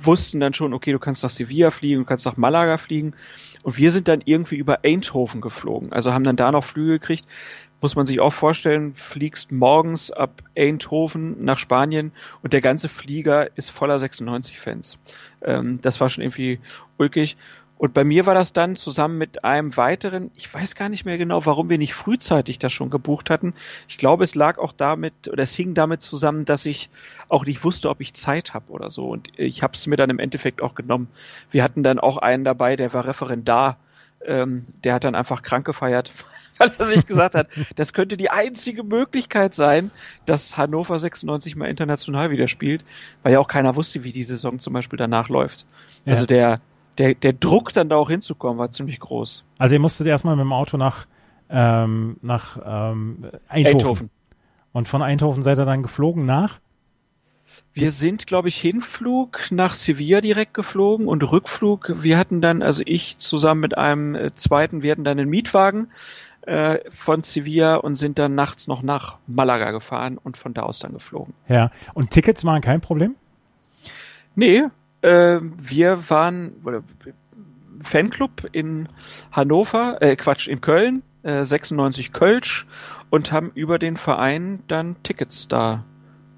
wussten 0.00 0.40
dann 0.40 0.54
schon, 0.54 0.72
okay, 0.74 0.92
du 0.92 0.98
kannst 0.98 1.22
nach 1.22 1.30
Sevilla 1.30 1.70
fliegen, 1.70 2.00
du 2.00 2.04
kannst 2.04 2.26
nach 2.26 2.36
Malaga 2.36 2.76
fliegen. 2.78 3.14
Und 3.62 3.76
wir 3.76 3.90
sind 3.90 4.08
dann 4.08 4.22
irgendwie 4.24 4.56
über 4.56 4.80
Eindhoven 4.84 5.40
geflogen. 5.40 5.92
Also 5.92 6.12
haben 6.12 6.24
dann 6.24 6.36
da 6.36 6.52
noch 6.52 6.64
Flüge 6.64 6.98
gekriegt. 6.98 7.26
Muss 7.80 7.96
man 7.96 8.06
sich 8.06 8.20
auch 8.20 8.32
vorstellen, 8.32 8.94
fliegst 8.94 9.52
morgens 9.52 10.10
ab 10.10 10.42
Eindhoven 10.56 11.44
nach 11.44 11.58
Spanien 11.58 12.12
und 12.42 12.54
der 12.54 12.62
ganze 12.62 12.88
Flieger 12.88 13.54
ist 13.56 13.70
voller 13.70 13.96
96-Fans. 13.96 14.98
Ähm, 15.42 15.78
das 15.82 16.00
war 16.00 16.08
schon 16.08 16.22
irgendwie 16.22 16.58
ulkig. 16.96 17.36
Und 17.78 17.92
bei 17.92 18.04
mir 18.04 18.24
war 18.24 18.34
das 18.34 18.54
dann 18.54 18.74
zusammen 18.74 19.18
mit 19.18 19.44
einem 19.44 19.76
weiteren, 19.76 20.30
ich 20.34 20.52
weiß 20.52 20.76
gar 20.76 20.88
nicht 20.88 21.04
mehr 21.04 21.18
genau, 21.18 21.44
warum 21.44 21.68
wir 21.68 21.76
nicht 21.76 21.92
frühzeitig 21.92 22.58
das 22.58 22.72
schon 22.72 22.88
gebucht 22.88 23.28
hatten. 23.28 23.54
Ich 23.86 23.98
glaube, 23.98 24.24
es 24.24 24.34
lag 24.34 24.58
auch 24.58 24.72
damit, 24.72 25.28
oder 25.30 25.42
es 25.42 25.54
hing 25.54 25.74
damit 25.74 26.00
zusammen, 26.00 26.46
dass 26.46 26.64
ich 26.64 26.88
auch 27.28 27.44
nicht 27.44 27.64
wusste, 27.64 27.90
ob 27.90 28.00
ich 28.00 28.14
Zeit 28.14 28.54
habe 28.54 28.70
oder 28.72 28.90
so. 28.90 29.08
Und 29.08 29.28
ich 29.38 29.62
habe 29.62 29.74
es 29.74 29.86
mir 29.86 29.96
dann 29.96 30.08
im 30.08 30.18
Endeffekt 30.18 30.62
auch 30.62 30.74
genommen. 30.74 31.08
Wir 31.50 31.62
hatten 31.62 31.82
dann 31.82 31.98
auch 31.98 32.16
einen 32.16 32.44
dabei, 32.44 32.76
der 32.76 32.94
war 32.94 33.06
Referendar. 33.06 33.76
Ähm, 34.24 34.64
der 34.82 34.94
hat 34.94 35.04
dann 35.04 35.14
einfach 35.14 35.42
krank 35.42 35.66
gefeiert, 35.66 36.10
weil 36.58 36.72
er 36.78 36.84
sich 36.86 37.06
gesagt 37.06 37.34
hat, 37.34 37.48
das 37.76 37.92
könnte 37.92 38.16
die 38.16 38.30
einzige 38.30 38.82
Möglichkeit 38.84 39.54
sein, 39.54 39.90
dass 40.24 40.56
Hannover 40.56 40.98
96 40.98 41.54
mal 41.54 41.68
international 41.68 42.30
wieder 42.30 42.48
spielt, 42.48 42.86
weil 43.22 43.34
ja 43.34 43.38
auch 43.38 43.48
keiner 43.48 43.76
wusste, 43.76 44.02
wie 44.02 44.12
die 44.12 44.24
Saison 44.24 44.58
zum 44.60 44.72
Beispiel 44.72 44.96
danach 44.96 45.28
läuft. 45.28 45.66
Ja. 46.06 46.14
Also 46.14 46.24
der 46.24 46.60
der, 46.98 47.14
der 47.14 47.32
Druck 47.32 47.72
dann 47.72 47.88
da 47.88 47.96
auch 47.96 48.10
hinzukommen 48.10 48.58
war 48.58 48.70
ziemlich 48.70 49.00
groß. 49.00 49.44
Also 49.58 49.74
ihr 49.74 49.80
musstet 49.80 50.06
erstmal 50.06 50.36
mit 50.36 50.44
dem 50.44 50.52
Auto 50.52 50.76
nach, 50.76 51.06
ähm, 51.48 52.16
nach 52.22 52.58
ähm, 52.64 53.30
Eindhoven. 53.48 53.80
Eindhoven. 53.80 54.10
Und 54.72 54.88
von 54.88 55.02
Eindhoven 55.02 55.42
seid 55.42 55.58
ihr 55.58 55.64
dann 55.64 55.82
geflogen 55.82 56.26
nach? 56.26 56.60
Wir 57.72 57.90
sind, 57.90 58.26
glaube 58.26 58.48
ich, 58.48 58.60
Hinflug 58.60 59.50
nach 59.50 59.74
Sevilla 59.74 60.20
direkt 60.20 60.54
geflogen 60.54 61.06
und 61.06 61.22
Rückflug. 61.22 62.02
Wir 62.02 62.18
hatten 62.18 62.40
dann, 62.40 62.62
also 62.62 62.82
ich 62.84 63.18
zusammen 63.18 63.60
mit 63.60 63.78
einem 63.78 64.14
äh, 64.14 64.34
zweiten, 64.34 64.82
wir 64.82 64.92
hatten 64.92 65.04
dann 65.04 65.18
einen 65.18 65.30
Mietwagen 65.30 65.88
äh, 66.42 66.78
von 66.90 67.22
Sevilla 67.22 67.76
und 67.76 67.94
sind 67.94 68.18
dann 68.18 68.34
nachts 68.34 68.66
noch 68.66 68.82
nach 68.82 69.18
Malaga 69.26 69.70
gefahren 69.70 70.18
und 70.18 70.36
von 70.36 70.54
da 70.54 70.62
aus 70.62 70.80
dann 70.80 70.92
geflogen. 70.92 71.34
Ja, 71.48 71.70
und 71.94 72.10
Tickets 72.10 72.44
waren 72.44 72.60
kein 72.60 72.80
Problem? 72.80 73.14
Nee, 74.34 74.64
äh, 75.06 75.40
wir 75.40 76.10
waren 76.10 76.52
oder, 76.64 76.82
Fanclub 77.80 78.48
in 78.52 78.88
Hannover, 79.30 79.98
äh, 80.00 80.16
Quatsch, 80.16 80.48
in 80.48 80.60
Köln, 80.60 81.02
äh, 81.22 81.44
96 81.44 82.12
Kölsch 82.12 82.66
und 83.10 83.30
haben 83.32 83.52
über 83.54 83.78
den 83.78 83.96
Verein 83.96 84.60
dann 84.66 84.96
Tickets 85.02 85.48
da 85.48 85.84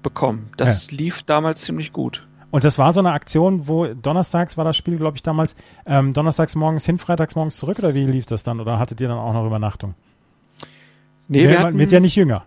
bekommen. 0.03 0.51
Das 0.57 0.91
ja. 0.91 0.97
lief 0.97 1.23
damals 1.23 1.63
ziemlich 1.63 1.91
gut. 1.91 2.27
Und 2.51 2.63
das 2.63 2.77
war 2.77 2.93
so 2.93 2.99
eine 2.99 3.11
Aktion, 3.11 3.67
wo 3.67 3.87
donnerstags 3.87 4.57
war 4.57 4.65
das 4.65 4.75
Spiel, 4.75 4.97
glaube 4.97 5.17
ich, 5.17 5.23
damals, 5.23 5.55
ähm, 5.85 6.13
donnerstags 6.13 6.55
morgens 6.55 6.85
hin, 6.85 6.97
freitags 6.97 7.35
morgens 7.35 7.57
zurück 7.57 7.79
oder 7.79 7.93
wie 7.93 8.05
lief 8.05 8.25
das 8.25 8.43
dann? 8.43 8.59
Oder 8.59 8.79
hattet 8.79 9.01
ihr 9.01 9.07
dann 9.07 9.17
auch 9.17 9.33
noch 9.33 9.45
Übernachtung? 9.45 9.93
Nee, 11.27 11.43
wir, 11.43 11.49
wir 11.49 11.59
hatten, 11.59 11.77
wird 11.77 11.91
ja 11.91 11.99
nicht 11.99 12.15
jünger. 12.15 12.45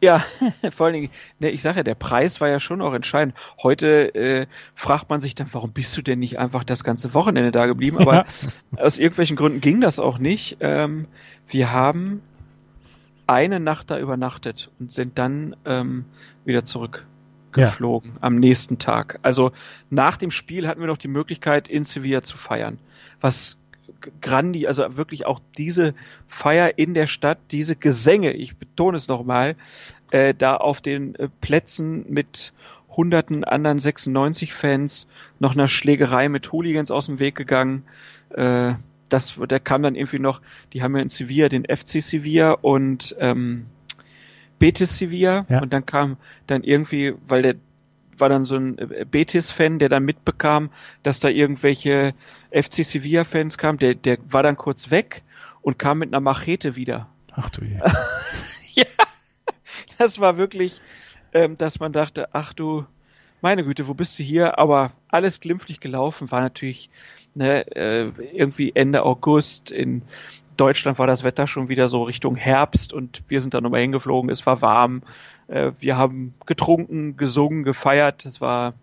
Ja, 0.00 0.24
vor 0.70 0.86
allen 0.86 0.94
Dingen, 0.94 1.10
ne, 1.40 1.50
ich 1.50 1.62
sage 1.62 1.78
ja, 1.78 1.82
der 1.82 1.94
Preis 1.94 2.40
war 2.40 2.48
ja 2.48 2.60
schon 2.60 2.80
auch 2.80 2.94
entscheidend. 2.94 3.34
Heute 3.62 4.14
äh, 4.14 4.46
fragt 4.74 5.10
man 5.10 5.20
sich 5.20 5.34
dann, 5.34 5.48
warum 5.52 5.72
bist 5.72 5.96
du 5.96 6.02
denn 6.02 6.20
nicht 6.20 6.38
einfach 6.38 6.64
das 6.64 6.84
ganze 6.84 7.14
Wochenende 7.14 7.50
da 7.50 7.66
geblieben? 7.66 7.98
Aber 7.98 8.14
ja. 8.14 8.26
aus 8.76 8.98
irgendwelchen 8.98 9.36
Gründen 9.36 9.60
ging 9.60 9.80
das 9.80 9.98
auch 9.98 10.18
nicht. 10.18 10.58
Ähm, 10.60 11.08
wir 11.48 11.72
haben 11.72 12.22
eine 13.26 13.60
Nacht 13.60 13.90
da 13.90 13.98
übernachtet 13.98 14.70
und 14.78 14.92
sind 14.92 15.18
dann 15.18 15.56
ähm, 15.66 16.04
wieder 16.44 16.64
zurückgeflogen 16.64 18.12
ja. 18.12 18.16
am 18.20 18.36
nächsten 18.36 18.78
Tag. 18.78 19.18
Also 19.22 19.52
nach 19.90 20.16
dem 20.16 20.30
Spiel 20.30 20.66
hatten 20.68 20.80
wir 20.80 20.86
noch 20.86 20.96
die 20.96 21.08
Möglichkeit, 21.08 21.68
in 21.68 21.84
Sevilla 21.84 22.22
zu 22.22 22.38
feiern, 22.38 22.78
was 23.20 23.58
grandi, 24.20 24.66
also 24.66 24.96
wirklich 24.96 25.26
auch 25.26 25.40
diese 25.56 25.94
Feier 26.26 26.78
in 26.78 26.94
der 26.94 27.06
Stadt, 27.06 27.38
diese 27.50 27.76
Gesänge, 27.76 28.32
ich 28.32 28.56
betone 28.56 28.96
es 28.96 29.08
nochmal, 29.08 29.56
äh, 30.10 30.34
da 30.34 30.56
auf 30.56 30.80
den 30.80 31.14
äh, 31.16 31.28
Plätzen 31.40 32.04
mit 32.08 32.52
hunderten 32.90 33.44
anderen 33.44 33.78
96-Fans 33.78 35.08
noch 35.38 35.52
einer 35.52 35.68
Schlägerei 35.68 36.28
mit 36.28 36.50
Hooligans 36.52 36.90
aus 36.90 37.06
dem 37.06 37.18
Weg 37.18 37.34
gegangen. 37.34 37.84
Äh, 38.30 38.74
das, 39.08 39.38
da 39.48 39.58
kam 39.58 39.82
dann 39.82 39.94
irgendwie 39.94 40.18
noch, 40.18 40.40
die 40.72 40.82
haben 40.82 40.96
ja 40.96 41.02
in 41.02 41.08
Sevilla 41.08 41.48
den 41.48 41.64
FC 41.64 42.02
Sevilla 42.02 42.52
und 42.52 43.16
ähm, 43.18 43.66
Betis 44.58 44.98
Sevilla 44.98 45.46
ja. 45.48 45.62
und 45.62 45.72
dann 45.72 45.86
kam 45.86 46.16
dann 46.46 46.62
irgendwie, 46.62 47.14
weil 47.26 47.42
der 47.42 47.54
war 48.20 48.28
dann 48.28 48.44
so 48.44 48.56
ein 48.56 48.78
äh, 48.78 49.04
Betis-Fan, 49.04 49.78
der 49.78 49.88
dann 49.88 50.04
mitbekam, 50.04 50.70
dass 51.02 51.20
da 51.20 51.28
irgendwelche 51.28 52.14
FC 52.50 52.84
Sevilla-Fans 52.84 53.58
kamen. 53.58 53.78
Der, 53.78 53.94
der 53.94 54.18
war 54.30 54.42
dann 54.42 54.56
kurz 54.56 54.90
weg 54.90 55.22
und 55.62 55.78
kam 55.78 55.98
mit 55.98 56.10
einer 56.10 56.20
Machete 56.20 56.76
wieder. 56.76 57.08
Ach 57.32 57.50
du 57.50 57.64
je. 57.64 57.78
ja, 58.72 58.84
das 59.98 60.18
war 60.18 60.36
wirklich, 60.36 60.80
ähm, 61.32 61.56
dass 61.58 61.80
man 61.80 61.92
dachte, 61.92 62.28
ach 62.32 62.52
du, 62.52 62.84
meine 63.40 63.64
Güte, 63.64 63.86
wo 63.86 63.94
bist 63.94 64.18
du 64.18 64.22
hier? 64.22 64.58
Aber 64.58 64.92
alles 65.08 65.40
glimpflich 65.40 65.80
gelaufen, 65.80 66.30
war 66.30 66.40
natürlich 66.40 66.90
ne, 67.34 67.64
äh, 67.76 68.10
irgendwie 68.32 68.72
Ende 68.74 69.04
August 69.04 69.70
in 69.70 70.02
Deutschland 70.56 70.98
war 70.98 71.06
das 71.06 71.22
Wetter 71.22 71.46
schon 71.46 71.68
wieder 71.68 71.88
so 71.88 72.02
Richtung 72.02 72.36
Herbst 72.36 72.92
und 72.92 73.22
wir 73.28 73.40
sind 73.40 73.54
dann 73.54 73.62
nochmal 73.62 73.80
hingeflogen. 73.80 74.28
Es 74.28 74.44
war 74.44 74.60
warm. 74.60 75.02
Äh, 75.48 75.72
wir 75.78 75.96
haben 75.96 76.34
getrunken, 76.46 77.16
gesungen, 77.16 77.64
gefeiert. 77.64 78.24
Es 78.24 78.40
war 78.40 78.74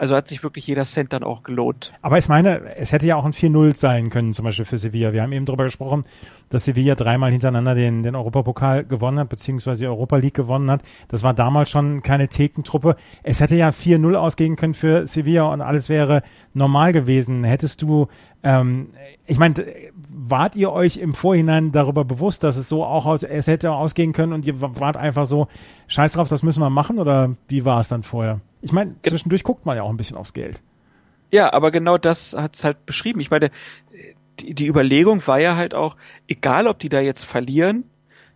Also 0.00 0.16
hat 0.16 0.28
sich 0.28 0.42
wirklich 0.42 0.66
jeder 0.66 0.84
Cent 0.84 1.12
dann 1.12 1.22
auch 1.22 1.42
gelohnt. 1.42 1.92
Aber 2.00 2.16
ich 2.16 2.26
meine, 2.26 2.74
es 2.76 2.90
hätte 2.90 3.06
ja 3.06 3.16
auch 3.16 3.26
ein 3.26 3.34
4-0 3.34 3.76
sein 3.76 4.08
können, 4.08 4.32
zum 4.32 4.46
Beispiel 4.46 4.64
für 4.64 4.78
Sevilla. 4.78 5.12
Wir 5.12 5.20
haben 5.20 5.32
eben 5.32 5.44
darüber 5.44 5.64
gesprochen, 5.64 6.04
dass 6.48 6.64
Sevilla 6.64 6.94
dreimal 6.94 7.30
hintereinander 7.30 7.74
den, 7.74 8.02
den 8.02 8.14
Europapokal 8.14 8.84
gewonnen 8.86 9.18
hat, 9.18 9.28
beziehungsweise 9.28 9.80
die 9.80 9.88
Europa 9.88 10.16
League 10.16 10.32
gewonnen 10.32 10.70
hat. 10.70 10.80
Das 11.08 11.22
war 11.22 11.34
damals 11.34 11.68
schon 11.68 12.02
keine 12.02 12.28
Thekentruppe. 12.28 12.96
Es 13.22 13.40
hätte 13.40 13.56
ja 13.56 13.68
4-0 13.68 14.14
ausgehen 14.14 14.56
können 14.56 14.72
für 14.72 15.06
Sevilla 15.06 15.52
und 15.52 15.60
alles 15.60 15.90
wäre 15.90 16.22
normal 16.54 16.94
gewesen. 16.94 17.44
Hättest 17.44 17.82
du, 17.82 18.08
ähm, 18.42 18.94
ich 19.26 19.36
meine, 19.36 19.66
wart 20.08 20.56
ihr 20.56 20.72
euch 20.72 20.96
im 20.96 21.12
Vorhinein 21.12 21.72
darüber 21.72 22.06
bewusst, 22.06 22.42
dass 22.42 22.56
es 22.56 22.70
so 22.70 22.86
auch 22.86 23.04
aus, 23.04 23.22
es 23.22 23.48
hätte 23.48 23.72
ausgehen 23.72 24.14
können 24.14 24.32
und 24.32 24.46
ihr 24.46 24.62
wart 24.62 24.96
einfach 24.96 25.26
so, 25.26 25.48
scheiß 25.88 26.12
drauf, 26.12 26.30
das 26.30 26.42
müssen 26.42 26.60
wir 26.60 26.70
machen 26.70 26.98
oder 26.98 27.36
wie 27.48 27.66
war 27.66 27.80
es 27.80 27.88
dann 27.88 28.02
vorher? 28.02 28.40
Ich 28.62 28.72
meine, 28.72 28.94
zwischendurch 29.02 29.42
guckt 29.42 29.66
man 29.66 29.76
ja 29.76 29.82
auch 29.82 29.90
ein 29.90 29.96
bisschen 29.96 30.16
aufs 30.16 30.32
Geld. 30.32 30.60
Ja, 31.30 31.52
aber 31.52 31.70
genau 31.70 31.98
das 31.98 32.34
hat's 32.34 32.64
halt 32.64 32.84
beschrieben. 32.86 33.20
Ich 33.20 33.30
meine, 33.30 33.50
die, 34.40 34.54
die 34.54 34.66
Überlegung 34.66 35.26
war 35.26 35.38
ja 35.38 35.56
halt 35.56 35.74
auch, 35.74 35.96
egal 36.28 36.66
ob 36.66 36.78
die 36.78 36.88
da 36.88 37.00
jetzt 37.00 37.24
verlieren, 37.24 37.84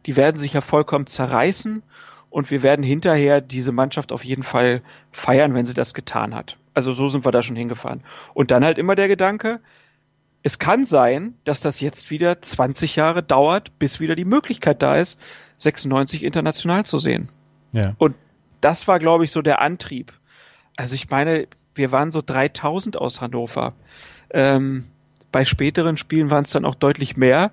die 0.06 0.16
werden 0.16 0.36
sich 0.36 0.52
ja 0.52 0.60
vollkommen 0.60 1.06
zerreißen 1.06 1.82
und 2.30 2.50
wir 2.50 2.62
werden 2.62 2.82
hinterher 2.82 3.40
diese 3.40 3.72
Mannschaft 3.72 4.12
auf 4.12 4.24
jeden 4.24 4.42
Fall 4.42 4.82
feiern, 5.12 5.54
wenn 5.54 5.66
sie 5.66 5.74
das 5.74 5.94
getan 5.94 6.34
hat. 6.34 6.56
Also 6.74 6.92
so 6.92 7.08
sind 7.08 7.24
wir 7.24 7.32
da 7.32 7.42
schon 7.42 7.56
hingefahren. 7.56 8.02
Und 8.34 8.50
dann 8.50 8.64
halt 8.64 8.78
immer 8.78 8.96
der 8.96 9.08
Gedanke, 9.08 9.60
es 10.42 10.58
kann 10.58 10.84
sein, 10.84 11.34
dass 11.44 11.60
das 11.60 11.80
jetzt 11.80 12.10
wieder 12.10 12.42
20 12.42 12.96
Jahre 12.96 13.22
dauert, 13.22 13.78
bis 13.78 13.98
wieder 14.00 14.14
die 14.14 14.26
Möglichkeit 14.26 14.82
da 14.82 14.96
ist, 14.96 15.18
96 15.58 16.22
international 16.22 16.84
zu 16.84 16.98
sehen. 16.98 17.30
Ja. 17.72 17.94
Und 17.98 18.14
das 18.64 18.88
war, 18.88 18.98
glaube 18.98 19.24
ich, 19.24 19.30
so 19.30 19.42
der 19.42 19.60
Antrieb. 19.60 20.14
Also 20.76 20.94
ich 20.94 21.10
meine, 21.10 21.46
wir 21.74 21.92
waren 21.92 22.10
so 22.10 22.22
3000 22.24 22.96
aus 22.96 23.20
Hannover. 23.20 23.74
Ähm, 24.30 24.86
bei 25.30 25.44
späteren 25.44 25.98
Spielen 25.98 26.30
waren 26.30 26.44
es 26.44 26.50
dann 26.50 26.64
auch 26.64 26.74
deutlich 26.74 27.16
mehr, 27.16 27.52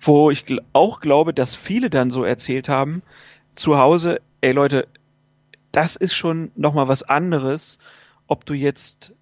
wo 0.00 0.30
ich 0.32 0.44
auch 0.72 1.00
glaube, 1.00 1.32
dass 1.32 1.54
viele 1.54 1.90
dann 1.90 2.10
so 2.10 2.24
erzählt 2.24 2.68
haben, 2.68 3.02
zu 3.54 3.78
Hause, 3.78 4.20
ey 4.40 4.52
Leute, 4.52 4.88
das 5.70 5.94
ist 5.94 6.14
schon 6.14 6.50
nochmal 6.56 6.88
was 6.88 7.04
anderes, 7.04 7.78
ob 8.26 8.44
du 8.44 8.54
jetzt 8.54 9.12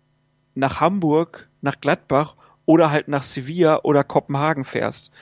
nach 0.55 0.81
Hamburg, 0.81 1.49
nach 1.61 1.81
Gladbach 1.81 2.35
oder 2.65 2.91
halt 2.91 3.09
nach 3.09 3.23
Sevilla 3.23 3.81
oder 3.83 4.05
Kopenhagen 4.05 4.65
fährst. 4.65 5.13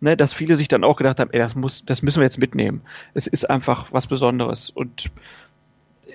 Ne, 0.00 0.16
dass 0.16 0.34
viele 0.34 0.56
sich 0.56 0.68
dann 0.68 0.84
auch 0.84 0.96
gedacht 0.96 1.18
haben, 1.18 1.30
ey, 1.32 1.38
das 1.38 1.54
muss, 1.54 1.84
das 1.86 2.02
müssen 2.02 2.20
wir 2.20 2.24
jetzt 2.24 2.38
mitnehmen. 2.38 2.82
Es 3.14 3.26
ist 3.26 3.48
einfach 3.48 3.92
was 3.92 4.06
Besonderes. 4.06 4.68
Und 4.68 5.10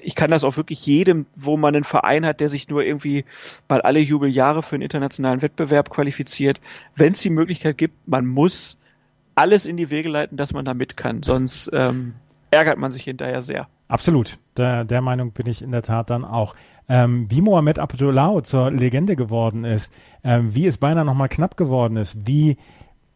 ich 0.04 0.16
kann 0.16 0.32
das 0.32 0.44
auch 0.44 0.58
wirklich 0.58 0.86
jedem, 0.86 1.26
wo 1.36 1.58
man 1.58 1.76
einen 1.76 1.84
Verein 1.84 2.26
hat, 2.26 2.40
der 2.40 2.50
sich 2.50 2.70
nur 2.70 2.84
irgendwie 2.84 3.26
mal 3.68 3.82
alle 3.82 4.00
Jubeljahre 4.00 4.64
für 4.64 4.76
einen 4.76 4.84
internationalen 4.84 5.42
Wettbewerb 5.42 5.90
qualifiziert, 5.90 6.62
wenn 6.96 7.14
es 7.14 7.22
die 7.22 7.30
Möglichkeit 7.30 7.78
gibt, 7.78 8.08
man 8.08 8.26
muss 8.26 8.78
alles 9.36 9.66
in 9.66 9.78
die 9.78 9.90
Wege 9.90 10.10
leiten, 10.10 10.38
dass 10.38 10.54
man 10.54 10.66
da 10.66 10.74
mit 10.74 10.98
kann. 10.98 11.24
Sonst 11.24 11.70
ähm, 11.74 12.14
ärgert 12.52 12.78
man 12.78 12.92
sich 12.92 13.04
hinterher 13.04 13.42
sehr. 13.42 13.68
Absolut. 13.88 14.38
Der, 14.58 14.84
der 14.84 15.02
Meinung 15.02 15.32
bin 15.32 15.48
ich 15.48 15.62
in 15.62 15.72
der 15.72 15.82
Tat 15.82 16.10
dann 16.10 16.26
auch 16.26 16.56
ähm, 16.90 17.28
wie 17.30 17.42
Mohamed 17.42 17.80
Abdullahi 17.80 18.42
zur 18.44 18.72
Legende 18.72 19.16
geworden 19.16 19.64
ist, 19.64 19.94
ähm, 20.24 20.54
wie 20.54 20.66
es 20.66 20.78
beinahe 20.78 21.06
nochmal 21.06 21.30
knapp 21.30 21.56
geworden 21.56 21.98
ist, 21.98 22.28
wie 22.28 22.58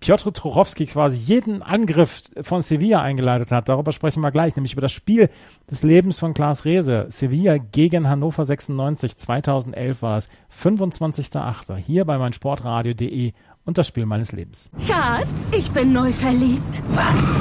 Piotr 0.04 0.34
Turowski 0.34 0.86
quasi 0.86 1.16
jeden 1.16 1.64
Angriff 1.64 2.24
von 2.42 2.62
Sevilla 2.62 3.02
eingeleitet 3.02 3.54
hat. 3.54 3.70
Darüber 3.70 3.94
sprechen 3.94 4.20
wir 4.20 4.32
gleich, 4.32 4.54
nämlich 4.58 4.74
über 4.74 4.82
das 4.82 4.92
Spiel 4.92 5.30
des 5.72 5.82
Lebens 5.82 6.20
von 6.20 6.34
Klaas 6.34 6.66
Rehse. 6.66 7.06
Sevilla 7.08 7.58
gegen 7.58 8.10
Hannover 8.10 8.44
96, 8.44 9.16
2011 9.16 10.02
war 10.02 10.18
es, 10.18 10.28
25.08. 10.62 11.78
hier 11.78 12.04
bei 12.04 12.18
meinsportradio.de 12.18 13.32
und 13.64 13.78
das 13.78 13.88
Spiel 13.88 14.06
meines 14.06 14.34
Lebens. 14.34 14.70
Schatz, 14.86 15.54
ich 15.54 15.72
bin 15.72 15.94
neu 15.94 16.12
verliebt. 16.12 16.84
Was? 16.90 17.34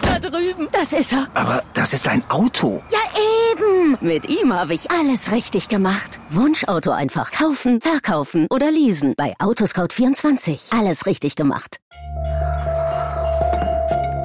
Da 0.00 0.20
drüben. 0.20 0.68
Das 0.70 0.92
ist 0.92 1.12
er. 1.12 1.26
Aber 1.34 1.64
das 1.72 1.94
ist 1.94 2.06
ein 2.06 2.22
Auto. 2.30 2.80
Ja, 2.92 3.00
eben. 3.50 3.98
Mit 4.00 4.28
ihm 4.28 4.52
habe 4.52 4.74
ich 4.74 4.88
alles 4.88 5.32
richtig 5.32 5.68
gemacht. 5.68 6.20
Wunschauto 6.30 6.92
einfach 6.92 7.32
kaufen, 7.32 7.80
verkaufen 7.80 8.46
oder 8.50 8.70
leasen. 8.70 9.14
Bei 9.16 9.34
Autoscout24. 9.40 10.78
Alles 10.78 11.06
richtig 11.06 11.34
gemacht. 11.34 11.80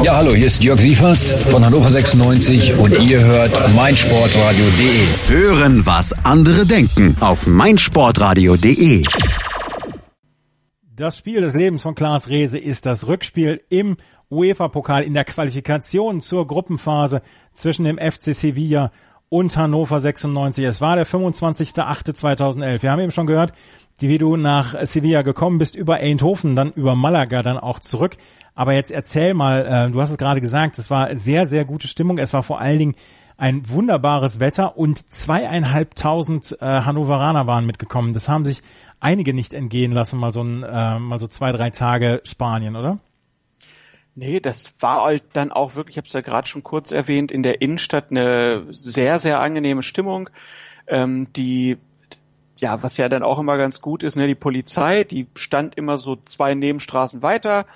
Ja, 0.00 0.16
hallo, 0.16 0.32
hier 0.34 0.46
ist 0.46 0.64
Jörg 0.64 0.80
Sievers 0.80 1.30
von 1.50 1.64
Hannover 1.64 1.88
96 1.88 2.76
und 2.76 2.98
ihr 2.98 3.22
hört 3.22 3.52
meinsportradio.de. 3.74 5.06
Hören, 5.28 5.86
was 5.86 6.12
andere 6.24 6.66
denken 6.66 7.16
auf 7.20 7.46
meinsportradio.de. 7.46 9.02
Das 10.96 11.18
Spiel 11.18 11.40
des 11.42 11.54
Lebens 11.54 11.82
von 11.82 11.94
Klaas 11.94 12.28
Rehse 12.28 12.58
ist 12.58 12.84
das 12.86 13.06
Rückspiel 13.06 13.60
im 13.68 13.96
UEFA-Pokal 14.30 15.04
in 15.04 15.14
der 15.14 15.24
Qualifikation 15.24 16.20
zur 16.20 16.46
Gruppenphase 16.48 17.22
zwischen 17.52 17.84
dem 17.84 17.98
FC 17.98 18.34
Sevilla 18.34 18.90
und 19.28 19.56
Hannover 19.56 20.00
96. 20.00 20.64
Es 20.64 20.80
war 20.80 20.96
der 20.96 21.06
25.08.2011. 21.06 22.82
Wir 22.82 22.90
haben 22.90 23.00
eben 23.00 23.12
schon 23.12 23.26
gehört, 23.26 23.52
wie 24.08 24.18
du 24.18 24.36
nach 24.36 24.74
Sevilla 24.86 25.22
gekommen 25.22 25.58
bist, 25.58 25.76
über 25.76 25.96
Eindhoven, 25.96 26.56
dann 26.56 26.72
über 26.72 26.94
Malaga, 26.94 27.42
dann 27.42 27.58
auch 27.58 27.80
zurück. 27.80 28.16
Aber 28.54 28.74
jetzt 28.74 28.90
erzähl 28.90 29.34
mal, 29.34 29.66
äh, 29.66 29.90
du 29.90 30.00
hast 30.00 30.10
es 30.10 30.18
gerade 30.18 30.40
gesagt, 30.40 30.78
es 30.78 30.90
war 30.90 31.14
sehr, 31.16 31.46
sehr 31.46 31.64
gute 31.64 31.88
Stimmung. 31.88 32.18
Es 32.18 32.32
war 32.32 32.42
vor 32.42 32.60
allen 32.60 32.78
Dingen 32.78 32.94
ein 33.36 33.68
wunderbares 33.68 34.40
Wetter 34.40 34.76
und 34.76 34.98
zweieinhalbtausend 35.12 36.58
äh, 36.60 36.64
Hannoveraner 36.64 37.46
waren 37.46 37.66
mitgekommen. 37.66 38.14
Das 38.14 38.28
haben 38.28 38.44
sich 38.44 38.62
einige 39.00 39.34
nicht 39.34 39.54
entgehen 39.54 39.92
lassen, 39.92 40.18
mal 40.18 40.32
so 40.32 40.42
ein, 40.42 40.62
äh, 40.62 40.98
mal 40.98 41.18
so 41.18 41.26
zwei, 41.26 41.50
drei 41.52 41.70
Tage 41.70 42.20
Spanien, 42.24 42.76
oder? 42.76 42.98
Nee, 44.14 44.40
das 44.40 44.74
war 44.80 45.02
halt 45.04 45.24
dann 45.32 45.50
auch 45.50 45.74
wirklich, 45.74 45.94
ich 45.94 45.98
habe 45.98 46.06
es 46.06 46.12
ja 46.12 46.20
gerade 46.20 46.46
schon 46.46 46.62
kurz 46.62 46.92
erwähnt, 46.92 47.32
in 47.32 47.42
der 47.42 47.62
Innenstadt 47.62 48.10
eine 48.10 48.66
sehr, 48.70 49.18
sehr 49.18 49.40
angenehme 49.40 49.82
Stimmung. 49.82 50.28
Ähm, 50.86 51.28
die, 51.34 51.78
ja, 52.62 52.80
was 52.80 52.96
ja 52.96 53.08
dann 53.08 53.24
auch 53.24 53.40
immer 53.40 53.56
ganz 53.56 53.80
gut 53.80 54.04
ist, 54.04 54.14
ne, 54.14 54.28
die 54.28 54.36
Polizei, 54.36 55.02
die 55.02 55.26
stand 55.34 55.76
immer 55.76 55.98
so 55.98 56.16
zwei 56.24 56.54
Nebenstraßen 56.54 57.20
weiter, 57.20 57.66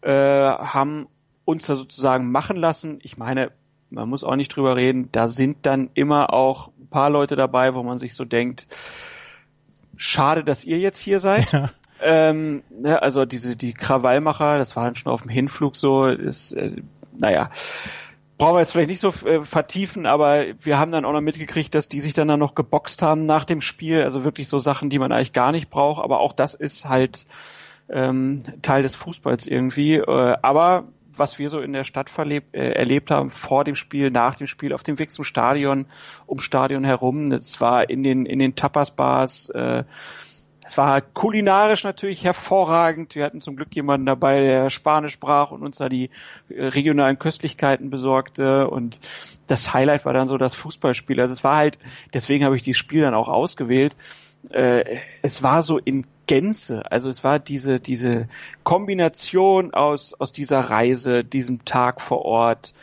äh, 0.00 0.10
haben 0.10 1.08
uns 1.44 1.66
da 1.66 1.74
sozusagen 1.74 2.32
machen 2.32 2.56
lassen. 2.56 3.00
Ich 3.02 3.18
meine, 3.18 3.52
man 3.90 4.08
muss 4.08 4.24
auch 4.24 4.36
nicht 4.36 4.56
drüber 4.56 4.76
reden, 4.76 5.10
da 5.12 5.28
sind 5.28 5.66
dann 5.66 5.90
immer 5.92 6.32
auch 6.32 6.68
ein 6.80 6.88
paar 6.88 7.10
Leute 7.10 7.36
dabei, 7.36 7.74
wo 7.74 7.82
man 7.82 7.98
sich 7.98 8.14
so 8.14 8.24
denkt, 8.24 8.66
schade, 9.98 10.42
dass 10.42 10.64
ihr 10.64 10.78
jetzt 10.78 10.98
hier 10.98 11.20
seid. 11.20 11.52
Ja. 11.52 11.70
Ähm, 12.02 12.62
ne, 12.70 13.02
also 13.02 13.26
diese 13.26 13.56
die 13.56 13.74
Krawallmacher, 13.74 14.56
das 14.56 14.74
war 14.74 14.84
dann 14.84 14.96
schon 14.96 15.12
auf 15.12 15.20
dem 15.20 15.30
Hinflug 15.30 15.76
so, 15.76 16.06
ist, 16.06 16.52
äh, 16.52 16.76
naja, 17.20 17.50
brauchen 18.40 18.54
wir 18.54 18.60
jetzt 18.60 18.72
vielleicht 18.72 18.88
nicht 18.88 19.00
so 19.00 19.08
äh, 19.26 19.44
vertiefen, 19.44 20.06
aber 20.06 20.46
wir 20.62 20.78
haben 20.78 20.92
dann 20.92 21.04
auch 21.04 21.12
noch 21.12 21.20
mitgekriegt, 21.20 21.74
dass 21.74 21.88
die 21.88 22.00
sich 22.00 22.14
dann, 22.14 22.26
dann 22.26 22.40
noch 22.40 22.54
geboxt 22.54 23.02
haben 23.02 23.26
nach 23.26 23.44
dem 23.44 23.60
Spiel, 23.60 24.02
also 24.02 24.24
wirklich 24.24 24.48
so 24.48 24.58
Sachen, 24.58 24.88
die 24.88 24.98
man 24.98 25.12
eigentlich 25.12 25.34
gar 25.34 25.52
nicht 25.52 25.68
braucht, 25.68 26.02
aber 26.02 26.20
auch 26.20 26.32
das 26.32 26.54
ist 26.54 26.88
halt 26.88 27.26
ähm, 27.90 28.42
Teil 28.62 28.82
des 28.82 28.94
Fußballs 28.94 29.46
irgendwie. 29.46 29.96
Äh, 29.96 30.36
aber 30.40 30.84
was 31.14 31.38
wir 31.38 31.50
so 31.50 31.60
in 31.60 31.74
der 31.74 31.84
Stadt 31.84 32.08
verlebt, 32.08 32.54
äh, 32.54 32.70
erlebt 32.72 33.10
haben, 33.10 33.30
vor 33.30 33.64
dem 33.64 33.76
Spiel, 33.76 34.10
nach 34.10 34.36
dem 34.36 34.46
Spiel, 34.46 34.72
auf 34.72 34.84
dem 34.84 34.98
Weg 34.98 35.10
zum 35.10 35.24
Stadion, 35.24 35.84
um 36.24 36.40
Stadion 36.40 36.82
herum. 36.82 37.28
Das 37.28 37.60
war 37.60 37.90
in 37.90 38.02
den, 38.02 38.24
in 38.24 38.38
den 38.38 38.54
Tapas-Bars. 38.54 39.50
Äh, 39.50 39.84
es 40.70 40.78
war 40.78 41.00
kulinarisch 41.00 41.82
natürlich 41.82 42.22
hervorragend. 42.22 43.16
Wir 43.16 43.24
hatten 43.24 43.40
zum 43.40 43.56
Glück 43.56 43.74
jemanden 43.74 44.06
dabei, 44.06 44.40
der 44.40 44.70
Spanisch 44.70 45.14
sprach 45.14 45.50
und 45.50 45.64
uns 45.64 45.78
da 45.78 45.88
die 45.88 46.10
äh, 46.48 46.66
regionalen 46.66 47.18
Köstlichkeiten 47.18 47.90
besorgte. 47.90 48.70
Und 48.70 49.00
das 49.48 49.74
Highlight 49.74 50.04
war 50.04 50.12
dann 50.12 50.28
so 50.28 50.38
das 50.38 50.54
Fußballspiel. 50.54 51.20
Also 51.20 51.34
es 51.34 51.42
war 51.42 51.56
halt, 51.56 51.80
deswegen 52.14 52.44
habe 52.44 52.54
ich 52.54 52.62
dieses 52.62 52.78
Spiel 52.78 53.00
dann 53.00 53.14
auch 53.14 53.26
ausgewählt. 53.26 53.96
Äh, 54.50 55.00
es 55.22 55.42
war 55.42 55.64
so 55.64 55.76
in 55.76 56.06
Gänze. 56.28 56.88
Also 56.88 57.10
es 57.10 57.24
war 57.24 57.40
diese, 57.40 57.80
diese 57.80 58.28
Kombination 58.62 59.74
aus, 59.74 60.14
aus 60.14 60.30
dieser 60.30 60.60
Reise, 60.60 61.24
diesem 61.24 61.64
Tag 61.64 62.00
vor 62.00 62.24
Ort, 62.24 62.74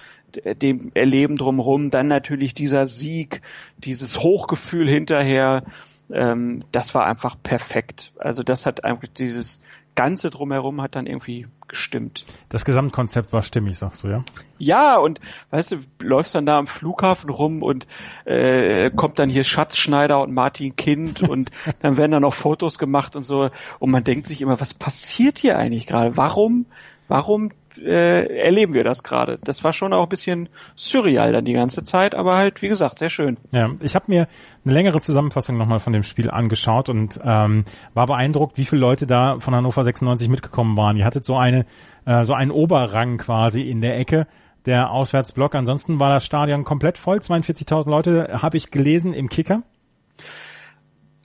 dem 0.43 0.91
Erleben 0.93 1.37
drumherum, 1.37 1.89
dann 1.89 2.07
natürlich 2.09 2.53
dieser 2.53 2.85
Sieg, 2.85 3.41
dieses 3.77 4.19
Hochgefühl 4.19 4.89
hinterher. 4.89 5.63
Ähm, 6.11 6.63
das 6.71 6.95
war 6.95 7.05
einfach 7.05 7.35
perfekt. 7.41 8.13
Also 8.17 8.43
das 8.43 8.65
hat 8.65 8.83
einfach 8.83 9.07
dieses 9.07 9.61
Ganze 9.97 10.29
drumherum 10.29 10.79
hat 10.83 10.95
dann 10.95 11.07
irgendwie 11.07 11.47
gestimmt. 11.67 12.23
Das 12.49 12.65
Gesamtkonzept 12.65 13.33
war 13.33 13.41
stimmig, 13.41 13.79
sagst 13.79 14.03
du, 14.03 14.09
ja? 14.09 14.23
Ja, 14.59 14.97
und 14.97 15.19
weißt 15.49 15.71
du, 15.71 15.77
läufst 15.99 16.35
dann 16.35 16.45
da 16.45 16.59
am 16.59 16.67
Flughafen 16.67 17.31
rum 17.31 17.63
und 17.63 17.87
äh, 18.23 18.91
kommt 18.91 19.17
dann 19.17 19.27
hier 19.27 19.43
Schatzschneider 19.43 20.21
und 20.21 20.31
Martin 20.33 20.75
Kind 20.75 21.27
und 21.27 21.49
dann 21.81 21.97
werden 21.97 22.11
da 22.11 22.19
noch 22.19 22.35
Fotos 22.35 22.77
gemacht 22.77 23.15
und 23.15 23.23
so 23.23 23.49
und 23.79 23.89
man 23.89 24.03
denkt 24.03 24.27
sich 24.27 24.41
immer, 24.41 24.61
was 24.61 24.75
passiert 24.75 25.39
hier 25.39 25.57
eigentlich 25.57 25.87
gerade? 25.87 26.15
Warum, 26.15 26.67
warum 27.07 27.49
äh, 27.83 28.25
erleben 28.39 28.73
wir 28.73 28.83
das 28.83 29.03
gerade. 29.03 29.39
Das 29.43 29.63
war 29.63 29.73
schon 29.73 29.93
auch 29.93 30.03
ein 30.03 30.09
bisschen 30.09 30.49
surreal 30.75 31.31
dann 31.31 31.45
die 31.45 31.53
ganze 31.53 31.83
Zeit, 31.83 32.15
aber 32.15 32.37
halt, 32.37 32.61
wie 32.61 32.67
gesagt, 32.67 32.99
sehr 32.99 33.09
schön. 33.09 33.37
Ja, 33.51 33.69
ich 33.81 33.95
habe 33.95 34.05
mir 34.07 34.27
eine 34.65 34.73
längere 34.73 34.99
Zusammenfassung 34.99 35.57
nochmal 35.57 35.79
von 35.79 35.93
dem 35.93 36.03
Spiel 36.03 36.29
angeschaut 36.29 36.89
und 36.89 37.19
ähm, 37.23 37.65
war 37.93 38.07
beeindruckt, 38.07 38.57
wie 38.57 38.65
viele 38.65 38.81
Leute 38.81 39.07
da 39.07 39.39
von 39.39 39.55
Hannover 39.55 39.83
96 39.83 40.29
mitgekommen 40.29 40.75
waren. 40.77 40.97
Ihr 40.97 41.05
hattet 41.05 41.25
so 41.25 41.37
eine, 41.37 41.65
äh, 42.05 42.25
so 42.25 42.33
einen 42.33 42.51
Oberrang 42.51 43.17
quasi 43.17 43.61
in 43.61 43.81
der 43.81 43.97
Ecke 43.97 44.27
der 44.65 44.91
Auswärtsblock. 44.91 45.55
Ansonsten 45.55 45.99
war 45.99 46.09
das 46.09 46.25
Stadion 46.25 46.63
komplett 46.63 46.97
voll. 46.97 47.17
42.000 47.17 47.89
Leute 47.89 48.41
habe 48.41 48.57
ich 48.57 48.71
gelesen 48.71 49.13
im 49.13 49.29
Kicker 49.29 49.63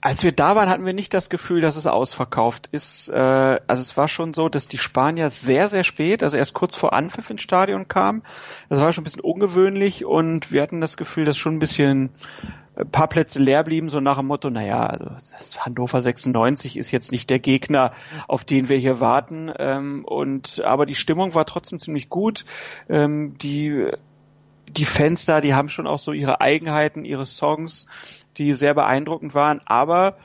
als 0.03 0.21
wir 0.21 0.33
da 0.33 0.53
waren, 0.57 0.67
hatten 0.67 0.85
wir 0.85 0.91
nicht 0.91 1.13
das 1.13 1.29
Gefühl, 1.29 1.61
dass 1.61 1.77
es 1.77 1.87
ausverkauft 1.87 2.67
ist. 2.73 3.07
Äh, 3.07 3.15
also 3.15 3.81
es 3.81 3.95
war 3.95 4.09
schon 4.09 4.33
so, 4.33 4.49
dass 4.49 4.67
die 4.67 4.77
Spanier 4.77 5.29
sehr, 5.29 5.69
sehr 5.69 5.85
spät, 5.85 6.23
also 6.23 6.35
erst 6.35 6.53
kurz 6.53 6.75
vor 6.75 6.91
Anpfiff 6.91 7.29
ins 7.29 7.41
Stadion 7.41 7.87
kamen. 7.87 8.21
Das 8.67 8.81
war 8.81 8.91
schon 8.91 9.03
ein 9.03 9.05
bisschen 9.05 9.21
ungewöhnlich 9.21 10.03
und 10.03 10.51
wir 10.51 10.61
hatten 10.61 10.81
das 10.81 10.97
Gefühl, 10.97 11.23
dass 11.23 11.37
schon 11.37 11.55
ein 11.55 11.59
bisschen 11.59 12.09
ein 12.75 12.89
paar 12.89 13.07
Plätze 13.07 13.39
leer 13.39 13.63
blieben, 13.63 13.87
so 13.87 14.01
nach 14.01 14.17
dem 14.17 14.25
Motto, 14.27 14.49
naja, 14.49 14.85
also 14.85 15.09
Hannover 15.59 16.01
96 16.01 16.75
ist 16.75 16.91
jetzt 16.91 17.13
nicht 17.13 17.29
der 17.29 17.39
Gegner, 17.39 17.93
auf 18.27 18.43
den 18.43 18.67
wir 18.67 18.77
hier 18.77 18.99
warten. 18.99 19.53
Ähm, 19.57 20.03
und 20.03 20.61
aber 20.65 20.85
die 20.85 20.95
Stimmung 20.95 21.33
war 21.33 21.45
trotzdem 21.45 21.79
ziemlich 21.79 22.09
gut. 22.09 22.43
Ähm, 22.89 23.37
die 23.37 23.87
die 24.69 24.85
Fans 24.85 25.25
da, 25.25 25.39
die 25.39 25.53
haben 25.53 25.69
schon 25.69 25.87
auch 25.87 25.99
so 25.99 26.13
ihre 26.13 26.41
Eigenheiten, 26.41 27.05
ihre 27.05 27.25
Songs 27.25 27.87
die 28.37 28.53
sehr 28.53 28.73
beeindruckend 28.73 29.33
waren. 29.35 29.61
Aber 29.65 30.17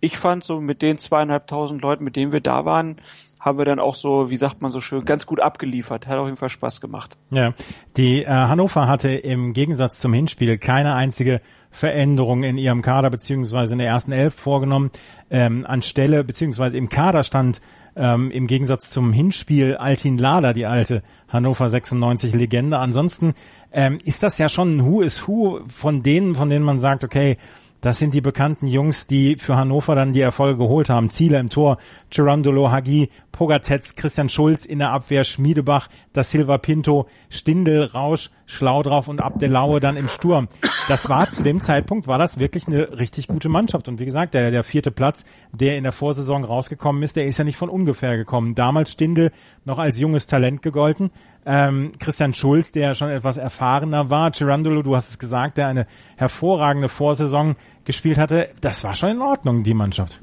ich 0.00 0.18
fand 0.18 0.44
so 0.44 0.60
mit 0.60 0.82
den 0.82 0.98
zweieinhalbtausend 0.98 1.80
Leuten, 1.82 2.04
mit 2.04 2.16
denen 2.16 2.32
wir 2.32 2.40
da 2.40 2.64
waren, 2.64 3.00
haben 3.42 3.58
wir 3.58 3.64
dann 3.64 3.80
auch 3.80 3.96
so, 3.96 4.30
wie 4.30 4.36
sagt 4.36 4.62
man 4.62 4.70
so 4.70 4.80
schön, 4.80 5.04
ganz 5.04 5.26
gut 5.26 5.40
abgeliefert. 5.40 6.06
Hat 6.06 6.16
auf 6.16 6.26
jeden 6.26 6.36
Fall 6.36 6.48
Spaß 6.48 6.80
gemacht. 6.80 7.18
Ja, 7.30 7.54
die 7.96 8.22
äh, 8.22 8.28
Hannover 8.28 8.86
hatte 8.86 9.10
im 9.10 9.52
Gegensatz 9.52 9.98
zum 9.98 10.12
Hinspiel 10.12 10.58
keine 10.58 10.94
einzige 10.94 11.40
Veränderung 11.72 12.44
in 12.44 12.56
ihrem 12.56 12.82
Kader 12.82 13.10
beziehungsweise 13.10 13.74
in 13.74 13.78
der 13.78 13.88
ersten 13.88 14.12
Elf 14.12 14.34
vorgenommen. 14.34 14.92
Ähm, 15.28 15.66
anstelle 15.66 16.22
beziehungsweise 16.22 16.78
im 16.78 16.88
Kader 16.88 17.24
stand 17.24 17.60
ähm, 17.96 18.30
im 18.30 18.46
Gegensatz 18.46 18.90
zum 18.90 19.12
Hinspiel 19.12 19.76
Altin 19.76 20.18
Lada, 20.18 20.52
die 20.52 20.66
alte 20.66 21.02
Hannover 21.26 21.68
96 21.68 22.34
Legende. 22.34 22.78
Ansonsten 22.78 23.34
ähm, 23.72 23.98
ist 24.04 24.22
das 24.22 24.38
ja 24.38 24.48
schon 24.48 24.76
ein 24.76 24.86
Who 24.86 25.00
is 25.02 25.26
Who 25.26 25.62
von 25.66 26.04
denen, 26.04 26.36
von 26.36 26.48
denen 26.48 26.64
man 26.64 26.78
sagt, 26.78 27.02
okay, 27.02 27.38
das 27.82 27.98
sind 27.98 28.14
die 28.14 28.20
bekannten 28.20 28.68
Jungs, 28.68 29.08
die 29.08 29.36
für 29.36 29.56
Hannover 29.56 29.96
dann 29.96 30.12
die 30.12 30.20
Erfolge 30.20 30.56
geholt 30.56 30.88
haben. 30.88 31.10
Ziele 31.10 31.38
im 31.38 31.48
Tor, 31.48 31.78
Gerandolo, 32.10 32.70
Hagi, 32.70 33.10
Pogatetz, 33.32 33.96
Christian 33.96 34.28
Schulz 34.28 34.64
in 34.64 34.78
der 34.78 34.92
Abwehr, 34.92 35.24
Schmiedebach, 35.24 35.88
da 36.12 36.22
Silva 36.22 36.58
Pinto, 36.58 37.08
Stindel, 37.28 37.86
Rausch, 37.86 38.30
Schlau 38.52 38.82
drauf 38.82 39.08
und 39.08 39.20
Abdelaue 39.20 39.80
dann 39.80 39.96
im 39.96 40.08
Sturm. 40.08 40.48
Das 40.86 41.08
war 41.08 41.30
zu 41.30 41.42
dem 41.42 41.60
Zeitpunkt, 41.60 42.06
war 42.06 42.18
das 42.18 42.38
wirklich 42.38 42.68
eine 42.68 42.98
richtig 42.98 43.26
gute 43.28 43.48
Mannschaft. 43.48 43.88
Und 43.88 43.98
wie 43.98 44.04
gesagt, 44.04 44.34
der, 44.34 44.50
der 44.50 44.62
vierte 44.62 44.90
Platz, 44.90 45.24
der 45.52 45.78
in 45.78 45.84
der 45.84 45.92
Vorsaison 45.92 46.44
rausgekommen 46.44 47.02
ist, 47.02 47.16
der 47.16 47.24
ist 47.24 47.38
ja 47.38 47.44
nicht 47.44 47.56
von 47.56 47.70
ungefähr 47.70 48.16
gekommen. 48.16 48.54
Damals 48.54 48.90
Stindel 48.90 49.32
noch 49.64 49.78
als 49.78 49.98
junges 49.98 50.26
Talent 50.26 50.60
gegolten. 50.60 51.10
Ähm, 51.46 51.92
Christian 51.98 52.34
Schulz, 52.34 52.72
der 52.72 52.94
schon 52.94 53.08
etwas 53.08 53.38
erfahrener 53.38 54.10
war. 54.10 54.30
Girandolo, 54.30 54.82
du 54.82 54.94
hast 54.96 55.08
es 55.08 55.18
gesagt, 55.18 55.56
der 55.56 55.68
eine 55.68 55.86
hervorragende 56.16 56.90
Vorsaison 56.90 57.56
gespielt 57.84 58.18
hatte. 58.18 58.50
Das 58.60 58.84
war 58.84 58.94
schon 58.94 59.10
in 59.10 59.22
Ordnung, 59.22 59.62
die 59.62 59.74
Mannschaft. 59.74 60.20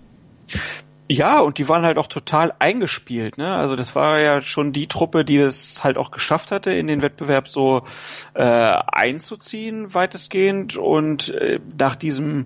Ja, 1.11 1.39
und 1.39 1.57
die 1.57 1.67
waren 1.67 1.81
halt 1.81 1.97
auch 1.97 2.05
total 2.05 2.53
eingespielt. 2.59 3.39
Ne? 3.39 3.55
Also 3.55 3.75
das 3.75 3.95
war 3.95 4.19
ja 4.19 4.43
schon 4.43 4.73
die 4.73 4.85
Truppe, 4.85 5.25
die 5.25 5.37
es 5.37 5.83
halt 5.83 5.97
auch 5.97 6.11
geschafft 6.11 6.51
hatte, 6.51 6.71
in 6.71 6.85
den 6.85 7.01
Wettbewerb 7.01 7.47
so 7.47 7.81
äh, 8.35 8.43
einzuziehen, 8.43 9.95
weitestgehend. 9.95 10.77
Und 10.77 11.29
äh, 11.29 11.59
nach 11.79 11.95
diesem, 11.95 12.45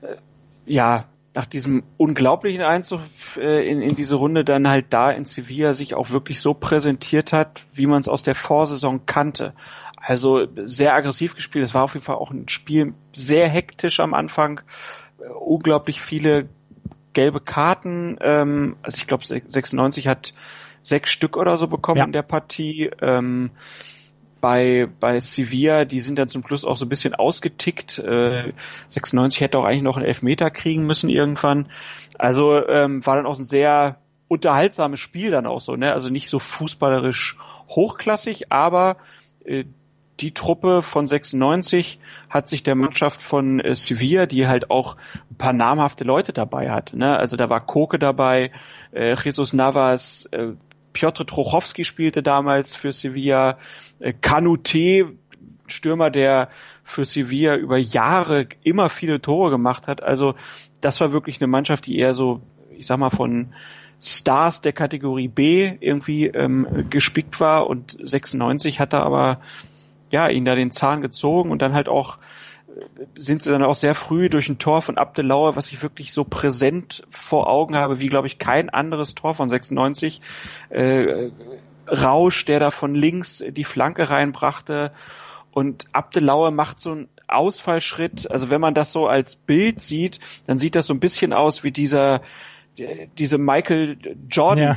äh, 0.00 0.16
ja, 0.64 1.04
nach 1.34 1.44
diesem 1.44 1.82
unglaublichen 1.98 2.62
Einzug 2.62 3.00
äh, 3.36 3.68
in, 3.70 3.82
in 3.82 3.94
diese 3.94 4.16
Runde 4.16 4.42
dann 4.42 4.66
halt 4.66 4.86
da 4.88 5.10
in 5.10 5.26
Sevilla 5.26 5.74
sich 5.74 5.94
auch 5.94 6.08
wirklich 6.08 6.40
so 6.40 6.54
präsentiert 6.54 7.34
hat, 7.34 7.66
wie 7.74 7.86
man 7.86 8.00
es 8.00 8.08
aus 8.08 8.22
der 8.22 8.34
Vorsaison 8.34 9.04
kannte. 9.04 9.52
Also 9.98 10.46
sehr 10.64 10.94
aggressiv 10.94 11.34
gespielt. 11.34 11.66
Es 11.66 11.74
war 11.74 11.82
auf 11.82 11.92
jeden 11.92 12.06
Fall 12.06 12.16
auch 12.16 12.30
ein 12.30 12.48
Spiel 12.48 12.94
sehr 13.12 13.50
hektisch 13.50 14.00
am 14.00 14.14
Anfang. 14.14 14.62
Äh, 15.20 15.28
unglaublich 15.28 16.00
viele 16.00 16.48
gelbe 17.16 17.40
Karten. 17.40 18.18
Ähm, 18.20 18.76
also 18.82 18.98
ich 18.98 19.06
glaube 19.06 19.24
96 19.24 20.06
hat 20.06 20.34
sechs 20.82 21.10
Stück 21.10 21.38
oder 21.38 21.56
so 21.56 21.66
bekommen 21.66 21.98
ja. 21.98 22.04
in 22.04 22.12
der 22.12 22.22
Partie. 22.22 22.90
Ähm, 23.00 23.50
bei, 24.42 24.86
bei 25.00 25.18
Sevilla, 25.18 25.86
die 25.86 26.00
sind 26.00 26.18
dann 26.18 26.28
zum 26.28 26.46
Schluss 26.46 26.66
auch 26.66 26.76
so 26.76 26.84
ein 26.84 26.90
bisschen 26.90 27.14
ausgetickt. 27.14 27.98
Äh, 27.98 28.52
96 28.88 29.40
hätte 29.40 29.58
auch 29.58 29.64
eigentlich 29.64 29.82
noch 29.82 29.96
einen 29.96 30.04
Elfmeter 30.04 30.50
kriegen 30.50 30.84
müssen 30.84 31.08
irgendwann. 31.08 31.70
Also 32.18 32.68
ähm, 32.68 33.04
war 33.06 33.16
dann 33.16 33.26
auch 33.26 33.38
ein 33.38 33.44
sehr 33.44 33.98
unterhaltsames 34.28 35.00
Spiel 35.00 35.30
dann 35.30 35.46
auch 35.46 35.62
so, 35.62 35.74
ne? 35.74 35.92
Also 35.92 36.10
nicht 36.10 36.28
so 36.28 36.38
fußballerisch 36.38 37.38
hochklassig, 37.70 38.52
aber 38.52 38.98
äh, 39.46 39.64
die 40.20 40.32
Truppe 40.32 40.82
von 40.82 41.06
96 41.06 41.98
hat 42.30 42.48
sich 42.48 42.62
der 42.62 42.74
Mannschaft 42.74 43.20
von 43.22 43.60
äh, 43.60 43.74
Sevilla, 43.74 44.26
die 44.26 44.46
halt 44.46 44.70
auch 44.70 44.96
ein 45.30 45.36
paar 45.36 45.52
namhafte 45.52 46.04
Leute 46.04 46.32
dabei 46.32 46.70
hat. 46.70 46.94
Ne? 46.94 47.16
Also 47.16 47.36
da 47.36 47.50
war 47.50 47.64
Koke 47.64 47.98
dabei, 47.98 48.50
äh, 48.92 49.14
Jesus 49.22 49.52
Navas, 49.52 50.26
äh, 50.32 50.52
Piotr 50.92 51.26
Trochowski 51.26 51.84
spielte 51.84 52.22
damals 52.22 52.74
für 52.74 52.92
Sevilla, 52.92 53.58
äh, 53.98 54.14
Kanute, 54.14 55.12
Stürmer, 55.66 56.10
der 56.10 56.48
für 56.84 57.04
Sevilla 57.04 57.56
über 57.56 57.76
Jahre 57.76 58.48
immer 58.62 58.88
viele 58.88 59.20
Tore 59.20 59.50
gemacht 59.50 59.88
hat. 59.88 60.02
Also 60.02 60.34
das 60.80 61.00
war 61.00 61.12
wirklich 61.12 61.40
eine 61.40 61.48
Mannschaft, 61.48 61.86
die 61.86 61.98
eher 61.98 62.14
so, 62.14 62.40
ich 62.70 62.86
sag 62.86 62.98
mal, 62.98 63.10
von 63.10 63.52
Stars 64.00 64.60
der 64.60 64.72
Kategorie 64.72 65.28
B 65.28 65.76
irgendwie 65.80 66.26
ähm, 66.26 66.86
gespickt 66.90 67.40
war 67.40 67.66
und 67.66 67.96
96 68.00 68.78
hatte 68.78 68.98
aber 68.98 69.40
ja, 70.10 70.28
ihn 70.28 70.44
da 70.44 70.54
den 70.54 70.70
Zahn 70.70 71.00
gezogen 71.00 71.50
und 71.50 71.62
dann 71.62 71.74
halt 71.74 71.88
auch 71.88 72.18
äh, 72.68 73.04
sind 73.16 73.42
sie 73.42 73.50
dann 73.50 73.62
auch 73.62 73.74
sehr 73.74 73.94
früh 73.94 74.28
durch 74.28 74.48
ein 74.48 74.58
Tor 74.58 74.82
von 74.82 74.98
Abdelauer, 74.98 75.56
was 75.56 75.72
ich 75.72 75.82
wirklich 75.82 76.12
so 76.12 76.24
präsent 76.24 77.04
vor 77.10 77.48
Augen 77.48 77.76
habe, 77.76 78.00
wie 78.00 78.08
glaube 78.08 78.26
ich 78.26 78.38
kein 78.38 78.70
anderes 78.70 79.14
Tor 79.14 79.34
von 79.34 79.48
96. 79.48 80.20
Äh, 80.70 81.30
Rausch, 81.88 82.44
der 82.44 82.58
da 82.58 82.70
von 82.70 82.94
links 82.94 83.44
die 83.48 83.64
Flanke 83.64 84.10
reinbrachte 84.10 84.92
und 85.52 85.86
Abdelauer 85.92 86.50
macht 86.50 86.80
so 86.80 86.92
einen 86.92 87.08
Ausfallschritt. 87.28 88.30
Also 88.30 88.50
wenn 88.50 88.60
man 88.60 88.74
das 88.74 88.92
so 88.92 89.06
als 89.06 89.36
Bild 89.36 89.80
sieht, 89.80 90.20
dann 90.46 90.58
sieht 90.58 90.74
das 90.74 90.86
so 90.86 90.94
ein 90.94 91.00
bisschen 91.00 91.32
aus 91.32 91.64
wie 91.64 91.70
dieser 91.70 92.22
diese 93.16 93.38
Michael 93.38 93.96
Jordan 94.28 94.76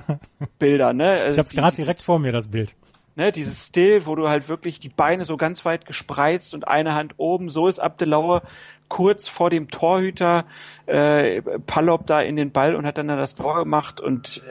Bilder, 0.60 0.94
ne? 0.94 1.28
Ich 1.28 1.38
habe 1.38 1.50
gerade 1.50 1.76
direkt 1.76 2.02
vor 2.02 2.18
mir 2.18 2.32
das 2.32 2.48
Bild 2.48 2.74
ne, 3.20 3.32
dieses 3.32 3.68
Still, 3.68 4.06
wo 4.06 4.16
du 4.16 4.30
halt 4.30 4.50
wirklich 4.50 4.80
die 4.80 4.90
Beine 4.90 5.26
so 5.26 5.38
ganz 5.38 5.66
weit 5.66 5.86
gespreizt 5.86 6.54
und 6.54 6.68
eine 6.68 6.96
Hand 6.96 7.16
oben, 7.18 7.50
so 7.50 7.68
ist 7.68 7.80
Abdelauer 7.80 8.42
kurz 8.88 9.28
vor 9.28 9.50
dem 9.50 9.70
Torhüter 9.70 10.46
äh, 10.88 11.42
Pallop 11.42 12.08
da 12.08 12.22
in 12.22 12.36
den 12.36 12.52
Ball 12.52 12.76
und 12.76 12.88
hat 12.88 12.98
dann 12.98 13.08
das 13.08 13.36
Tor 13.36 13.56
gemacht 13.60 14.00
und 14.00 14.42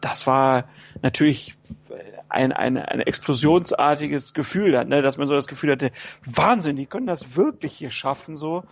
das 0.00 0.26
war 0.26 0.64
natürlich 1.02 1.56
ein, 2.28 2.52
ein, 2.52 2.76
ein 2.76 3.00
explosionsartiges 3.00 4.34
Gefühl, 4.34 4.72
dann, 4.72 4.88
ne, 4.88 5.02
dass 5.02 5.16
man 5.16 5.26
so 5.26 5.34
das 5.34 5.48
Gefühl 5.48 5.72
hatte, 5.72 5.90
Wahnsinn, 6.24 6.76
die 6.76 6.86
können 6.86 7.06
das 7.06 7.36
wirklich 7.36 7.72
hier 7.72 7.90
schaffen, 7.90 8.36
so. 8.36 8.62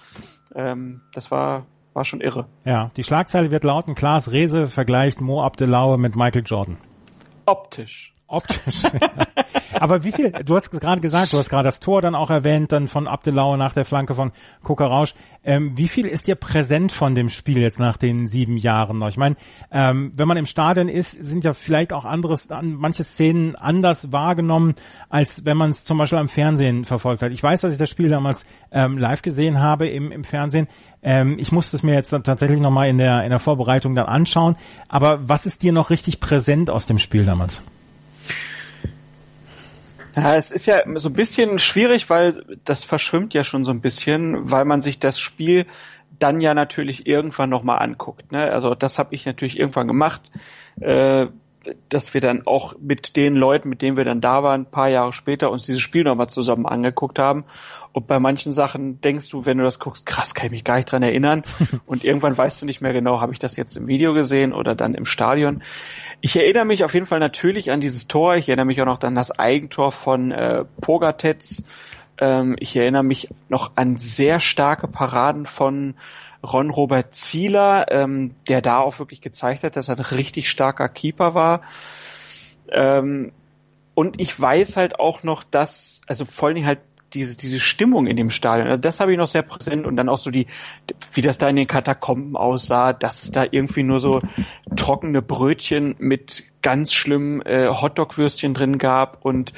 Ähm, 0.55 1.01
das 1.13 1.31
war, 1.31 1.67
war 1.93 2.05
schon 2.05 2.21
irre. 2.21 2.47
Ja, 2.65 2.93
die 2.97 3.03
Schlagzeile 3.03 3.51
wird 3.51 3.65
lauten, 3.65 3.95
Klaas 3.95 4.31
Rehse 4.31 4.69
vergleicht 4.69 5.21
Mo 5.21 5.43
Abdelaue 5.43 5.99
mit 5.99 6.15
Michael 6.15 6.45
Jordan. 6.47 6.79
Optisch 7.47 8.15
Optisch. 8.29 8.83
Aber 9.81 10.05
wie 10.05 10.13
viel, 10.13 10.33
du 10.33 10.55
hast 10.55 10.71
gerade 10.71 11.01
gesagt, 11.01 11.33
du 11.33 11.39
hast 11.39 11.49
gerade 11.49 11.67
das 11.67 11.81
Tor 11.81 12.03
dann 12.03 12.15
auch 12.15 12.29
erwähnt, 12.29 12.73
dann 12.73 12.87
von 12.87 13.07
Abdelau 13.07 13.57
nach 13.57 13.73
der 13.73 13.87
Flanke 13.87 14.15
von 14.15 14.33
Kokarausch. 14.63 15.15
Ähm, 15.45 15.73
wie 15.77 15.89
viel 15.89 16.07
ist 16.07 16.29
dir 16.29 16.35
präsent 16.35 16.93
von 16.93 17.15
dem 17.15 17.31
Spiel 17.31 17.59
jetzt 17.59 17.79
nach 17.79 17.97
den 17.97 18.29
sieben 18.29 18.59
Jahren 18.59 18.99
noch? 18.99 19.09
Ich 19.09 19.17
meine, 19.17 19.37
ähm, 19.71 20.13
wenn 20.15 20.29
man 20.29 20.37
im 20.37 20.45
Stadion 20.45 20.89
ist, 20.89 21.13
sind 21.13 21.43
ja 21.43 21.55
vielleicht 21.55 21.95
auch 21.95 22.05
anderes, 22.05 22.49
manche 22.63 23.03
Szenen 23.03 23.57
anders 23.57 24.13
wahrgenommen, 24.13 24.75
als 25.09 25.47
wenn 25.47 25.57
man 25.57 25.71
es 25.71 25.85
zum 25.85 25.97
Beispiel 25.97 26.19
am 26.19 26.29
Fernsehen 26.29 26.85
verfolgt 26.85 27.23
hat. 27.23 27.33
Ich 27.33 27.43
weiß, 27.43 27.63
dass 27.63 27.73
ich 27.73 27.79
das 27.79 27.89
Spiel 27.89 28.11
damals 28.11 28.45
ähm, 28.73 28.99
live 28.99 29.23
gesehen 29.23 29.61
habe 29.61 29.89
im, 29.89 30.13
im 30.13 30.25
Fernsehen. 30.25 30.69
Ähm, 31.03 31.39
ich 31.39 31.51
musste 31.51 31.77
es 31.77 31.83
mir 31.83 31.95
jetzt 31.95 32.13
dann 32.13 32.25
tatsächlich 32.25 32.61
nochmal 32.61 32.89
in 32.89 32.99
der, 32.99 33.23
in 33.25 33.31
der 33.31 33.39
Vorbereitung 33.39 33.95
dann 33.95 34.07
anschauen. 34.07 34.57
Aber 34.89 35.27
was 35.27 35.47
ist 35.47 35.63
dir 35.63 35.73
noch 35.73 35.89
richtig 35.89 36.21
präsent 36.21 36.69
aus 36.69 36.85
dem 36.85 36.99
Spiel 36.99 37.25
damals? 37.25 37.63
Ja, 40.19 40.35
es 40.35 40.51
ist 40.51 40.67
ja 40.67 40.83
so 40.97 41.09
ein 41.09 41.13
bisschen 41.13 41.61
schwierig, 41.61 42.11
weil 42.11 42.45
das 42.65 42.83
verschwimmt 42.83 43.35
ja 43.35 43.45
schon 43.45 43.63
so 43.63 43.71
ein 43.71 43.81
bisschen, 43.81 44.51
weil 44.51 44.65
man 44.65 44.81
sich 44.81 44.99
das 44.99 45.21
Spiel 45.21 45.65
dann 46.19 46.41
ja 46.41 46.55
natürlich 46.55 47.07
irgendwann 47.07 47.51
nochmal 47.51 47.79
anguckt. 47.79 48.33
Ne? 48.33 48.51
Also 48.51 48.75
das 48.75 48.99
habe 48.99 49.15
ich 49.15 49.27
natürlich 49.27 49.57
irgendwann 49.57 49.87
gemacht, 49.87 50.33
äh, 50.81 51.27
dass 51.89 52.15
wir 52.15 52.21
dann 52.21 52.47
auch 52.47 52.75
mit 52.81 53.17
den 53.17 53.35
Leuten, 53.35 53.69
mit 53.69 53.83
denen 53.83 53.97
wir 53.97 54.05
dann 54.05 54.21
da 54.21 54.43
waren, 54.43 54.63
ein 54.63 54.71
paar 54.71 54.89
Jahre 54.89 55.13
später 55.13 55.51
uns 55.51 55.67
dieses 55.67 55.81
Spiel 55.81 56.05
nochmal 56.05 56.29
zusammen 56.29 56.67
angeguckt 56.67 57.19
haben. 57.19 57.45
Und 57.93 58.07
bei 58.07 58.19
manchen 58.19 58.53
Sachen 58.53 59.01
denkst 59.01 59.29
du, 59.31 59.45
wenn 59.45 59.59
du 59.59 59.65
das 59.65 59.79
guckst, 59.79 60.07
krass, 60.07 60.35
kann 60.35 60.47
ich 60.47 60.53
mich 60.53 60.65
gar 60.65 60.77
nicht 60.77 60.91
dran 60.91 61.03
erinnern. 61.03 61.43
Und 61.87 62.05
irgendwann 62.05 62.37
weißt 62.37 62.63
du 62.63 62.67
nicht 62.67 62.81
mehr 62.81 62.93
genau, 62.93 63.21
habe 63.21 63.33
ich 63.33 63.39
das 63.39 63.57
jetzt 63.57 63.77
im 63.77 63.87
Video 63.87 64.15
gesehen 64.15 64.53
oder 64.53 64.75
dann 64.75 64.95
im 64.95 65.05
Stadion. 65.05 65.63
Ich 66.21 66.37
erinnere 66.37 66.65
mich 66.65 66.85
auf 66.85 66.95
jeden 66.95 67.07
Fall 67.07 67.21
natürlich 67.21 67.71
an 67.71 67.81
dieses 67.81 68.09
Tor. 68.09 68.37
Ich 68.37 68.49
erinnere 68.49 68.67
mich 68.67 68.81
auch 68.81 68.87
noch 68.87 69.01
an 69.01 69.15
das 69.15 69.39
Eigentor 69.39 69.93
von 69.93 70.31
äh, 70.31 70.65
Pogatetz. 70.81 71.65
Ähm, 72.19 72.57
ich 72.59 72.77
erinnere 72.77 73.05
mich 73.05 73.29
noch 73.49 73.73
an 73.77 73.97
sehr 73.97 74.41
starke 74.41 74.89
Paraden 74.89 75.47
von 75.47 75.95
Ron 76.43 76.71
Robert 76.71 77.15
Zieler, 77.15 77.87
ähm, 77.91 78.35
der 78.49 78.61
da 78.61 78.79
auch 78.79 78.99
wirklich 78.99 79.21
gezeigt 79.21 79.65
hat, 79.65 79.77
dass 79.77 79.89
er 79.89 79.97
ein 79.97 80.03
richtig 80.03 80.49
starker 80.49 80.89
Keeper 80.89 81.35
war. 81.35 81.63
Ähm, 82.71 83.33
und 83.95 84.21
ich 84.21 84.39
weiß 84.39 84.77
halt 84.77 85.01
auch 85.01 85.23
noch, 85.23 85.43
dass, 85.43 86.03
also 86.07 86.25
vor 86.25 86.49
allen 86.49 86.55
Dingen 86.55 86.67
halt 86.67 86.81
diese, 87.15 87.37
diese 87.37 87.59
Stimmung 87.59 88.07
in 88.07 88.17
dem 88.17 88.31
Stadion, 88.31 88.69
also 88.69 88.81
das 88.81 89.01
habe 89.01 89.13
ich 89.13 89.19
noch 89.19 89.27
sehr 89.27 89.43
präsent 89.43 89.87
und 89.87 89.97
dann 89.97 90.09
auch 90.09 90.19
so 90.19 90.31
die, 90.31 90.47
wie 91.13 91.23
das 91.23 91.39
da 91.39 91.49
in 91.49 91.57
den 91.57 91.67
Katakomben 91.67 92.37
aussah, 92.37 92.93
dass 92.93 93.25
es 93.25 93.33
da 93.33 93.45
irgendwie 93.51 93.83
nur 93.83 93.99
so 93.99 94.21
trockene 94.77 95.23
Brötchen 95.23 95.97
mit 95.99 96.45
ganz 96.63 96.93
schlimmen 96.93 97.41
äh, 97.43 97.69
Hotdog-Würstchen 97.69 98.53
drin 98.53 98.79
gab 98.79 99.25
und 99.25 99.53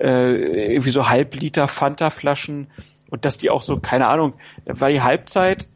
äh, 0.00 0.72
irgendwie 0.72 0.90
so 0.90 1.08
Halbliter 1.08 1.68
Fanta-Flaschen 1.68 2.66
und 3.08 3.24
dass 3.24 3.38
die 3.38 3.50
auch 3.50 3.62
so, 3.62 3.78
keine 3.78 4.08
Ahnung, 4.08 4.34
war 4.64 4.90
die 4.90 5.02
Halbzeit 5.02 5.68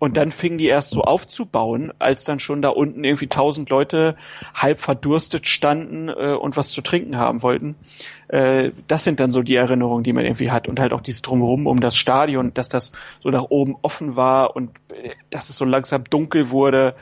und 0.00 0.16
dann 0.16 0.32
fingen 0.32 0.56
die 0.56 0.66
erst 0.66 0.90
so 0.90 1.02
aufzubauen, 1.02 1.92
als 1.98 2.24
dann 2.24 2.40
schon 2.40 2.62
da 2.62 2.70
unten 2.70 3.04
irgendwie 3.04 3.26
tausend 3.26 3.68
Leute 3.68 4.16
halb 4.54 4.80
verdurstet 4.80 5.46
standen 5.46 6.08
äh, 6.08 6.32
und 6.32 6.56
was 6.56 6.70
zu 6.70 6.80
trinken 6.80 7.16
haben 7.16 7.42
wollten. 7.42 7.76
Äh, 8.28 8.72
das 8.88 9.04
sind 9.04 9.20
dann 9.20 9.30
so 9.30 9.42
die 9.42 9.56
Erinnerungen, 9.56 10.02
die 10.02 10.14
man 10.14 10.24
irgendwie 10.24 10.50
hat. 10.50 10.68
Und 10.68 10.80
halt 10.80 10.94
auch 10.94 11.02
dieses 11.02 11.20
Drumherum 11.20 11.66
um 11.66 11.80
das 11.80 11.96
Stadion, 11.96 12.54
dass 12.54 12.70
das 12.70 12.92
so 13.22 13.28
nach 13.28 13.44
oben 13.50 13.76
offen 13.82 14.16
war 14.16 14.56
und 14.56 14.70
äh, 14.88 15.10
dass 15.28 15.50
es 15.50 15.58
so 15.58 15.66
langsam 15.66 16.04
dunkel 16.04 16.48
wurde. 16.48 16.94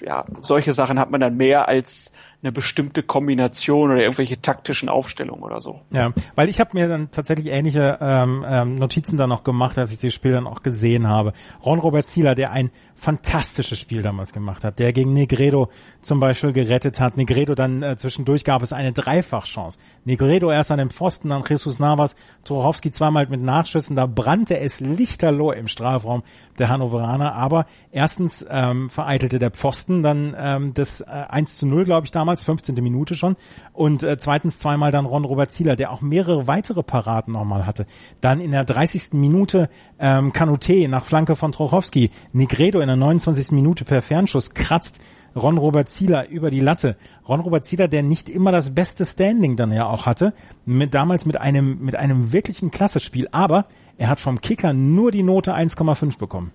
Ja, 0.00 0.24
solche 0.40 0.72
Sachen 0.72 0.98
hat 0.98 1.10
man 1.10 1.20
dann 1.20 1.36
mehr 1.36 1.68
als 1.68 2.14
eine 2.46 2.52
bestimmte 2.52 3.02
Kombination 3.02 3.90
oder 3.90 4.00
irgendwelche 4.00 4.40
taktischen 4.40 4.88
Aufstellungen 4.88 5.42
oder 5.42 5.60
so. 5.60 5.80
Ja, 5.90 6.12
weil 6.36 6.48
ich 6.48 6.60
habe 6.60 6.70
mir 6.74 6.88
dann 6.88 7.10
tatsächlich 7.10 7.48
ähnliche 7.48 7.98
ähm, 8.00 8.44
ähm, 8.48 8.76
Notizen 8.76 9.16
dann 9.16 9.28
noch 9.28 9.42
gemacht, 9.42 9.76
als 9.78 9.92
ich 9.92 9.98
das 9.98 10.14
Spiel 10.14 10.32
dann 10.32 10.46
auch 10.46 10.62
gesehen 10.62 11.08
habe. 11.08 11.32
Ron 11.64 11.80
Robert 11.80 12.06
Zieler, 12.06 12.36
der 12.36 12.52
ein 12.52 12.70
fantastisches 12.96 13.78
Spiel 13.78 14.02
damals 14.02 14.32
gemacht 14.32 14.64
hat, 14.64 14.78
der 14.78 14.92
gegen 14.92 15.12
Negredo 15.12 15.68
zum 16.00 16.18
Beispiel 16.18 16.52
gerettet 16.52 16.98
hat. 16.98 17.16
Negredo 17.16 17.54
dann 17.54 17.82
äh, 17.82 17.96
zwischendurch 17.96 18.44
gab 18.44 18.62
es 18.62 18.72
eine 18.72 18.92
Dreifachchance. 18.92 19.78
Negredo 20.04 20.50
erst 20.50 20.70
an 20.70 20.78
dem 20.78 20.90
Pfosten, 20.90 21.28
dann 21.28 21.44
Jesus 21.48 21.78
Navas, 21.78 22.16
Torowski 22.44 22.90
zweimal 22.90 23.26
mit 23.26 23.42
Nachschüssen, 23.42 23.96
da 23.96 24.06
brannte 24.06 24.58
es 24.58 24.80
lichterloh 24.80 25.52
im 25.52 25.68
Strafraum 25.68 26.22
der 26.58 26.68
Hannoveraner, 26.68 27.34
aber 27.34 27.66
erstens 27.92 28.44
ähm, 28.48 28.90
vereitelte 28.90 29.38
der 29.38 29.50
Pfosten 29.50 30.02
dann 30.02 30.34
ähm, 30.38 30.74
das 30.74 31.02
äh, 31.02 31.04
1 31.06 31.56
zu 31.56 31.66
0, 31.66 31.84
glaube 31.84 32.06
ich, 32.06 32.10
damals, 32.10 32.44
15. 32.44 32.74
Minute 32.76 33.14
schon 33.14 33.36
und 33.72 34.02
äh, 34.02 34.16
zweitens 34.18 34.58
zweimal 34.58 34.90
dann 34.90 35.06
Ron 35.06 35.24
Robert 35.24 35.50
Zieler, 35.50 35.76
der 35.76 35.92
auch 35.92 36.00
mehrere 36.00 36.46
weitere 36.46 36.82
Paraden 36.82 37.34
nochmal 37.34 37.66
hatte. 37.66 37.86
Dann 38.20 38.40
in 38.40 38.52
der 38.52 38.64
30. 38.64 39.12
Minute 39.12 39.68
ähm, 39.98 40.32
Kanute 40.32 40.88
nach 40.88 41.04
Flanke 41.04 41.36
von 41.36 41.52
Trochowski, 41.52 42.10
Negredo 42.32 42.80
in 42.80 42.86
der 42.86 42.95
29. 42.96 43.52
Minute 43.52 43.84
per 43.84 44.02
Fernschuss 44.02 44.54
kratzt 44.54 45.00
Ron 45.36 45.58
Robert 45.58 45.88
Zieler 45.88 46.28
über 46.28 46.50
die 46.50 46.60
Latte. 46.60 46.96
Ron 47.28 47.40
Robert 47.40 47.64
Zieler, 47.64 47.88
der 47.88 48.02
nicht 48.02 48.28
immer 48.28 48.52
das 48.52 48.74
beste 48.74 49.04
Standing 49.04 49.56
dann 49.56 49.70
ja 49.70 49.86
auch 49.86 50.06
hatte, 50.06 50.32
mit, 50.64 50.94
damals 50.94 51.26
mit 51.26 51.38
einem, 51.38 51.78
mit 51.80 51.94
einem 51.94 52.32
wirklichen 52.32 52.70
Klassespiel, 52.70 53.28
aber 53.32 53.66
er 53.98 54.08
hat 54.08 54.20
vom 54.20 54.40
Kicker 54.40 54.72
nur 54.72 55.10
die 55.10 55.22
Note 55.22 55.54
1,5 55.54 56.18
bekommen. 56.18 56.52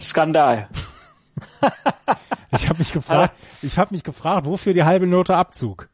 Skandal. 0.00 0.68
ich 2.52 2.68
habe 2.68 2.78
mich 2.78 2.92
gefragt, 2.92 3.34
ich 3.62 3.78
habe 3.78 3.94
mich 3.94 4.04
gefragt, 4.04 4.46
wofür 4.46 4.72
die 4.72 4.84
halbe 4.84 5.06
Note 5.06 5.36
Abzug? 5.36 5.88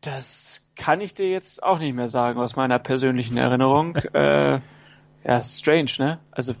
Das 0.00 0.62
kann 0.76 1.00
ich 1.00 1.14
dir 1.14 1.28
jetzt 1.28 1.62
auch 1.62 1.78
nicht 1.78 1.94
mehr 1.94 2.08
sagen 2.08 2.38
aus 2.38 2.56
meiner 2.56 2.78
persönlichen 2.78 3.36
Erinnerung. 3.36 3.96
äh, 4.12 4.60
ja, 5.26 5.42
strange, 5.42 5.90
ne? 5.98 6.18
Also 6.30 6.54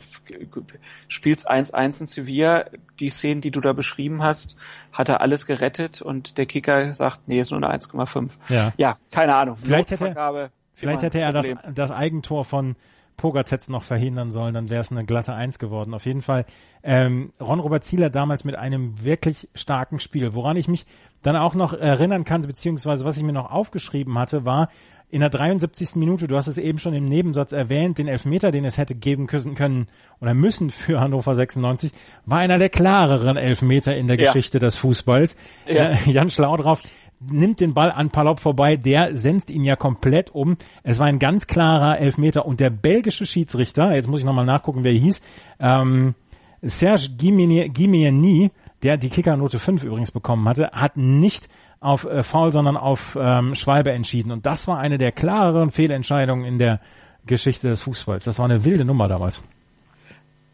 spielst 1.06 1.48
1-1 1.48 2.00
in 2.00 2.06
Sevilla, 2.08 2.64
die 2.98 3.10
Szenen, 3.10 3.40
die 3.40 3.52
du 3.52 3.60
da 3.60 3.72
beschrieben 3.72 4.22
hast, 4.24 4.56
hat 4.92 5.08
er 5.08 5.20
alles 5.20 5.46
gerettet 5.46 6.02
und 6.02 6.36
der 6.36 6.46
Kicker 6.46 6.92
sagt, 6.94 7.28
nee, 7.28 7.38
ist 7.38 7.52
nur 7.52 7.62
eine 7.62 7.72
1,5. 7.78 8.30
Ja. 8.48 8.72
ja, 8.76 8.96
keine 9.12 9.36
Ahnung. 9.36 9.56
Vielleicht 9.62 9.92
hätte, 9.92 10.50
vielleicht 10.74 11.02
hätte 11.02 11.20
er 11.20 11.32
das, 11.32 11.46
das 11.72 11.90
Eigentor 11.92 12.44
von 12.44 12.74
Pogatetz 13.16 13.68
noch 13.68 13.82
verhindern 13.82 14.30
sollen, 14.30 14.54
dann 14.54 14.68
wäre 14.68 14.80
es 14.80 14.90
eine 14.90 15.04
glatte 15.04 15.32
Eins 15.32 15.58
geworden. 15.58 15.94
Auf 15.94 16.04
jeden 16.04 16.22
Fall 16.22 16.44
ähm, 16.82 17.32
Ron 17.40 17.60
Robert 17.60 17.84
Zieler 17.84 18.10
damals 18.10 18.44
mit 18.44 18.56
einem 18.56 19.02
wirklich 19.02 19.48
starken 19.54 20.00
Spiel. 20.00 20.34
Woran 20.34 20.56
ich 20.56 20.68
mich 20.68 20.86
dann 21.22 21.36
auch 21.36 21.54
noch 21.54 21.72
erinnern 21.72 22.24
kann, 22.24 22.42
beziehungsweise 22.42 23.04
was 23.04 23.16
ich 23.16 23.22
mir 23.22 23.32
noch 23.32 23.50
aufgeschrieben 23.50 24.18
hatte, 24.18 24.44
war 24.44 24.68
in 25.08 25.20
der 25.20 25.30
73. 25.30 25.96
Minute, 25.96 26.26
du 26.26 26.36
hast 26.36 26.48
es 26.48 26.58
eben 26.58 26.78
schon 26.78 26.94
im 26.94 27.04
Nebensatz 27.04 27.52
erwähnt, 27.52 27.98
den 27.98 28.08
Elfmeter, 28.08 28.50
den 28.50 28.64
es 28.64 28.76
hätte 28.76 28.94
geben 28.94 29.26
können 29.26 29.86
oder 30.20 30.34
müssen 30.34 30.70
für 30.70 31.00
Hannover 31.00 31.34
96, 31.34 31.92
war 32.24 32.38
einer 32.38 32.58
der 32.58 32.70
klareren 32.70 33.36
Elfmeter 33.36 33.96
in 33.96 34.08
der 34.08 34.18
ja. 34.18 34.32
Geschichte 34.32 34.58
des 34.58 34.76
Fußballs. 34.76 35.36
Ja. 35.66 35.90
Äh, 35.90 35.96
Jan 36.10 36.30
Schlaudrauf 36.30 36.82
nimmt 37.20 37.60
den 37.60 37.72
Ball 37.72 37.90
an 37.90 38.10
Palop 38.10 38.40
vorbei, 38.40 38.76
der 38.76 39.16
senzt 39.16 39.50
ihn 39.50 39.64
ja 39.64 39.76
komplett 39.76 40.34
um. 40.34 40.56
Es 40.82 40.98
war 40.98 41.06
ein 41.06 41.18
ganz 41.18 41.46
klarer 41.46 41.98
Elfmeter 41.98 42.44
und 42.44 42.60
der 42.60 42.70
belgische 42.70 43.26
Schiedsrichter, 43.26 43.94
jetzt 43.94 44.08
muss 44.08 44.20
ich 44.20 44.26
nochmal 44.26 44.44
nachgucken, 44.44 44.84
wer 44.84 44.92
hieß, 44.92 45.22
ähm, 45.60 46.14
Serge 46.62 47.10
Gimieni, 47.16 48.50
der 48.82 48.96
die 48.96 49.08
Kickernote 49.08 49.58
5 49.58 49.84
übrigens 49.84 50.10
bekommen 50.10 50.48
hatte, 50.48 50.70
hat 50.72 50.96
nicht 50.96 51.48
auf 51.86 52.04
äh, 52.04 52.22
Foul, 52.22 52.50
sondern 52.50 52.76
auf 52.76 53.16
ähm, 53.20 53.54
Schwalbe 53.54 53.92
entschieden. 53.92 54.32
Und 54.32 54.44
das 54.44 54.68
war 54.68 54.78
eine 54.78 54.98
der 54.98 55.12
klareren 55.12 55.70
Fehlentscheidungen 55.70 56.44
in 56.44 56.58
der 56.58 56.80
Geschichte 57.26 57.68
des 57.68 57.82
Fußballs. 57.82 58.24
Das 58.24 58.38
war 58.38 58.44
eine 58.44 58.64
wilde 58.64 58.84
Nummer 58.84 59.08
damals. 59.08 59.42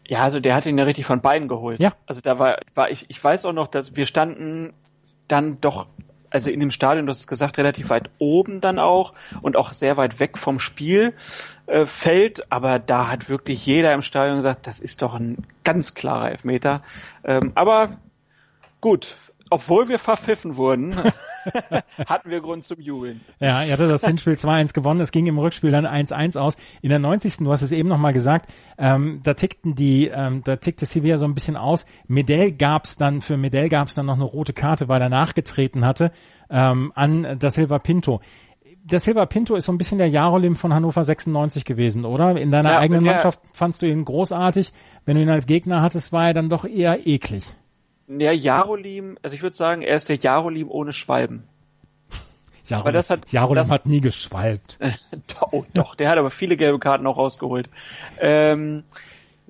Ja, 0.07 0.19
also 0.21 0.39
der 0.39 0.55
hat 0.55 0.65
ihn 0.65 0.77
ja 0.77 0.83
richtig 0.83 1.05
von 1.05 1.21
beiden 1.21 1.47
geholt. 1.47 1.81
Ja. 1.81 1.93
Also 2.05 2.21
da 2.21 2.39
war, 2.39 2.57
war 2.75 2.89
ich, 2.91 3.05
ich 3.09 3.23
weiß 3.23 3.45
auch 3.45 3.53
noch, 3.53 3.67
dass 3.67 3.95
wir 3.95 4.05
standen 4.05 4.73
dann 5.27 5.61
doch, 5.61 5.87
also 6.29 6.49
in 6.49 6.59
dem 6.59 6.71
Stadion, 6.71 7.05
du 7.05 7.11
hast 7.11 7.19
es 7.19 7.27
gesagt, 7.27 7.57
relativ 7.57 7.89
weit 7.89 8.09
oben 8.17 8.59
dann 8.59 8.79
auch 8.79 9.13
und 9.41 9.55
auch 9.55 9.73
sehr 9.73 9.97
weit 9.97 10.19
weg 10.19 10.37
vom 10.37 10.59
Spielfeld, 10.59 12.39
äh, 12.39 12.43
aber 12.49 12.79
da 12.79 13.09
hat 13.09 13.29
wirklich 13.29 13.65
jeder 13.65 13.93
im 13.93 14.01
Stadion 14.01 14.37
gesagt, 14.37 14.67
das 14.67 14.79
ist 14.79 15.01
doch 15.01 15.13
ein 15.13 15.37
ganz 15.63 15.93
klarer 15.93 16.31
Elfmeter. 16.31 16.81
Ähm, 17.23 17.53
aber 17.55 17.97
gut, 18.81 19.15
obwohl 19.53 19.87
wir 19.87 19.99
verpfiffen 19.99 20.57
wurden, 20.57 20.95
hatten 22.07 22.29
wir 22.31 22.41
Grund 22.41 22.63
zum 22.63 22.81
Jubeln. 22.81 23.21
Ja, 23.39 23.61
er 23.61 23.73
hatte 23.73 23.87
das 23.87 24.03
Hinspiel 24.03 24.33
2-1 24.33 24.73
gewonnen. 24.73 24.99
Es 24.99 25.11
ging 25.11 25.27
im 25.27 25.37
Rückspiel 25.37 25.69
dann 25.69 25.85
1-1 25.85 26.39
aus. 26.39 26.57
In 26.81 26.89
der 26.89 26.97
90. 26.97 27.37
Du 27.37 27.51
hast 27.51 27.61
es 27.61 27.71
eben 27.71 27.87
nochmal 27.87 28.13
gesagt, 28.13 28.51
ähm, 28.79 29.19
da 29.21 29.35
tickten 29.35 29.75
die, 29.75 30.07
ähm, 30.07 30.41
da 30.43 30.55
tickte 30.55 30.87
Sevilla 30.87 31.19
so 31.19 31.25
ein 31.25 31.35
bisschen 31.35 31.55
aus. 31.55 31.85
Medell 32.07 32.51
gab's 32.51 32.95
dann, 32.95 33.21
für 33.21 33.37
Medell 33.37 33.69
gab's 33.69 33.93
dann 33.93 34.07
noch 34.07 34.15
eine 34.15 34.23
rote 34.23 34.53
Karte, 34.53 34.89
weil 34.89 35.01
er 35.01 35.09
nachgetreten 35.09 35.85
hatte 35.85 36.11
ähm, 36.49 36.91
an 36.95 37.37
das 37.37 37.53
Silva 37.53 37.77
Pinto 37.77 38.21
der 38.85 38.99
Silva 38.99 39.25
Pinto 39.25 39.55
ist 39.55 39.63
so 39.63 39.71
ein 39.71 39.77
bisschen 39.77 39.97
der 39.97 40.09
Jarolim 40.09 40.55
von 40.55 40.73
Hannover 40.73 41.05
96 41.05 41.63
gewesen, 41.63 42.03
oder? 42.03 42.35
In 42.35 42.51
deiner 42.51 42.73
ja, 42.73 42.79
eigenen 42.79 43.05
Mannschaft 43.05 43.39
fandst 43.53 43.81
du 43.81 43.85
ihn 43.85 44.03
großartig. 44.03 44.73
Wenn 45.05 45.15
du 45.15 45.21
ihn 45.21 45.29
als 45.29 45.47
Gegner 45.47 45.81
hattest, 45.81 46.11
war 46.11 46.27
er 46.27 46.33
dann 46.33 46.49
doch 46.49 46.65
eher 46.65 47.07
eklig. 47.07 47.45
Ja, 48.07 48.31
Jarolim, 48.31 49.17
also 49.21 49.35
ich 49.35 49.43
würde 49.43 49.55
sagen, 49.55 49.81
er 49.81 49.95
ist 49.95 50.09
der 50.09 50.17
Jarolim 50.17 50.69
ohne 50.69 50.93
Schwalben. 50.93 51.43
Jaron, 52.65 52.93
das 52.93 53.09
hat, 53.09 53.31
Jaron 53.31 53.55
das, 53.55 53.69
hat 53.69 53.85
nie 53.85 54.01
geschwalbt. 54.01 54.77
oh, 55.51 55.65
doch, 55.73 55.95
der 55.95 56.09
hat 56.09 56.17
aber 56.17 56.29
viele 56.29 56.57
gelbe 56.57 56.79
Karten 56.79 57.07
auch 57.07 57.17
rausgeholt. 57.17 57.69
Ähm, 58.19 58.83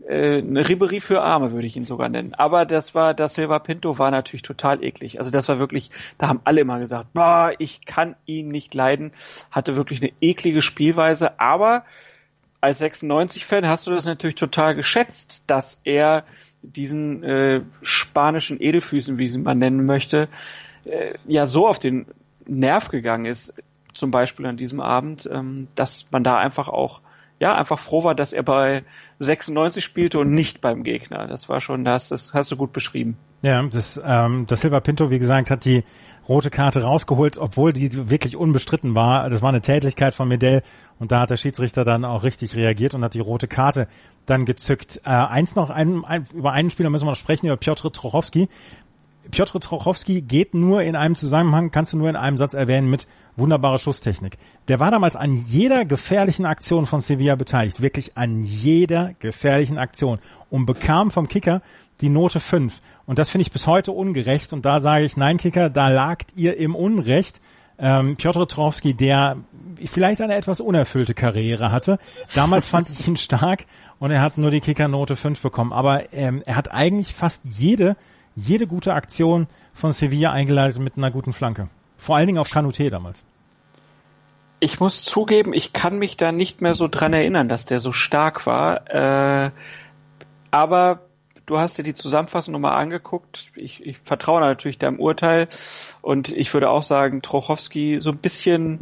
äh, 0.08 0.40
eine 0.40 0.68
Ribery 0.68 1.00
für 1.00 1.22
Arme 1.22 1.52
würde 1.52 1.68
ich 1.68 1.76
ihn 1.76 1.86
sogar 1.86 2.10
nennen. 2.10 2.34
Aber 2.34 2.66
das 2.66 2.94
war, 2.94 3.14
das 3.14 3.36
Silva 3.36 3.60
Pinto 3.60 3.98
war 3.98 4.12
natürlich 4.12 4.42
total 4.42 4.84
eklig. 4.84 5.20
Also 5.20 5.32
das 5.32 5.48
war 5.48 5.60
wirklich, 5.60 5.92
da 6.18 6.28
haben 6.28 6.42
alle 6.44 6.62
immer 6.62 6.80
gesagt, 6.80 7.14
boah, 7.14 7.54
ich 7.58 7.86
kann 7.86 8.16
ihn 8.26 8.50
nicht 8.50 8.74
leiden. 8.74 9.14
Hatte 9.52 9.76
wirklich 9.76 10.02
eine 10.02 10.12
eklige 10.22 10.62
Spielweise. 10.62 11.40
Aber 11.40 11.86
als 12.62 12.82
96-Fan 12.82 13.68
hast 13.68 13.88
du 13.88 13.92
das 13.92 14.06
natürlich 14.06 14.36
total 14.36 14.76
geschätzt, 14.76 15.44
dass 15.48 15.82
er 15.84 16.24
diesen 16.64 17.24
äh, 17.24 17.62
spanischen 17.82 18.60
Edelfüßen, 18.60 19.18
wie 19.18 19.28
sie 19.28 19.40
man 19.40 19.60
nennen 19.60 19.86
möchte, 19.86 20.30
äh, 20.86 21.14
ja 21.28 21.46
so 21.46 21.68
auf 21.68 21.78
den 21.78 22.06
Nerv 22.46 22.90
gegangen 22.90 23.26
ist, 23.26 23.54
zum 23.94 24.12
Beispiel 24.12 24.46
an 24.46 24.58
diesem 24.58 24.80
Abend, 24.80 25.30
ähm, 25.32 25.68
dass 25.76 26.12
man 26.12 26.24
da 26.24 26.38
einfach 26.38 26.68
auch 26.68 27.02
ja, 27.40 27.56
einfach 27.56 27.80
froh 27.80 28.04
war, 28.04 28.16
dass 28.16 28.34
er 28.34 28.44
bei 28.44 28.84
96 29.20 29.84
spielte 29.84 30.20
und 30.20 30.32
nicht 30.32 30.62
beim 30.62 30.84
Gegner. 30.84 31.28
Das 31.28 31.50
war 31.50 31.62
schon, 31.62 31.84
das, 31.84 32.10
das 32.10 32.34
hast 32.34 32.52
du 32.52 32.58
gut 32.58 32.74
beschrieben. 32.74 33.18
Ja, 33.42 33.62
das, 33.64 34.02
ähm, 34.04 34.46
das 34.48 34.62
Silva 34.62 34.80
Pinto, 34.80 35.10
wie 35.12 35.20
gesagt, 35.20 35.50
hat 35.50 35.66
die 35.66 35.84
rote 36.28 36.50
Karte 36.50 36.84
rausgeholt, 36.84 37.38
obwohl 37.38 37.74
die 37.74 38.10
wirklich 38.10 38.38
unbestritten 38.38 38.96
war. 38.96 39.30
Das 39.30 39.42
war 39.42 39.50
eine 39.50 39.62
Tätigkeit 39.62 40.14
von 40.14 40.28
Medell 40.28 40.64
und 41.00 41.12
da 41.12 41.22
hat 41.22 41.30
der 41.30 41.38
Schiedsrichter 41.38 41.84
dann 41.84 42.06
auch 42.06 42.24
richtig 42.24 42.56
reagiert 42.56 42.94
und 42.94 43.04
hat 43.04 43.14
die 43.14 43.20
rote 43.20 43.48
Karte 43.48 43.88
dann 44.26 44.46
gezückt. 44.46 45.02
Äh, 45.04 45.10
eins 45.10 45.56
noch, 45.56 45.70
ein, 45.70 46.06
ein, 46.06 46.26
über 46.34 46.54
einen 46.54 46.70
Spieler 46.70 46.90
müssen 46.90 47.06
wir 47.06 47.12
noch 47.12 47.18
sprechen, 47.18 47.48
über 47.48 47.58
Piotr 47.58 47.92
Trochowski. 47.92 48.48
Piotr 49.32 49.60
Trochowski 49.60 50.22
geht 50.22 50.54
nur 50.54 50.84
in 50.84 50.96
einem 50.96 51.16
Zusammenhang, 51.16 51.72
kannst 51.72 51.94
du 51.94 51.98
nur 51.98 52.10
in 52.10 52.16
einem 52.16 52.38
Satz 52.38 52.54
erwähnen 52.54 52.90
mit 52.90 53.08
wunderbare 53.36 53.80
Schusstechnik. 53.80 54.38
Der 54.68 54.80
war 54.80 54.92
damals 54.92 55.16
an 55.16 55.36
jeder 55.36 55.86
gefährlichen 55.86 56.46
Aktion 56.46 56.86
von 56.86 57.02
Sevilla 57.02 57.36
beteiligt, 57.36 57.82
wirklich 57.82 58.18
an 58.18 58.44
jeder 58.44 59.14
gefährlichen 59.20 59.78
Aktion 59.78 60.20
und 60.50 60.66
bekam 60.66 61.10
vom 61.10 61.28
Kicker 61.28 61.62
die 62.02 62.10
Note 62.10 62.40
5. 62.40 62.80
Und 63.06 63.20
das 63.20 63.30
finde 63.30 63.44
ich 63.44 63.52
bis 63.52 63.68
heute 63.68 63.92
ungerecht 63.92 64.54
und 64.54 64.66
da 64.66 64.82
sage 64.82 65.06
ich, 65.06 65.18
nein 65.18 65.38
Kicker, 65.38 65.70
da 65.70 65.90
lagt 65.90 66.34
ihr 66.36 66.58
im 66.58 66.76
Unrecht. 66.76 67.42
Ähm, 67.80 68.18
Piotr 68.18 68.48
Trochowski, 68.48 68.94
der 68.94 69.38
vielleicht 69.86 70.22
eine 70.22 70.36
etwas 70.36 70.60
unerfüllte 70.60 71.14
Karriere 71.14 71.72
hatte. 71.72 71.98
Damals 72.36 72.68
fand 72.68 72.90
ich 72.90 73.08
ihn 73.08 73.18
stark 73.18 73.66
und 74.00 74.12
er 74.12 74.22
hat 74.22 74.38
nur 74.38 74.52
die 74.52 74.62
Kickernote 74.62 75.16
5 75.16 75.42
bekommen. 75.42 75.74
Aber 75.74 76.14
ähm, 76.14 76.44
er 76.46 76.56
hat 76.56 76.72
eigentlich 76.72 77.14
fast 77.14 77.42
jede 77.50 77.96
jede 78.36 78.68
gute 78.68 78.94
Aktion 78.94 79.48
von 79.74 79.92
Sevilla 79.92 80.32
eingeleitet 80.32 80.82
mit 80.82 80.98
einer 80.98 81.12
guten 81.12 81.34
Flanke. 81.34 81.68
Vor 81.98 82.16
allen 82.16 82.28
Dingen 82.28 82.40
auf 82.40 82.50
Kanute 82.50 82.90
damals. 82.90 83.24
Ich 84.60 84.80
muss 84.80 85.04
zugeben, 85.04 85.54
ich 85.54 85.74
kann 85.74 86.00
mich 86.00 86.16
da 86.16 86.32
nicht 86.32 86.62
mehr 86.62 86.74
so 86.74 86.88
dran 86.88 87.14
erinnern, 87.14 87.50
dass 87.50 87.66
der 87.66 87.80
so 87.80 87.92
stark 87.92 88.46
war. 88.46 88.90
Äh, 88.90 89.52
aber 90.52 91.02
du 91.46 91.58
hast 91.58 91.78
dir 91.78 91.84
die 91.84 91.94
Zusammenfassung 91.94 92.54
nochmal 92.54 92.82
angeguckt. 92.82 93.52
Ich, 93.56 93.86
ich 93.86 93.98
vertraue 94.04 94.40
natürlich 94.40 94.78
deinem 94.78 95.00
Urteil 95.00 95.48
und 96.02 96.30
ich 96.30 96.54
würde 96.54 96.70
auch 96.70 96.84
sagen, 96.84 97.22
Trochowski 97.22 97.98
so 98.00 98.12
ein 98.12 98.18
bisschen 98.18 98.80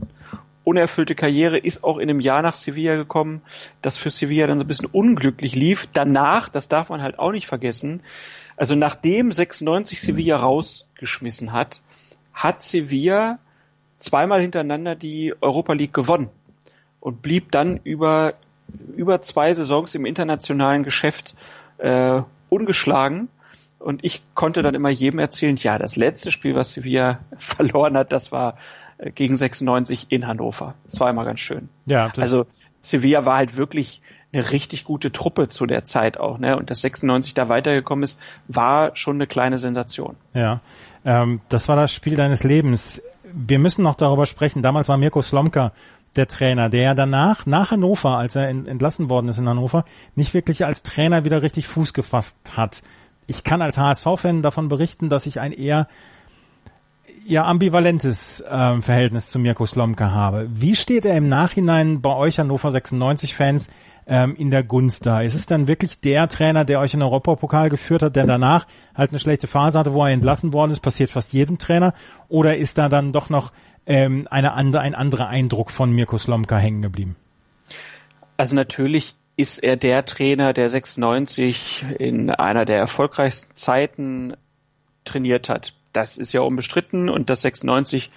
unerfüllte 0.64 1.16
Karriere 1.16 1.58
ist 1.58 1.84
auch 1.84 1.98
in 1.98 2.10
einem 2.10 2.20
Jahr 2.20 2.42
nach 2.44 2.56
Sevilla 2.56 2.96
gekommen, 2.96 3.42
das 3.82 3.98
für 3.98 4.12
Sevilla 4.12 4.48
dann 4.48 4.60
so 4.60 4.66
ein 4.66 4.68
bisschen 4.68 4.90
unglücklich 4.92 5.56
lief. 5.56 5.88
Danach, 5.92 6.50
das 6.50 6.68
darf 6.68 6.90
man 6.90 7.02
halt 7.02 7.18
auch 7.18 7.32
nicht 7.32 7.48
vergessen, 7.48 8.02
also 8.58 8.76
nachdem 8.76 9.32
96 9.32 10.02
Sevilla 10.02 10.38
rausgeschmissen 10.38 11.52
hat, 11.52 11.82
hat 12.34 12.62
Sevilla 12.62 13.40
zweimal 14.00 14.42
hintereinander 14.42 14.96
die 14.96 15.34
Europa 15.42 15.74
League 15.74 15.94
gewonnen 15.94 16.30
und 17.00 17.22
blieb 17.22 17.52
dann 17.52 17.78
über 17.84 18.34
über 18.96 19.22
zwei 19.22 19.54
Saisons 19.54 19.96
im 19.96 20.06
internationalen 20.06 20.84
Geschäft 20.84 21.36
äh, 21.78 22.22
ungeschlagen. 22.50 23.30
Und 23.80 24.06
ich 24.06 24.22
konnte 24.36 24.62
dann 24.62 24.76
immer 24.76 24.90
jedem 24.90 25.20
erzählen, 25.20 25.56
ja, 25.56 25.80
das 25.80 25.96
letzte 25.96 26.32
Spiel, 26.32 26.56
was 26.56 26.74
Sevilla 26.74 27.20
verloren 27.38 27.98
hat, 27.98 28.12
das 28.12 28.32
war 28.32 28.58
äh, 28.98 29.12
gegen 29.12 29.36
96 29.36 30.08
in 30.10 30.28
Hannover. 30.28 30.76
Das 30.86 31.00
war 31.00 31.10
immer 31.10 31.26
ganz 31.26 31.40
schön. 31.40 31.70
Ja, 31.86 32.12
also 32.18 32.46
Sevilla 32.82 33.26
war 33.26 33.38
halt 33.38 33.58
wirklich 33.58 34.02
eine 34.34 34.52
richtig 34.52 34.86
gute 34.86 35.12
Truppe 35.12 35.50
zu 35.50 35.66
der 35.66 35.84
Zeit 35.84 36.18
auch, 36.18 36.38
ne? 36.38 36.58
Und 36.58 36.70
dass 36.70 36.82
96 36.82 37.34
da 37.34 37.50
weitergekommen 37.50 38.04
ist, 38.04 38.20
war 38.48 38.96
schon 38.96 39.18
eine 39.18 39.28
kleine 39.28 39.58
Sensation. 39.58 40.16
Ja, 40.34 40.62
ähm, 41.06 41.42
das 41.50 41.68
war 41.68 41.76
das 41.76 41.92
Spiel 41.92 42.16
deines 42.16 42.44
Lebens. 42.44 43.02
Wir 43.34 43.60
müssen 43.60 43.84
noch 43.84 43.96
darüber 43.96 44.26
sprechen. 44.26 44.62
Damals 44.62 44.90
war 44.90 44.98
Mirko 44.98 45.22
Slomka 45.22 45.74
der 46.16 46.28
Trainer, 46.28 46.70
der 46.70 46.82
ja 46.82 46.94
danach, 46.94 47.46
nach 47.46 47.72
Hannover, 47.72 48.18
als 48.18 48.36
er 48.36 48.50
entlassen 48.50 49.10
worden 49.10 49.30
ist 49.30 49.38
in 49.38 49.48
Hannover, 49.48 49.86
nicht 50.16 50.34
wirklich 50.34 50.66
als 50.66 50.84
Trainer 50.84 51.24
wieder 51.24 51.42
richtig 51.42 51.68
Fuß 51.68 51.94
gefasst 51.94 52.38
hat. 52.58 52.82
Ich 53.28 53.44
kann 53.44 53.62
als 53.62 53.78
HSV-Fan 53.78 54.42
davon 54.42 54.68
berichten, 54.68 55.10
dass 55.10 55.26
ich 55.26 55.40
ein 55.40 55.54
eher 55.54 55.88
ja 57.26 57.46
ambivalentes 57.46 58.42
äh, 58.42 58.82
Verhältnis 58.82 59.30
zu 59.30 59.40
Mirko 59.40 59.66
Slomka 59.66 60.12
habe. 60.12 60.50
Wie 60.52 60.76
steht 60.76 61.06
er 61.06 61.16
im 61.16 61.30
Nachhinein 61.30 62.02
bei 62.02 62.14
euch 62.14 62.40
Hannover 62.40 62.72
96 62.72 63.36
Fans 63.36 63.70
ähm, 64.08 64.36
in 64.36 64.52
der 64.52 64.64
Gunst 64.64 65.06
da? 65.06 65.22
Ist 65.22 65.36
es 65.36 65.46
dann 65.46 65.68
wirklich 65.68 66.00
der 66.00 66.28
Trainer, 66.28 66.66
der 66.66 66.80
euch 66.80 66.94
in 66.94 67.00
den 67.00 67.08
Europapokal 67.08 67.70
geführt 67.70 68.02
hat, 68.02 68.16
der 68.16 68.26
danach 68.26 68.68
halt 68.96 69.12
eine 69.12 69.20
schlechte 69.20 69.48
Phase 69.48 69.78
hatte, 69.80 69.94
wo 69.94 70.04
er 70.04 70.12
entlassen 70.12 70.54
worden 70.54 70.72
ist, 70.72 70.80
passiert 70.80 71.12
fast 71.12 71.34
jedem 71.34 71.58
Trainer? 71.58 71.94
Oder 72.28 72.58
ist 72.58 72.78
da 72.78 72.90
dann 72.90 73.14
doch 73.14 73.30
noch 73.30 73.52
ähm, 73.86 74.28
eine 74.30 74.54
andere, 74.54 74.82
ein 74.82 74.96
anderer 74.96 75.28
Eindruck 75.28 75.72
von 75.72 75.92
Mirko 75.92 76.18
Slomka 76.18 76.58
hängen 76.58 76.82
geblieben? 76.82 77.16
Also 78.38 78.56
natürlich 78.56 79.16
ist 79.38 79.60
er 79.60 79.78
der 79.78 80.06
Trainer, 80.06 80.54
der 80.54 80.70
96 80.70 81.86
in 82.00 82.30
einer 82.30 82.66
der 82.66 82.78
erfolgreichsten 82.78 83.56
Zeiten 83.56 84.34
trainiert 85.04 85.50
hat 85.50 85.74
das 85.94 86.18
ist 86.18 86.34
ja 86.34 86.42
unbestritten 86.42 87.10
und 87.10 87.30
dass 87.30 87.42
96 87.42 88.12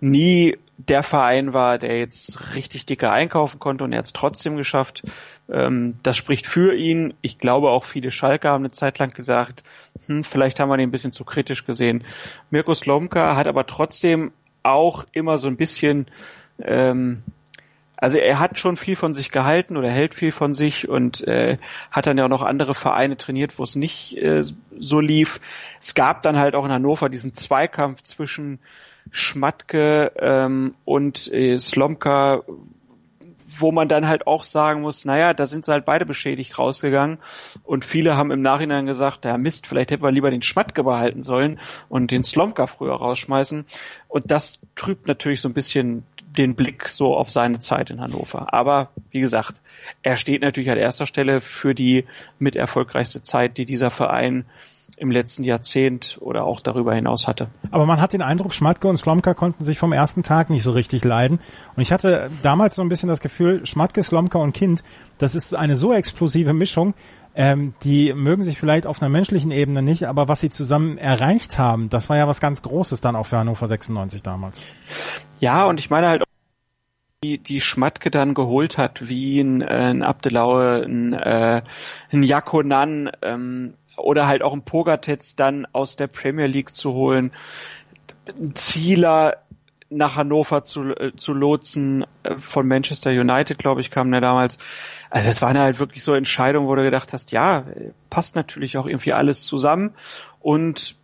nie 0.00 0.56
der 0.76 1.02
Verein 1.02 1.52
war, 1.52 1.78
der 1.78 1.98
jetzt 1.98 2.54
richtig 2.54 2.86
dicker 2.86 3.12
einkaufen 3.12 3.60
konnte 3.60 3.84
und 3.84 3.92
er 3.92 3.98
hat 3.98 4.06
es 4.06 4.12
trotzdem 4.12 4.56
geschafft. 4.56 5.02
Ähm, 5.48 5.98
das 6.02 6.16
spricht 6.16 6.46
für 6.46 6.74
ihn. 6.74 7.14
Ich 7.22 7.38
glaube 7.38 7.70
auch 7.70 7.84
viele 7.84 8.10
Schalker 8.10 8.50
haben 8.50 8.64
eine 8.64 8.72
Zeit 8.72 8.98
lang 8.98 9.10
gesagt, 9.10 9.62
hm, 10.06 10.24
vielleicht 10.24 10.60
haben 10.60 10.68
wir 10.68 10.76
den 10.76 10.88
ein 10.88 10.92
bisschen 10.92 11.12
zu 11.12 11.24
kritisch 11.24 11.64
gesehen. 11.64 12.04
Mirko 12.50 12.74
Slomka 12.74 13.36
hat 13.36 13.46
aber 13.46 13.66
trotzdem 13.66 14.32
auch 14.62 15.04
immer 15.12 15.38
so 15.38 15.48
ein 15.48 15.56
bisschen 15.56 16.06
ähm, 16.58 17.22
also 17.96 18.18
er 18.18 18.38
hat 18.38 18.58
schon 18.58 18.76
viel 18.76 18.96
von 18.96 19.14
sich 19.14 19.30
gehalten 19.30 19.78
oder 19.78 19.88
hält 19.88 20.14
viel 20.14 20.30
von 20.30 20.52
sich 20.52 20.88
und 20.88 21.26
äh, 21.26 21.56
hat 21.90 22.06
dann 22.06 22.18
ja 22.18 22.24
auch 22.24 22.28
noch 22.28 22.42
andere 22.42 22.74
Vereine 22.74 23.16
trainiert, 23.16 23.58
wo 23.58 23.62
es 23.62 23.76
nicht 23.76 24.18
äh, 24.18 24.44
so 24.78 25.00
lief. 25.00 25.40
Es 25.80 25.94
gab 25.94 26.22
dann 26.22 26.36
halt 26.36 26.54
auch 26.54 26.66
in 26.66 26.70
Hannover 26.70 27.08
diesen 27.08 27.32
Zweikampf 27.32 28.02
zwischen 28.02 28.58
Schmatke 29.10 30.12
ähm, 30.18 30.74
und 30.84 31.32
äh, 31.32 31.58
Slomka, 31.58 32.42
wo 33.58 33.70
man 33.70 33.88
dann 33.88 34.08
halt 34.08 34.26
auch 34.26 34.44
sagen 34.44 34.80
muss, 34.80 35.04
naja, 35.04 35.32
da 35.32 35.46
sind 35.46 35.64
sie 35.64 35.72
halt 35.72 35.84
beide 35.84 36.06
beschädigt 36.06 36.58
rausgegangen 36.58 37.18
und 37.62 37.84
viele 37.84 38.16
haben 38.16 38.32
im 38.32 38.42
Nachhinein 38.42 38.86
gesagt, 38.86 39.24
ja 39.24 39.38
Mist, 39.38 39.66
vielleicht 39.66 39.90
hätten 39.90 40.02
wir 40.02 40.10
lieber 40.10 40.30
den 40.30 40.42
Schmatke 40.42 40.82
behalten 40.82 41.22
sollen 41.22 41.60
und 41.88 42.10
den 42.10 42.24
Slomka 42.24 42.66
früher 42.66 42.94
rausschmeißen 42.94 43.64
und 44.08 44.30
das 44.30 44.58
trübt 44.74 45.06
natürlich 45.06 45.40
so 45.40 45.48
ein 45.48 45.54
bisschen 45.54 46.04
den 46.36 46.54
Blick 46.54 46.88
so 46.88 47.16
auf 47.16 47.30
seine 47.30 47.60
Zeit 47.60 47.90
in 47.90 48.00
Hannover. 48.00 48.52
Aber 48.52 48.90
wie 49.10 49.20
gesagt, 49.20 49.60
er 50.02 50.16
steht 50.16 50.42
natürlich 50.42 50.70
an 50.70 50.78
erster 50.78 51.06
Stelle 51.06 51.40
für 51.40 51.74
die 51.74 52.06
mit 52.38 52.56
erfolgreichste 52.56 53.22
Zeit, 53.22 53.56
die 53.56 53.64
dieser 53.64 53.90
Verein 53.90 54.44
im 54.96 55.10
letzten 55.10 55.44
Jahrzehnt 55.44 56.18
oder 56.20 56.44
auch 56.44 56.60
darüber 56.60 56.94
hinaus 56.94 57.26
hatte. 57.26 57.48
Aber 57.70 57.86
man 57.86 58.00
hat 58.00 58.12
den 58.12 58.22
Eindruck, 58.22 58.54
Schmatke 58.54 58.88
und 58.88 58.96
Slomka 58.96 59.34
konnten 59.34 59.64
sich 59.64 59.78
vom 59.78 59.92
ersten 59.92 60.22
Tag 60.22 60.50
nicht 60.50 60.62
so 60.62 60.70
richtig 60.70 61.04
leiden. 61.04 61.40
Und 61.74 61.82
ich 61.82 61.92
hatte 61.92 62.30
damals 62.42 62.76
so 62.76 62.82
ein 62.82 62.88
bisschen 62.88 63.08
das 63.08 63.20
Gefühl, 63.20 63.66
Schmatke, 63.66 64.02
Slomka 64.02 64.38
und 64.38 64.52
Kind, 64.52 64.84
das 65.18 65.34
ist 65.34 65.54
eine 65.54 65.76
so 65.76 65.92
explosive 65.92 66.52
Mischung, 66.52 66.94
ähm, 67.34 67.74
die 67.82 68.12
mögen 68.14 68.42
sich 68.42 68.58
vielleicht 68.58 68.86
auf 68.86 69.02
einer 69.02 69.08
menschlichen 69.08 69.50
Ebene 69.50 69.82
nicht, 69.82 70.04
aber 70.04 70.28
was 70.28 70.40
sie 70.40 70.50
zusammen 70.50 70.98
erreicht 70.98 71.58
haben, 71.58 71.88
das 71.88 72.08
war 72.08 72.16
ja 72.16 72.28
was 72.28 72.40
ganz 72.40 72.62
Großes 72.62 73.00
dann 73.00 73.16
auch 73.16 73.26
für 73.26 73.38
Hannover 73.38 73.66
96 73.66 74.22
damals. 74.22 74.62
Ja, 75.40 75.64
und 75.64 75.80
ich 75.80 75.90
meine 75.90 76.08
halt 76.08 76.22
die, 77.24 77.38
die 77.38 77.60
Schmatke 77.60 78.10
dann 78.10 78.34
geholt 78.34 78.78
hat, 78.78 79.08
wie 79.08 79.40
ein, 79.40 79.62
äh, 79.62 79.90
ein 79.90 80.02
Abdelaue, 80.02 80.84
ein, 80.84 81.12
äh, 81.14 81.62
ein 82.12 82.22
Jakonan 82.22 83.10
ähm, 83.22 83.74
oder 83.96 84.26
halt 84.26 84.42
auch 84.42 84.52
ein 84.52 84.62
Pogatetz 84.62 85.36
dann 85.36 85.66
aus 85.72 85.96
der 85.96 86.06
Premier 86.06 86.46
League 86.46 86.74
zu 86.74 86.92
holen, 86.92 87.32
ein 88.28 88.54
Zieler 88.54 89.38
nach 89.90 90.16
Hannover 90.16 90.64
zu, 90.64 90.94
äh, 90.96 91.12
zu 91.16 91.32
lotsen, 91.34 92.04
äh, 92.22 92.36
von 92.38 92.66
Manchester 92.66 93.10
United, 93.10 93.58
glaube 93.58 93.80
ich, 93.80 93.90
kam 93.90 94.10
der 94.10 94.20
damals. 94.20 94.58
Also 95.10 95.30
es 95.30 95.40
waren 95.42 95.58
halt 95.58 95.78
wirklich 95.78 96.02
so 96.02 96.14
Entscheidungen, 96.14 96.66
wo 96.66 96.74
du 96.74 96.82
gedacht 96.82 97.12
hast, 97.12 97.32
ja, 97.32 97.64
passt 98.10 98.34
natürlich 98.34 98.76
auch 98.76 98.86
irgendwie 98.86 99.12
alles 99.12 99.44
zusammen 99.44 99.94
und 100.40 100.96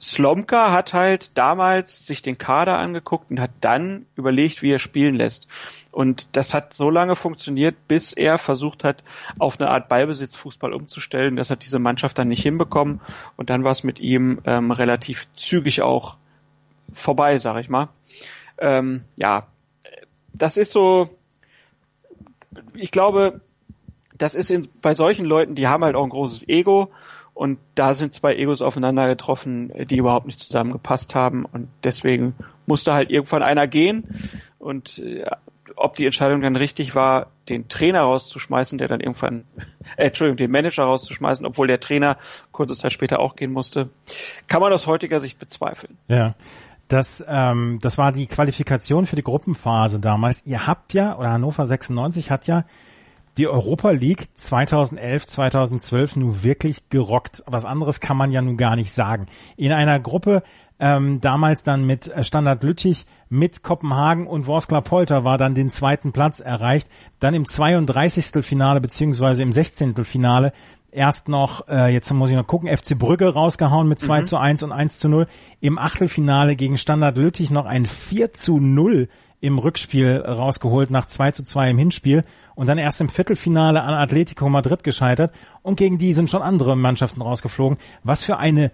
Slomka 0.00 0.70
hat 0.72 0.92
halt 0.92 1.30
damals 1.34 2.06
sich 2.06 2.20
den 2.20 2.36
Kader 2.36 2.78
angeguckt 2.78 3.30
und 3.30 3.40
hat 3.40 3.52
dann 3.60 4.06
überlegt, 4.16 4.60
wie 4.60 4.72
er 4.72 4.78
spielen 4.78 5.14
lässt. 5.14 5.48
Und 5.94 6.34
das 6.36 6.54
hat 6.54 6.74
so 6.74 6.90
lange 6.90 7.14
funktioniert, 7.14 7.86
bis 7.86 8.12
er 8.12 8.36
versucht 8.36 8.82
hat, 8.82 9.04
auf 9.38 9.60
eine 9.60 9.70
Art 9.70 9.88
Ballbesitzfußball 9.88 10.72
umzustellen. 10.72 11.36
Das 11.36 11.50
hat 11.50 11.62
diese 11.62 11.78
Mannschaft 11.78 12.18
dann 12.18 12.26
nicht 12.26 12.42
hinbekommen. 12.42 13.00
Und 13.36 13.48
dann 13.48 13.62
war 13.62 13.70
es 13.70 13.84
mit 13.84 14.00
ihm 14.00 14.40
ähm, 14.44 14.72
relativ 14.72 15.28
zügig 15.36 15.82
auch 15.82 16.16
vorbei, 16.92 17.38
sag 17.38 17.60
ich 17.60 17.68
mal. 17.68 17.90
Ähm, 18.58 19.04
ja, 19.14 19.46
das 20.32 20.56
ist 20.56 20.72
so, 20.72 21.10
ich 22.74 22.90
glaube, 22.90 23.40
das 24.18 24.34
ist 24.34 24.50
in, 24.50 24.66
bei 24.82 24.94
solchen 24.94 25.24
Leuten, 25.24 25.54
die 25.54 25.68
haben 25.68 25.84
halt 25.84 25.94
auch 25.94 26.02
ein 26.02 26.10
großes 26.10 26.48
Ego 26.48 26.90
und 27.34 27.60
da 27.76 27.94
sind 27.94 28.12
zwei 28.12 28.34
Egos 28.34 28.62
aufeinander 28.62 29.06
getroffen, 29.06 29.72
die 29.86 29.96
überhaupt 29.96 30.26
nicht 30.26 30.40
zusammengepasst 30.40 31.14
haben 31.14 31.44
und 31.44 31.68
deswegen 31.84 32.34
musste 32.66 32.94
halt 32.94 33.10
irgendwann 33.10 33.44
einer 33.44 33.68
gehen 33.68 34.08
und 34.58 34.98
äh, 34.98 35.24
ob 35.76 35.96
die 35.96 36.04
Entscheidung 36.04 36.40
dann 36.40 36.56
richtig 36.56 36.94
war, 36.94 37.28
den 37.48 37.68
Trainer 37.68 38.02
rauszuschmeißen, 38.02 38.78
der 38.78 38.88
dann 38.88 39.00
irgendwann, 39.00 39.44
äh, 39.96 40.06
Entschuldigung, 40.06 40.36
den 40.36 40.50
Manager 40.50 40.84
rauszuschmeißen, 40.84 41.46
obwohl 41.46 41.66
der 41.66 41.80
Trainer 41.80 42.16
kurze 42.52 42.74
Zeit 42.74 42.92
später 42.92 43.20
auch 43.20 43.36
gehen 43.36 43.52
musste, 43.52 43.90
kann 44.46 44.60
man 44.60 44.72
aus 44.72 44.86
heutiger 44.86 45.20
Sicht 45.20 45.38
bezweifeln. 45.38 45.98
Ja. 46.08 46.34
Das, 46.88 47.24
ähm, 47.26 47.78
das 47.80 47.96
war 47.96 48.12
die 48.12 48.26
Qualifikation 48.26 49.06
für 49.06 49.16
die 49.16 49.22
Gruppenphase 49.22 50.00
damals. 50.00 50.44
Ihr 50.44 50.66
habt 50.66 50.92
ja, 50.92 51.16
oder 51.16 51.30
Hannover 51.30 51.64
96 51.64 52.30
hat 52.30 52.46
ja 52.46 52.64
die 53.36 53.48
Europa 53.48 53.90
League 53.90 54.28
2011, 54.34 55.26
2012 55.26 56.16
nun 56.16 56.42
wirklich 56.44 56.88
gerockt. 56.90 57.42
Was 57.46 57.64
anderes 57.64 58.00
kann 58.00 58.16
man 58.16 58.30
ja 58.30 58.42
nun 58.42 58.56
gar 58.56 58.76
nicht 58.76 58.92
sagen. 58.92 59.26
In 59.56 59.72
einer 59.72 59.98
Gruppe, 59.98 60.42
ähm, 60.80 61.20
damals 61.20 61.62
dann 61.62 61.86
mit 61.86 62.10
Standard 62.22 62.62
Lüttich, 62.62 63.06
mit 63.28 63.62
Kopenhagen 63.62 64.26
und 64.26 64.46
Worskla 64.46 64.80
Polter 64.80 65.24
war 65.24 65.38
dann 65.38 65.54
den 65.54 65.70
zweiten 65.70 66.12
Platz 66.12 66.40
erreicht. 66.40 66.88
Dann 67.20 67.34
im 67.34 67.46
32. 67.46 68.44
Finale 68.44 68.80
beziehungsweise 68.80 69.42
im 69.42 69.52
16. 69.52 70.04
Finale 70.04 70.52
erst 70.90 71.28
noch, 71.28 71.68
äh, 71.68 71.92
jetzt 71.92 72.12
muss 72.12 72.30
ich 72.30 72.36
noch 72.36 72.46
gucken, 72.46 72.68
FC 72.68 72.98
Brügge 72.98 73.32
rausgehauen 73.32 73.88
mit 73.88 74.00
2 74.00 74.20
mhm. 74.20 74.24
zu 74.24 74.38
1 74.38 74.62
und 74.62 74.72
1 74.72 74.98
zu 74.98 75.08
0. 75.08 75.26
Im 75.60 75.78
Achtelfinale 75.78 76.56
gegen 76.56 76.78
Standard 76.78 77.18
Lüttich 77.18 77.50
noch 77.50 77.66
ein 77.66 77.86
4 77.86 78.32
zu 78.32 78.58
0 78.58 79.08
im 79.40 79.58
Rückspiel 79.58 80.24
rausgeholt 80.26 80.90
nach 80.90 81.06
2 81.06 81.32
zu 81.32 81.42
2 81.42 81.70
im 81.70 81.78
Hinspiel 81.78 82.24
und 82.54 82.66
dann 82.66 82.78
erst 82.78 83.02
im 83.02 83.10
Viertelfinale 83.10 83.82
an 83.82 83.92
Atletico 83.92 84.48
Madrid 84.48 84.82
gescheitert 84.82 85.34
und 85.60 85.76
gegen 85.76 85.98
die 85.98 86.14
sind 86.14 86.30
schon 86.30 86.40
andere 86.40 86.76
Mannschaften 86.76 87.20
rausgeflogen. 87.20 87.76
Was 88.02 88.24
für 88.24 88.38
eine 88.38 88.70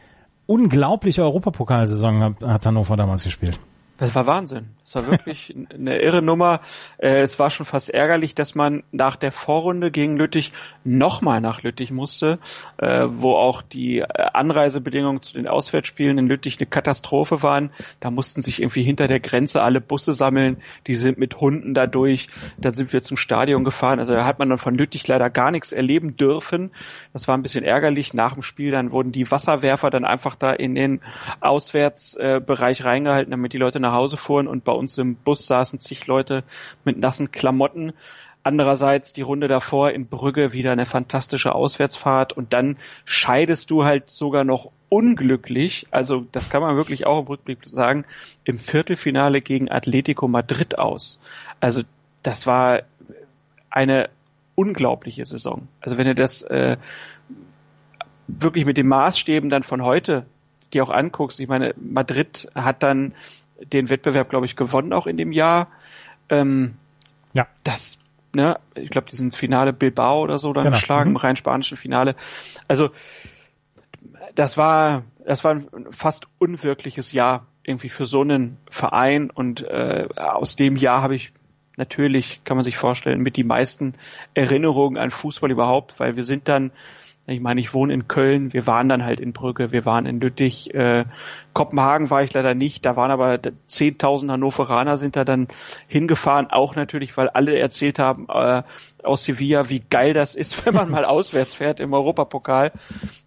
unglaubliche 0.50 1.22
Europapokalsaison 1.22 2.34
hat, 2.42 2.66
Hannover 2.66 2.96
damals 2.96 3.22
gespielt. 3.22 3.58
Das 3.98 4.14
war 4.16 4.26
Wahnsinn. 4.26 4.70
Es 4.90 4.96
war 4.96 5.08
wirklich 5.08 5.54
eine 5.72 6.00
irre 6.00 6.20
Nummer. 6.20 6.62
Äh, 6.98 7.20
es 7.20 7.38
war 7.38 7.50
schon 7.50 7.64
fast 7.64 7.90
ärgerlich, 7.90 8.34
dass 8.34 8.56
man 8.56 8.82
nach 8.90 9.14
der 9.14 9.30
Vorrunde 9.30 9.92
gegen 9.92 10.16
Lüttich 10.16 10.52
nochmal 10.82 11.40
nach 11.40 11.62
Lüttich 11.62 11.92
musste, 11.92 12.40
äh, 12.78 13.06
wo 13.08 13.36
auch 13.36 13.62
die 13.62 14.00
äh, 14.00 14.06
Anreisebedingungen 14.08 15.22
zu 15.22 15.34
den 15.34 15.46
Auswärtsspielen 15.46 16.18
in 16.18 16.26
Lüttich 16.26 16.58
eine 16.58 16.66
Katastrophe 16.66 17.44
waren. 17.44 17.70
Da 18.00 18.10
mussten 18.10 18.42
sich 18.42 18.60
irgendwie 18.60 18.82
hinter 18.82 19.06
der 19.06 19.20
Grenze 19.20 19.62
alle 19.62 19.80
Busse 19.80 20.12
sammeln. 20.12 20.56
Die 20.88 20.94
sind 20.94 21.18
mit 21.18 21.40
Hunden 21.40 21.72
dadurch. 21.72 22.26
Dann 22.58 22.74
sind 22.74 22.92
wir 22.92 23.00
zum 23.00 23.16
Stadion 23.16 23.62
gefahren. 23.62 24.00
Also 24.00 24.14
da 24.14 24.24
hat 24.24 24.40
man 24.40 24.48
dann 24.48 24.58
von 24.58 24.74
Lüttich 24.74 25.06
leider 25.06 25.30
gar 25.30 25.52
nichts 25.52 25.70
erleben 25.70 26.16
dürfen. 26.16 26.72
Das 27.12 27.28
war 27.28 27.36
ein 27.36 27.42
bisschen 27.42 27.62
ärgerlich. 27.62 28.12
Nach 28.12 28.32
dem 28.32 28.42
Spiel 28.42 28.72
dann 28.72 28.90
wurden 28.90 29.12
die 29.12 29.30
Wasserwerfer 29.30 29.90
dann 29.90 30.04
einfach 30.04 30.34
da 30.34 30.50
in 30.52 30.74
den 30.74 31.00
Auswärtsbereich 31.38 32.84
reingehalten, 32.84 33.30
damit 33.30 33.52
die 33.52 33.58
Leute 33.58 33.78
nach 33.78 33.92
Hause 33.92 34.16
fuhren 34.16 34.48
und 34.48 34.64
bei 34.64 34.79
uns 34.80 34.98
im 34.98 35.14
Bus 35.14 35.46
saßen 35.46 35.78
zig 35.78 36.06
Leute 36.08 36.42
mit 36.84 36.98
nassen 36.98 37.30
Klamotten. 37.30 37.92
Andererseits 38.42 39.12
die 39.12 39.22
Runde 39.22 39.48
davor 39.48 39.90
in 39.90 40.06
Brügge 40.06 40.52
wieder 40.52 40.72
eine 40.72 40.86
fantastische 40.86 41.54
Auswärtsfahrt 41.54 42.32
und 42.32 42.52
dann 42.52 42.78
scheidest 43.04 43.70
du 43.70 43.84
halt 43.84 44.10
sogar 44.10 44.44
noch 44.44 44.72
unglücklich, 44.88 45.86
also 45.90 46.26
das 46.32 46.50
kann 46.50 46.62
man 46.62 46.76
wirklich 46.76 47.06
auch 47.06 47.20
im 47.20 47.26
Rückblick 47.26 47.58
sagen, 47.64 48.04
im 48.44 48.58
Viertelfinale 48.58 49.40
gegen 49.40 49.70
Atletico 49.70 50.26
Madrid 50.26 50.78
aus. 50.78 51.20
Also 51.60 51.82
das 52.22 52.46
war 52.46 52.82
eine 53.70 54.08
unglaubliche 54.54 55.24
Saison. 55.24 55.68
Also 55.80 55.96
wenn 55.96 56.06
du 56.06 56.14
das 56.14 56.42
äh, 56.42 56.76
wirklich 58.26 58.64
mit 58.64 58.76
den 58.76 58.88
Maßstäben 58.88 59.48
dann 59.48 59.62
von 59.62 59.84
heute 59.84 60.26
dir 60.72 60.84
auch 60.84 60.90
anguckst, 60.90 61.40
ich 61.40 61.48
meine, 61.48 61.74
Madrid 61.80 62.48
hat 62.54 62.82
dann 62.82 63.14
den 63.60 63.90
Wettbewerb, 63.90 64.30
glaube 64.30 64.46
ich, 64.46 64.56
gewonnen 64.56 64.92
auch 64.92 65.06
in 65.06 65.16
dem 65.16 65.32
Jahr. 65.32 65.68
Ähm, 66.28 66.74
ja. 67.32 67.46
Das, 67.64 67.98
ne, 68.34 68.58
ich 68.74 68.90
glaube, 68.90 69.08
die 69.10 69.16
sind 69.16 69.26
ins 69.26 69.36
Finale 69.36 69.72
Bilbao 69.72 70.22
oder 70.22 70.38
so 70.38 70.52
dann 70.52 70.64
genau. 70.64 70.76
geschlagen, 70.76 71.10
mhm. 71.10 71.16
im 71.16 71.22
rein 71.22 71.36
spanischen 71.36 71.76
Finale. 71.76 72.16
Also 72.68 72.90
das 74.34 74.56
war, 74.56 75.02
das 75.24 75.44
war 75.44 75.54
ein 75.54 75.86
fast 75.90 76.26
unwirkliches 76.38 77.12
Jahr 77.12 77.46
irgendwie 77.62 77.88
für 77.88 78.06
so 78.06 78.22
einen 78.22 78.56
Verein 78.70 79.30
und 79.30 79.62
äh, 79.62 80.08
aus 80.16 80.56
dem 80.56 80.76
Jahr 80.76 81.02
habe 81.02 81.14
ich 81.14 81.32
natürlich, 81.76 82.42
kann 82.44 82.56
man 82.56 82.64
sich 82.64 82.76
vorstellen, 82.76 83.20
mit 83.20 83.36
die 83.36 83.44
meisten 83.44 83.94
Erinnerungen 84.34 84.98
an 84.98 85.10
Fußball 85.10 85.50
überhaupt, 85.50 85.98
weil 85.98 86.16
wir 86.16 86.24
sind 86.24 86.48
dann 86.48 86.72
ich 87.26 87.40
meine, 87.40 87.60
ich 87.60 87.74
wohne 87.74 87.94
in 87.94 88.08
Köln, 88.08 88.52
wir 88.52 88.66
waren 88.66 88.88
dann 88.88 89.04
halt 89.04 89.20
in 89.20 89.32
Brügge, 89.32 89.72
wir 89.72 89.84
waren 89.84 90.06
in 90.06 90.20
Lüttich, 90.20 90.74
äh, 90.74 91.04
Kopenhagen 91.52 92.10
war 92.10 92.22
ich 92.22 92.32
leider 92.32 92.54
nicht, 92.54 92.86
da 92.86 92.96
waren 92.96 93.10
aber 93.10 93.34
10.000 93.34 94.30
Hannoveraner 94.30 94.96
sind 94.96 95.16
da 95.16 95.24
dann 95.24 95.48
hingefahren, 95.88 96.50
auch 96.50 96.76
natürlich, 96.76 97.16
weil 97.16 97.28
alle 97.28 97.58
erzählt 97.58 97.98
haben 97.98 98.26
äh, 98.28 98.62
aus 99.02 99.24
Sevilla, 99.24 99.68
wie 99.68 99.80
geil 99.80 100.14
das 100.14 100.36
ist, 100.36 100.64
wenn 100.66 100.74
man 100.74 100.90
mal 100.90 101.04
auswärts 101.04 101.54
fährt 101.54 101.80
im 101.80 101.92
Europapokal. 101.92 102.72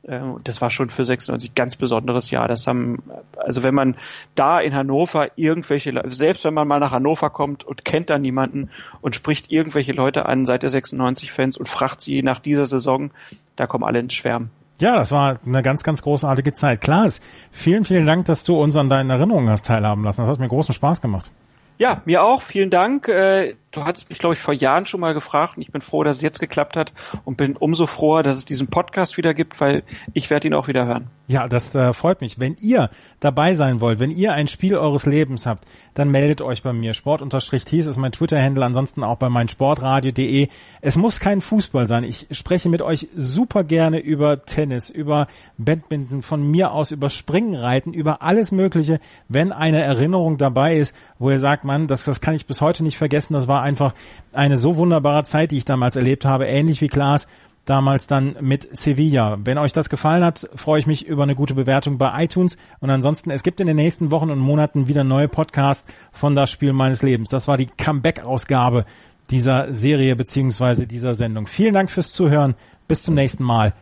Äh, 0.03 0.19
das 0.43 0.61
war 0.61 0.69
schon 0.69 0.89
für 0.89 1.03
96 1.03 1.53
ganz 1.53 1.75
besonderes 1.75 2.31
Jahr. 2.31 2.47
Das 2.47 2.65
haben, 2.67 3.03
also 3.35 3.63
wenn 3.63 3.75
man 3.75 3.97
da 4.35 4.59
in 4.59 4.73
Hannover 4.73 5.31
irgendwelche, 5.35 5.91
selbst 6.07 6.45
wenn 6.45 6.53
man 6.53 6.67
mal 6.67 6.79
nach 6.79 6.91
Hannover 6.91 7.29
kommt 7.29 7.63
und 7.63 7.83
kennt 7.83 8.09
da 8.09 8.17
niemanden 8.17 8.69
und 9.01 9.15
spricht 9.15 9.51
irgendwelche 9.51 9.91
Leute 9.91 10.25
an, 10.25 10.45
seit 10.45 10.63
der 10.63 10.69
96 10.69 11.31
Fans 11.31 11.57
und 11.57 11.67
fragt 11.67 12.01
sie 12.01 12.23
nach 12.23 12.39
dieser 12.39 12.65
Saison, 12.65 13.11
da 13.55 13.67
kommen 13.67 13.83
alle 13.83 13.99
ins 13.99 14.13
Schwärmen. 14.13 14.49
Ja, 14.83 14.97
das 14.97 15.13
war 15.13 15.39
eine 15.45 15.63
ganz, 15.63 15.81
ganz 15.81 16.01
großartige 16.01 16.51
Zeit. 16.51 16.81
Klaas, 16.81 17.21
vielen, 17.53 17.85
vielen 17.85 18.05
Dank, 18.05 18.25
dass 18.25 18.43
du 18.43 18.61
uns 18.61 18.75
an 18.75 18.89
deinen 18.89 19.09
Erinnerungen 19.09 19.47
hast 19.47 19.65
teilhaben 19.65 20.03
lassen. 20.03 20.19
Das 20.19 20.29
hat 20.29 20.39
mir 20.39 20.49
großen 20.49 20.73
Spaß 20.73 20.99
gemacht. 20.99 21.31
Ja, 21.77 22.01
mir 22.03 22.21
auch. 22.21 22.41
Vielen 22.41 22.69
Dank. 22.69 23.07
Äh, 23.07 23.55
du 23.73 23.83
hattest 23.83 24.09
mich, 24.09 24.19
glaube 24.19 24.35
ich, 24.35 24.39
vor 24.39 24.53
Jahren 24.53 24.85
schon 24.85 24.99
mal 24.99 25.13
gefragt 25.13 25.57
und 25.57 25.63
ich 25.63 25.71
bin 25.71 25.81
froh, 25.81 26.03
dass 26.03 26.17
es 26.17 26.21
jetzt 26.21 26.39
geklappt 26.39 26.77
hat 26.77 26.93
und 27.25 27.37
bin 27.37 27.57
umso 27.57 27.87
froher, 27.87 28.23
dass 28.23 28.37
es 28.37 28.45
diesen 28.45 28.67
Podcast 28.67 29.17
wieder 29.17 29.33
gibt, 29.33 29.59
weil 29.59 29.83
ich 30.13 30.29
werde 30.29 30.47
ihn 30.47 30.53
auch 30.53 30.67
wieder 30.67 30.85
hören. 30.85 31.09
Ja, 31.27 31.47
das 31.47 31.73
äh, 31.73 31.93
freut 31.93 32.21
mich. 32.21 32.39
Wenn 32.39 32.55
ihr 32.59 32.89
dabei 33.19 33.55
sein 33.55 33.79
wollt, 33.79 33.99
wenn 33.99 34.11
ihr 34.11 34.33
ein 34.33 34.47
Spiel 34.47 34.77
eures 34.77 35.05
Lebens 35.05 35.45
habt, 35.45 35.65
dann 35.93 36.11
meldet 36.11 36.41
euch 36.41 36.63
bei 36.63 36.73
mir. 36.73 36.93
Sport-Thies 36.93 37.87
ist 37.87 37.97
mein 37.97 38.11
Twitter-Handle, 38.11 38.63
ansonsten 38.63 39.03
auch 39.03 39.17
bei 39.17 39.29
meinsportradio.de. 39.29 40.49
Es 40.81 40.95
muss 40.95 41.19
kein 41.19 41.41
Fußball 41.41 41.87
sein. 41.87 42.03
Ich 42.03 42.27
spreche 42.31 42.69
mit 42.69 42.81
euch 42.81 43.07
super 43.15 43.63
gerne 43.63 43.99
über 43.99 44.45
Tennis, 44.45 44.89
über 44.89 45.27
Badminton, 45.57 46.21
von 46.21 46.45
mir 46.45 46.71
aus 46.71 46.91
über 46.91 47.09
Springreiten, 47.09 47.93
über 47.93 48.21
alles 48.21 48.51
Mögliche. 48.51 48.99
Wenn 49.29 49.51
eine 49.51 49.81
Erinnerung 49.81 50.37
dabei 50.37 50.75
ist, 50.75 50.95
wo 51.17 51.31
ihr 51.31 51.39
sagt, 51.39 51.63
Mann, 51.63 51.87
das, 51.87 52.03
das 52.03 52.21
kann 52.21 52.35
ich 52.35 52.45
bis 52.45 52.61
heute 52.61 52.83
nicht 52.83 52.97
vergessen, 52.97 53.33
das 53.33 53.47
war 53.47 53.62
einfach 53.63 53.93
eine 54.31 54.57
so 54.57 54.77
wunderbare 54.77 55.23
Zeit, 55.23 55.51
die 55.51 55.57
ich 55.57 55.65
damals 55.65 55.95
erlebt 55.95 56.25
habe, 56.25 56.45
ähnlich 56.45 56.81
wie 56.81 56.87
Klaas 56.87 57.27
damals 57.65 58.07
dann 58.07 58.35
mit 58.41 58.75
Sevilla. 58.75 59.37
Wenn 59.43 59.57
euch 59.57 59.73
das 59.73 59.89
gefallen 59.89 60.23
hat, 60.23 60.49
freue 60.55 60.79
ich 60.79 60.87
mich 60.87 61.07
über 61.07 61.23
eine 61.23 61.35
gute 61.35 61.53
Bewertung 61.53 61.97
bei 61.97 62.23
iTunes. 62.23 62.57
Und 62.79 62.89
ansonsten, 62.89 63.31
es 63.31 63.43
gibt 63.43 63.59
in 63.59 63.67
den 63.67 63.77
nächsten 63.77 64.11
Wochen 64.11 64.29
und 64.29 64.39
Monaten 64.39 64.87
wieder 64.87 65.03
neue 65.03 65.27
Podcasts 65.27 65.87
von 66.11 66.35
Das 66.35 66.51
Spiel 66.51 66.73
meines 66.73 67.01
Lebens. 67.01 67.29
Das 67.29 67.47
war 67.47 67.57
die 67.57 67.67
Comeback-Ausgabe 67.67 68.85
dieser 69.29 69.73
Serie 69.73 70.15
beziehungsweise 70.15 70.87
dieser 70.87 71.15
Sendung. 71.15 71.47
Vielen 71.47 71.73
Dank 71.73 71.89
fürs 71.89 72.11
Zuhören. 72.11 72.55
Bis 72.87 73.03
zum 73.03 73.15
nächsten 73.15 73.43
Mal. 73.43 73.73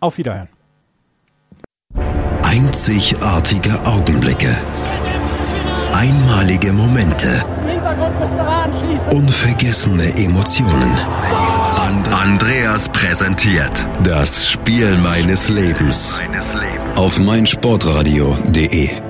Auf 0.00 0.18
Wiederhören. 0.18 0.48
Einzigartige 2.42 3.80
Augenblicke. 3.86 4.56
Einmalige 5.92 6.72
Momente. 6.72 7.44
Unvergessene 9.12 10.16
Emotionen. 10.16 10.92
Andreas 12.12 12.88
präsentiert 12.88 13.86
das 14.04 14.48
Spiel 14.48 14.96
meines 14.98 15.48
Lebens 15.48 16.20
auf 16.96 17.18
meinsportradio.de. 17.18 19.09